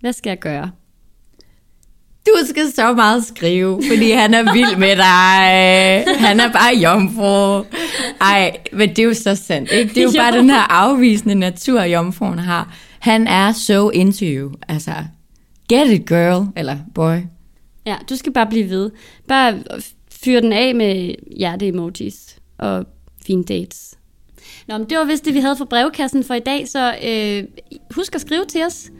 Hvad 0.00 0.12
skal 0.12 0.30
jeg 0.30 0.38
gøre? 0.38 0.70
Du 2.26 2.46
skal 2.50 2.72
så 2.72 2.92
meget 2.94 3.24
skrive, 3.24 3.82
fordi 3.90 4.10
han 4.10 4.34
er 4.34 4.52
vild 4.52 4.76
med 4.76 4.96
dig. 4.96 6.14
Han 6.18 6.40
er 6.40 6.52
bare 6.52 6.76
jomfru. 6.82 7.64
Ej, 8.20 8.56
men 8.72 8.88
det 8.88 8.98
er 8.98 9.02
jo 9.02 9.14
så 9.14 9.34
sandt, 9.34 9.72
ikke? 9.72 9.88
Det 9.94 9.98
er 9.98 10.02
jo 10.02 10.10
Jo. 10.14 10.20
bare 10.20 10.38
den 10.38 10.50
her 10.50 10.72
afvisende 10.72 11.34
natur, 11.34 11.82
jomfruen 11.82 12.38
har. 12.38 12.74
Han 12.98 13.26
er 13.26 13.52
so 13.52 13.90
into 13.90 14.24
you. 14.24 14.52
Altså, 14.68 14.92
get 15.68 15.90
it, 15.90 16.06
girl. 16.08 16.46
Eller 16.56 16.76
boy. 16.94 17.16
Ja, 17.86 17.96
du 18.10 18.16
skal 18.16 18.32
bare 18.32 18.46
blive 18.46 18.70
ved. 18.70 18.90
Bare 19.28 19.62
fyre 20.22 20.40
den 20.40 20.52
af 20.52 20.74
med 20.74 21.14
hjerte-emojis 21.36 22.38
og 22.58 22.84
fine 23.26 23.44
dates. 23.44 23.98
Nå, 24.68 24.78
men 24.78 24.90
det 24.90 24.98
var 24.98 25.04
vist 25.04 25.24
det, 25.24 25.34
vi 25.34 25.40
havde 25.40 25.56
for 25.56 25.64
brevkassen 25.64 26.24
for 26.24 26.34
i 26.34 26.40
dag, 26.40 26.68
så 26.68 26.94
øh, 27.04 27.44
husk 27.90 28.14
at 28.14 28.20
skrive 28.20 28.44
til 28.44 28.64
os 28.64 28.90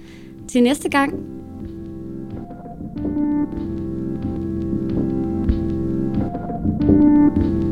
til 0.48 0.62
næste 0.62 0.88
gang. 0.88 1.36
Men 6.86 7.65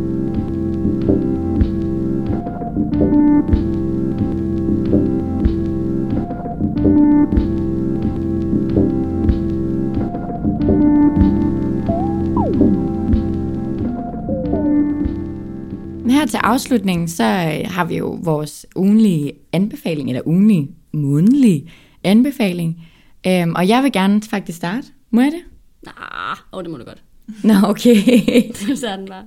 her 16.15 16.27
til 16.27 16.37
afslutningen, 16.37 17.09
så 17.09 17.25
øh, 17.25 17.71
har 17.71 17.85
vi 17.85 17.97
jo 17.97 18.19
vores 18.23 18.67
ugenlige 18.77 19.33
anbefaling, 19.53 20.09
eller 20.09 20.23
ugenlige, 20.27 20.71
månedlige 20.93 21.71
anbefaling. 22.05 22.87
Øhm, 23.27 23.55
og 23.55 23.69
jeg 23.69 23.83
vil 23.83 23.93
gerne 23.93 24.23
faktisk 24.23 24.57
starte. 24.57 24.87
Må 25.11 25.21
jeg 25.21 25.33
det? 25.33 25.43
Ah, 25.87 26.37
åh, 26.53 26.63
det 26.63 26.71
må 26.71 26.77
du 26.77 26.85
godt. 26.85 27.03
Nå, 27.43 27.55
okay. 27.63 27.97
Så 28.81 28.89
er 28.89 28.97
den 28.97 29.07
bare. 29.07 29.23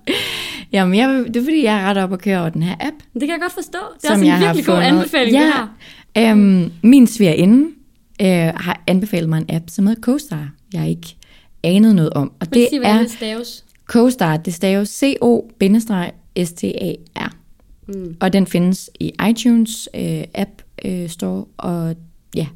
Jamen, 0.71 0.95
jeg 0.95 1.23
det 1.27 1.35
er 1.35 1.43
fordi, 1.43 1.63
jeg 1.63 1.81
er 1.81 1.85
ret 1.85 1.97
op 1.97 2.13
at 2.13 2.21
køre 2.21 2.39
over 2.39 2.49
den 2.49 2.63
her 2.63 2.75
app. 2.79 2.95
Det 3.13 3.21
kan 3.21 3.29
jeg 3.29 3.39
godt 3.41 3.53
forstå. 3.53 3.79
Det 4.01 4.03
er 4.03 4.07
som 4.07 4.21
også 4.21 4.33
en 4.33 4.39
virkelig 4.41 4.65
god 4.65 4.77
anbefaling, 4.77 5.37
ja. 5.37 5.43
det 5.43 5.53
her. 6.15 6.31
Øhm, 6.31 6.71
min 6.83 7.07
svigerinde 7.07 7.69
øh, 8.21 8.27
har 8.55 8.83
anbefalet 8.87 9.29
mig 9.29 9.37
en 9.37 9.55
app, 9.55 9.65
som 9.69 9.87
hedder 9.87 10.01
CoStar. 10.01 10.49
Jeg 10.73 10.89
ikke 10.89 11.17
anet 11.63 11.95
noget 11.95 12.13
om. 12.13 12.31
Og 12.39 12.53
det 12.53 12.67
sige, 12.69 12.83
er 12.83 12.97
det 12.97 13.11
staves? 13.11 13.65
CoStar. 13.85 14.37
Det 14.37 14.53
staves 14.53 14.89
C-O-S-T-A-R. 16.45 17.35
Mm. 17.87 18.15
Og 18.19 18.33
den 18.33 18.47
findes 18.47 18.89
i 18.99 19.11
iTunes 19.29 19.89
øh, 19.95 20.23
App 20.35 20.61
øh, 20.85 21.09
Store. 21.09 21.45
Og 21.57 21.95
ja, 22.35 22.47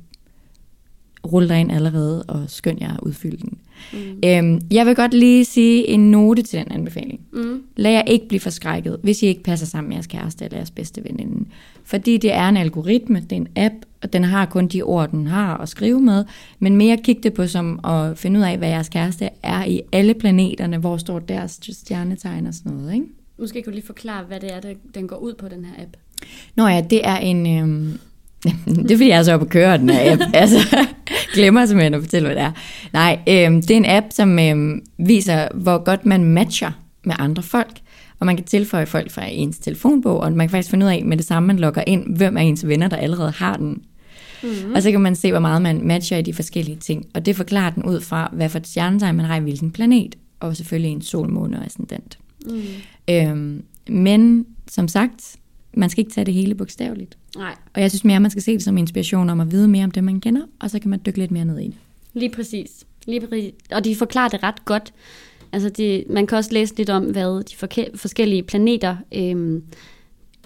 rul 1.26 1.50
dig 1.50 1.60
ind 1.60 1.72
allerede 1.72 2.24
og 2.24 2.44
skynd 2.48 2.78
jer 2.82 2.94
at 2.94 3.00
udfylde 3.00 3.38
den. 3.38 3.58
Mm. 3.94 4.00
Øhm, 4.26 4.62
jeg 4.72 4.86
vil 4.86 4.96
godt 4.96 5.14
lige 5.14 5.46
sige 5.46 5.88
en 5.88 6.12
note 6.12 6.42
til 6.42 6.60
den 6.60 6.72
anbefaling. 6.72 7.20
Mm. 7.34 7.64
Lad 7.76 7.92
jer 7.92 8.02
ikke 8.02 8.28
blive 8.28 8.40
forskrækket, 8.40 9.00
hvis 9.04 9.24
I 9.24 9.26
ikke 9.26 9.44
passer 9.44 9.66
sammen 9.66 9.90
med 9.90 9.96
jeres 9.96 10.08
kæreste 10.08 10.46
eller 10.46 10.58
jeres 10.58 10.72
bedste 10.72 11.04
veninde. 11.04 11.50
Fordi 11.84 12.18
det 12.18 12.34
er 12.34 12.50
en 12.50 12.58
algoritme, 12.58 13.20
det 13.20 13.32
er 13.32 13.36
en 13.36 13.48
app, 13.56 13.76
og 14.04 14.14
den 14.14 14.24
har 14.24 14.46
kun 14.46 14.68
de 14.68 14.82
ord, 14.82 15.10
den 15.10 15.28
har 15.28 15.58
at 15.58 15.70
skrive 15.70 16.02
med. 16.02 16.26
Men 16.60 16.76
mere 16.76 16.98
kig 16.98 17.24
det 17.24 17.34
på 17.34 17.48
som 17.48 17.80
at 17.86 18.18
finde 18.18 18.40
ud 18.40 18.46
af, 18.46 18.58
hvad 18.58 18.70
jeres 18.70 18.90
kæreste 18.90 19.30
er 19.44 19.66
i 19.66 19.82
alle 19.92 20.14
planeterne, 20.14 20.78
hvor 20.78 20.98
står 20.98 21.20
deres 21.20 21.60
stjernetegn 21.72 22.48
og 22.48 22.54
sådan 22.54 22.72
noget. 22.72 22.94
Ikke? 22.94 23.06
Måske 23.42 23.62
kunne 23.62 23.72
du 23.72 23.76
lige 23.76 23.86
forklare, 23.86 24.24
hvad 24.24 24.40
det 24.40 24.54
er, 24.54 24.60
der, 24.60 24.74
den 24.96 25.08
går 25.08 25.16
ud 25.16 25.34
på, 25.34 25.48
den 25.48 25.66
her 25.66 25.84
app. 25.84 25.98
Nå 26.56 26.68
ja, 26.68 26.82
det 26.90 27.08
er 27.08 27.18
en... 27.18 27.58
Øhm, 27.58 28.00
det 28.66 28.92
er 28.92 28.96
fordi, 28.96 29.10
jeg 29.10 29.20
er 29.20 29.24
så 29.24 29.34
oppe 29.34 29.46
at 29.46 29.50
køre 29.52 29.78
den 29.78 29.90
her 29.90 30.14
app. 30.14 30.22
altså, 30.34 30.78
glemmer 31.34 31.66
simpelthen 31.66 31.94
at 31.94 32.02
fortælle, 32.02 32.28
hvad 32.28 32.36
det 32.36 32.44
er. 32.44 32.52
Nej, 32.94 33.20
øhm, 33.28 33.62
det 33.62 33.72
er 33.72 33.78
en 33.78 33.86
app, 33.86 34.06
som 34.10 34.40
øhm, 34.40 34.82
viser, 34.98 35.48
hvor 35.54 35.84
godt 35.84 36.06
man 36.06 36.24
matcher 36.24 36.72
med 37.04 37.16
andre 37.20 37.44
folk. 37.44 37.80
Og 38.20 38.26
man 38.26 38.36
kan 38.36 38.46
tilføje 38.46 38.86
folk 38.86 39.12
fra 39.12 39.26
ens 39.28 39.60
telefonbog, 39.60 40.20
og 40.20 40.32
man 40.32 40.48
kan 40.48 40.52
faktisk 40.52 40.70
finde 40.70 40.86
ud 40.86 40.92
af 40.92 41.04
med 41.06 41.18
det 41.18 41.26
samme, 41.26 41.48
man 41.48 41.60
logger 41.60 41.84
ind, 41.88 42.16
hvem 42.16 42.38
er 42.38 42.42
ens 42.42 42.68
venner, 42.68 42.88
der 42.88 42.98
allerede 42.98 43.32
har 43.32 43.58
den. 43.58 43.84
Mm. 44.44 44.74
Og 44.76 44.82
så 44.82 44.92
kan 44.92 45.02
man 45.02 45.16
se, 45.16 45.32
hvor 45.32 45.40
meget 45.40 45.62
man 45.62 45.88
matcher 45.88 46.18
i 46.18 46.22
de 46.22 46.34
forskellige 46.34 46.78
ting. 46.78 47.06
Og 47.14 47.26
det 47.26 47.36
forklarer 47.36 47.70
den 47.70 47.84
ud 47.84 48.02
fra, 48.02 48.30
hvad 48.34 48.50
for 48.50 48.60
et 48.60 48.68
stjernetegn 48.68 49.16
man 49.16 49.26
har 49.26 49.36
i 49.36 49.40
hvilken 49.40 49.72
planet. 49.72 50.16
Og 50.40 50.56
selvfølgelig 50.56 50.92
en 50.92 51.02
sol, 51.02 51.30
måne 51.30 51.60
og 51.60 51.66
ascendant. 51.66 52.18
Mm. 52.46 52.62
Øhm, 53.10 53.64
men 53.90 54.46
som 54.70 54.88
sagt, 54.88 55.36
man 55.74 55.90
skal 55.90 56.02
ikke 56.02 56.12
tage 56.14 56.26
det 56.26 56.34
hele 56.34 56.56
bogstaveligt. 56.56 57.18
Nej, 57.38 57.56
Og 57.74 57.82
jeg 57.82 57.92
synes 57.92 58.04
mere, 58.04 58.20
man 58.20 58.32
skal 58.32 58.44
se 58.44 58.54
det 58.54 58.64
som 58.64 58.78
inspiration 58.78 59.30
om 59.30 59.40
at 59.40 59.52
vide 59.52 59.68
mere 59.68 59.84
om 59.84 59.92
det, 59.92 60.04
man 60.04 60.20
kender, 60.22 60.42
og 60.60 60.70
så 60.70 60.80
kan 60.80 60.90
man 60.90 61.00
dykke 61.06 61.20
lidt 61.20 61.32
mere 61.32 61.46
ned 61.46 61.60
i 61.60 61.66
det. 61.68 61.76
lige 62.14 62.30
præcis. 62.30 62.86
Lige 63.08 63.28
præcis. 63.28 63.54
Og 63.72 63.86
de 63.86 63.96
forklarer 63.96 64.30
det 64.30 64.44
ret 64.44 64.66
godt. 64.66 64.94
Altså 65.52 65.70
det, 65.70 66.04
man 66.10 66.28
kan 66.28 66.38
også 66.38 66.54
læse 66.54 66.78
lidt 66.78 66.90
om, 66.90 67.04
hvad 67.04 67.44
de 67.44 67.56
forke- 67.56 67.90
forskellige 67.96 68.44
planeter 68.44 68.98
øhm, 69.16 69.64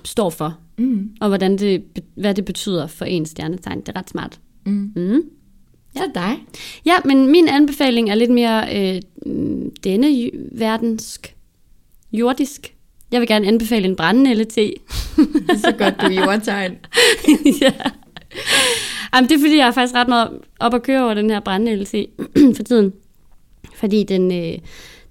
står 0.04 0.30
for, 0.30 0.58
Mm. 0.78 1.10
og 1.22 1.28
hvordan 1.28 1.58
det, 1.58 1.84
hvad 2.16 2.34
det 2.34 2.46
betyder 2.46 2.88
for 2.88 3.06
ens 3.06 3.30
stjernetegn. 3.30 3.80
Det 3.80 3.90
er 3.90 3.96
ret 4.00 4.10
smart. 4.10 4.40
Mm. 4.66 4.92
Mm. 4.96 5.22
Så 5.96 6.04
dig. 6.16 6.38
Ja, 6.86 6.94
men 7.06 7.32
min 7.32 7.48
anbefaling 7.48 8.10
er 8.10 8.16
lidt 8.16 8.32
mere 8.32 8.78
øh, 8.96 9.02
denne 9.84 10.30
verdensk, 10.52 11.35
jordisk. 12.16 12.76
Jeg 13.12 13.20
vil 13.20 13.28
gerne 13.28 13.48
anbefale 13.48 13.86
en 13.86 13.96
brændende 13.96 14.32
er 14.32 14.46
så 15.66 15.74
godt, 15.78 16.02
du 16.02 16.08
jordtegn. 16.08 16.78
ja. 17.62 17.74
Jamen, 19.16 19.30
det 19.30 19.36
er 19.36 19.40
fordi, 19.40 19.58
jeg 19.58 19.68
er 19.68 19.72
faktisk 19.72 19.96
ret 19.96 20.08
meget 20.08 20.30
op 20.60 20.74
at 20.74 20.84
køre 20.84 21.04
over 21.04 21.14
den 21.14 21.30
her 21.30 21.40
brændende 21.40 21.76
LT 21.76 21.96
for 22.58 22.64
tiden. 22.64 22.94
Fordi 23.76 24.04
den, 24.04 24.32
øh, 24.32 24.58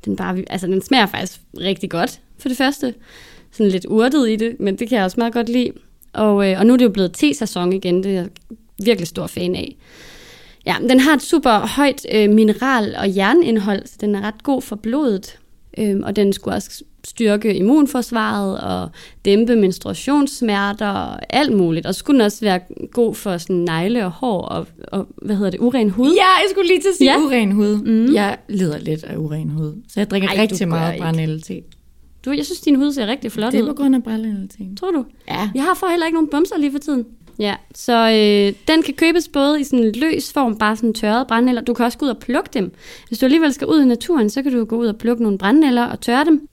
den, 0.05 0.17
bare, 0.17 0.43
altså, 0.51 0.67
den 0.67 0.83
smager 0.83 1.07
faktisk 1.07 1.41
rigtig 1.61 1.91
godt, 1.91 2.21
for 2.39 2.49
det 2.49 2.59
første. 2.59 2.95
Sådan 3.53 3.73
lidt 3.73 3.87
urtet 3.89 4.31
i 4.31 4.37
det, 4.37 4.57
men 4.61 4.77
det 4.79 4.89
kan 4.89 4.97
jeg 4.97 5.05
også 5.05 5.21
meget 5.21 5.33
godt 5.33 5.49
lide. 5.49 5.73
Og, 6.13 6.51
øh, 6.51 6.59
og 6.59 6.67
nu 6.67 6.73
er 6.73 6.77
det 6.77 6.85
jo 6.85 6.91
blevet 6.91 7.13
te-sæson 7.13 7.73
igen, 7.73 8.03
det 8.03 8.11
er 8.11 8.15
jeg 8.15 8.29
virkelig 8.85 9.09
stor 9.09 9.27
fan 9.27 9.57
af. 9.57 9.77
Ja, 10.67 10.77
den 10.89 11.01
har 11.01 11.15
et 11.15 11.23
super 11.23 11.67
højt 11.67 12.07
øh, 12.13 12.31
mineral- 12.31 12.97
og 12.97 13.17
jernindhold, 13.17 13.87
så 13.87 13.97
den 14.01 14.15
er 14.15 14.21
ret 14.21 14.43
god 14.43 14.63
for 14.63 14.77
blodet. 14.77 15.39
Øhm, 15.79 16.03
og 16.03 16.17
den 16.17 16.33
skulle 16.33 16.55
også 16.55 16.85
styrke 17.05 17.55
immunforsvaret 17.57 18.61
og 18.61 18.89
dæmpe 19.25 19.57
menstruationssmerter 19.57 20.89
og 20.89 21.35
alt 21.35 21.57
muligt. 21.57 21.87
Og 21.87 21.95
så 21.95 21.99
skulle 21.99 22.15
den 22.19 22.25
også 22.27 22.41
være 22.41 22.61
god 22.93 23.15
for 23.15 23.39
sådan 23.39 23.57
negle 23.57 24.05
og 24.05 24.11
hår 24.11 24.41
og, 24.43 24.67
og 24.93 25.07
hvad 25.23 25.37
hedder 25.37 25.51
det, 25.51 25.61
uren 25.61 25.91
hud. 25.91 26.07
Ja, 26.09 26.13
jeg 26.43 26.47
skulle 26.51 26.69
lige 26.69 26.81
til 26.81 26.89
at 26.89 26.95
sige 26.97 27.11
Ja. 27.13 27.19
uren 27.19 27.53
hud. 27.53 27.77
Mm. 27.77 28.15
Jeg 28.15 28.39
lider 28.49 28.79
lidt 28.79 29.05
af 29.05 29.17
uren 29.17 29.49
hud, 29.51 29.73
så 29.89 30.01
jeg 30.01 30.11
drikker 30.11 30.29
Ej, 30.29 30.37
rigtig 30.43 30.69
meget 30.69 30.93
ikke. 30.95 31.03
brændende 31.03 31.41
te. 31.41 31.61
Du, 32.25 32.31
jeg 32.33 32.45
synes, 32.45 32.61
din 32.61 32.75
hud 32.77 32.93
ser 32.93 33.07
rigtig 33.07 33.33
flot 33.33 33.53
Det 33.53 33.59
er 33.59 33.63
ud. 33.63 33.69
på 33.69 33.75
grund 33.75 33.95
af 33.95 34.03
brændende 34.03 34.49
te. 34.49 34.75
Tror 34.81 34.91
du? 34.91 35.05
Ja. 35.29 35.51
Jeg 35.55 35.63
har 35.63 35.75
for 35.75 35.87
heller 35.91 36.07
ikke 36.07 36.15
nogen 36.17 36.29
bumser 36.31 36.59
lige 36.59 36.73
for 36.73 36.79
tiden. 36.79 37.05
Ja, 37.39 37.55
så 37.75 37.93
øh, 38.11 38.55
den 38.69 38.83
kan 38.83 38.95
købes 38.95 39.29
både 39.29 39.61
i 39.61 39.65
sådan 39.65 39.85
en 39.85 39.93
løs 39.93 40.33
form, 40.33 40.57
bare 40.59 40.77
sådan 40.77 40.95
tørret 40.95 41.27
brændenælder. 41.27 41.63
Du 41.63 41.75
kan 41.75 41.85
også 41.85 41.99
gå 41.99 42.07
ud 42.07 42.11
og 42.11 42.19
plukke 42.19 42.51
dem. 42.55 42.73
Hvis 43.09 43.19
du 43.19 43.27
alligevel 43.27 43.53
skal 43.53 43.67
ud 43.67 43.83
i 43.83 43.85
naturen, 43.85 44.31
så 44.31 44.43
kan 44.43 44.53
du 44.53 44.65
gå 44.65 44.77
ud 44.77 44.87
og 44.87 44.97
plukke 44.97 45.23
nogle 45.23 45.39
brændenælder 45.39 45.85
og 45.85 46.01
tørre 46.01 46.25
dem. 46.25 46.49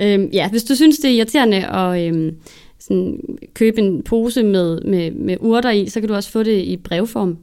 Øhm, 0.00 0.30
ja, 0.32 0.50
hvis 0.50 0.64
du 0.64 0.74
synes, 0.74 0.98
det 0.98 1.10
er 1.10 1.14
irriterende 1.14 1.66
at 1.66 2.06
øhm, 2.08 2.36
sådan, 2.80 3.20
købe 3.54 3.78
en 3.80 4.02
pose 4.02 4.42
med, 4.42 4.80
med, 4.80 5.10
med 5.10 5.36
urter 5.40 5.70
i, 5.70 5.88
så 5.88 6.00
kan 6.00 6.08
du 6.08 6.14
også 6.14 6.30
få 6.30 6.42
det 6.42 6.62
i 6.64 6.76
brevform. 6.76 7.36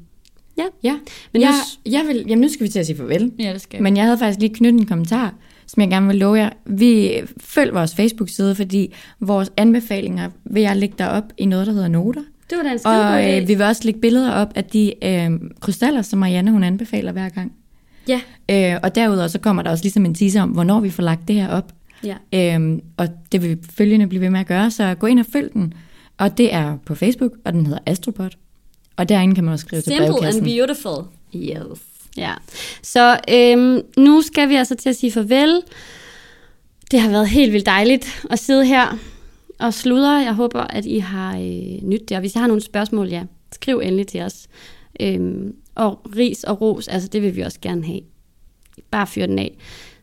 Ja, 0.57 0.63
Ja, 0.83 0.95
men 1.33 1.41
jeg, 1.41 1.49
nu- 1.85 1.91
jeg 1.91 2.03
vil, 2.07 2.25
jamen 2.27 2.41
nu 2.41 2.47
skal 2.49 2.63
vi 2.63 2.69
til 2.71 2.79
at 2.79 2.85
sige 2.85 2.97
farvel. 2.97 3.31
ja 3.39 3.53
det 3.53 3.61
skal 3.61 3.81
Men 3.83 3.97
jeg 3.97 4.03
havde 4.05 4.17
faktisk 4.17 4.39
lige 4.39 4.53
knyttet 4.53 4.79
en 4.81 4.87
kommentar, 4.87 5.33
som 5.67 5.81
jeg 5.81 5.89
gerne 5.89 6.07
vil 6.07 6.15
love 6.15 6.35
jer. 6.35 6.49
Vi 6.65 7.11
følg 7.37 7.73
vores 7.73 7.95
Facebook-side, 7.95 8.55
fordi 8.55 8.93
vores 9.19 9.51
anbefalinger 9.57 10.29
vil 10.45 10.61
jeg 10.63 10.75
lægge 10.77 10.95
derop 10.97 11.23
i 11.37 11.45
noget, 11.45 11.67
der 11.67 11.73
hedder 11.73 11.87
noter. 11.87 12.21
Det 12.49 12.57
var 12.57 12.63
da 12.63 12.71
en 12.71 12.79
Og 12.85 13.37
øh, 13.41 13.47
vi 13.47 13.55
vil 13.55 13.65
også 13.65 13.81
lægge 13.85 13.99
billeder 13.99 14.31
op 14.31 14.51
af 14.55 14.63
de 14.63 14.93
øh, 15.05 15.31
krystaller, 15.59 16.01
som 16.01 16.19
Marianne 16.19 16.51
hun 16.51 16.63
anbefaler 16.63 17.11
hver 17.11 17.29
gang. 17.29 17.51
Ja, 18.07 18.21
Øh, 18.51 18.79
og 18.83 18.95
derudover 18.95 19.27
så 19.27 19.39
kommer 19.39 19.63
der 19.63 19.69
også 19.71 19.83
ligesom 19.83 20.05
en 20.05 20.15
teaser 20.15 20.41
om, 20.41 20.49
hvornår 20.49 20.79
vi 20.79 20.89
får 20.89 21.03
lagt 21.03 21.27
det 21.27 21.35
her 21.35 21.49
op. 21.49 21.71
ja. 22.03 22.15
Øhm, 22.55 22.81
og 22.97 23.07
det 23.31 23.41
vil 23.41 23.49
vi 23.49 23.57
følgende 23.77 24.07
blive 24.07 24.21
ved 24.21 24.29
med 24.29 24.39
at 24.39 24.47
gøre, 24.47 24.71
så 24.71 24.95
gå 24.99 25.07
ind 25.07 25.19
og 25.19 25.25
følg 25.33 25.53
den. 25.53 25.73
Og 26.17 26.37
det 26.37 26.53
er 26.53 26.77
på 26.85 26.95
Facebook, 26.95 27.31
og 27.45 27.53
den 27.53 27.65
hedder 27.65 27.79
Astropod. 27.85 28.29
Og 28.97 29.09
derinde 29.09 29.35
kan 29.35 29.43
man 29.43 29.53
også 29.53 29.65
skrive 29.65 29.81
til 29.81 29.93
Simple 29.93 30.27
and 30.27 30.43
beautiful. 30.43 31.05
Yes. 31.35 31.79
Ja, 32.17 32.33
så 32.81 33.19
øhm, 33.29 33.81
nu 33.97 34.21
skal 34.21 34.49
vi 34.49 34.55
altså 34.55 34.75
til 34.75 34.89
at 34.89 34.95
sige 34.95 35.11
farvel. 35.11 35.61
Det 36.91 36.99
har 36.99 37.09
været 37.09 37.29
helt 37.29 37.53
vildt 37.53 37.65
dejligt 37.65 38.25
at 38.29 38.39
sidde 38.39 38.65
her 38.65 38.97
og 39.59 39.73
sludre. 39.73 40.11
Jeg 40.11 40.33
håber, 40.33 40.59
at 40.59 40.85
I 40.85 40.97
har 40.97 41.37
øh, 41.37 41.87
nyt 41.89 42.09
det. 42.09 42.17
Og 42.17 42.19
hvis 42.19 42.35
I 42.35 42.39
har 42.39 42.47
nogle 42.47 42.61
spørgsmål, 42.61 43.07
ja, 43.07 43.23
skriv 43.51 43.79
endelig 43.83 44.07
til 44.07 44.21
os. 44.21 44.47
Øhm, 44.99 45.55
og 45.75 45.99
ris 46.17 46.43
og 46.43 46.61
ros, 46.61 46.87
altså 46.87 47.09
det 47.09 47.21
vil 47.21 47.35
vi 47.35 47.41
også 47.41 47.59
gerne 47.61 47.85
have. 47.85 47.99
Bare 48.91 49.07
fyr 49.07 49.25
den 49.25 49.39
af. 49.39 49.57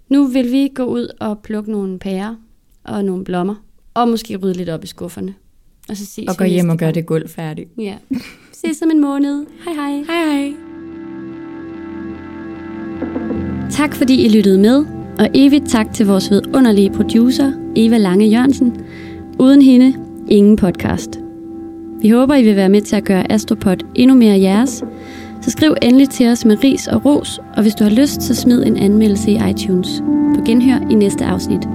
Nu 0.08 0.26
vil 0.26 0.52
vi 0.52 0.70
gå 0.74 0.84
ud 0.84 1.08
og 1.20 1.38
plukke 1.38 1.70
nogle 1.70 1.98
pærer 1.98 2.34
og 2.84 3.04
nogle 3.04 3.24
blommer. 3.24 3.54
Og 3.94 4.08
måske 4.08 4.36
rydde 4.36 4.54
lidt 4.58 4.68
op 4.68 4.84
i 4.84 4.86
skufferne. 4.86 5.34
Og 5.88 5.96
så 5.96 6.06
ses 6.06 6.28
Og 6.28 6.36
gå 6.36 6.44
hjem 6.44 6.68
og 6.68 6.76
gør 6.78 6.86
gang. 6.86 6.94
det 6.94 7.06
gulv 7.06 7.28
færdigt. 7.28 7.70
Ja. 7.78 7.94
Ses 8.52 8.82
om 8.82 8.90
en 8.90 9.00
måned. 9.00 9.46
Hej 9.64 9.74
hej. 9.74 9.90
Hej 9.92 10.32
hej. 10.32 10.52
Tak 13.70 13.94
fordi 13.94 14.24
I 14.26 14.28
lyttede 14.28 14.58
med, 14.58 14.84
og 15.18 15.28
evigt 15.34 15.68
tak 15.68 15.94
til 15.94 16.06
vores 16.06 16.30
vidunderlige 16.30 16.90
producer, 16.90 17.52
Eva 17.76 17.98
Lange 17.98 18.26
Jørgensen. 18.26 18.85
Uden 19.38 19.62
hende, 19.62 19.94
ingen 20.28 20.56
podcast. 20.56 21.20
Vi 22.00 22.08
håber, 22.08 22.34
I 22.34 22.42
vil 22.42 22.56
være 22.56 22.68
med 22.68 22.80
til 22.80 22.96
at 22.96 23.04
gøre 23.04 23.32
Astropod 23.32 23.76
endnu 23.94 24.16
mere 24.16 24.40
jeres. 24.40 24.84
Så 25.40 25.50
skriv 25.50 25.74
endelig 25.82 26.08
til 26.08 26.28
os 26.28 26.44
med 26.44 26.64
ris 26.64 26.86
og 26.86 27.04
ros, 27.04 27.40
og 27.56 27.62
hvis 27.62 27.74
du 27.74 27.84
har 27.84 27.90
lyst, 27.90 28.22
så 28.22 28.34
smid 28.34 28.66
en 28.66 28.76
anmeldelse 28.76 29.30
i 29.30 29.40
iTunes. 29.50 30.02
På 30.34 30.44
genhør 30.46 30.90
i 30.90 30.94
næste 30.94 31.24
afsnit. 31.24 31.68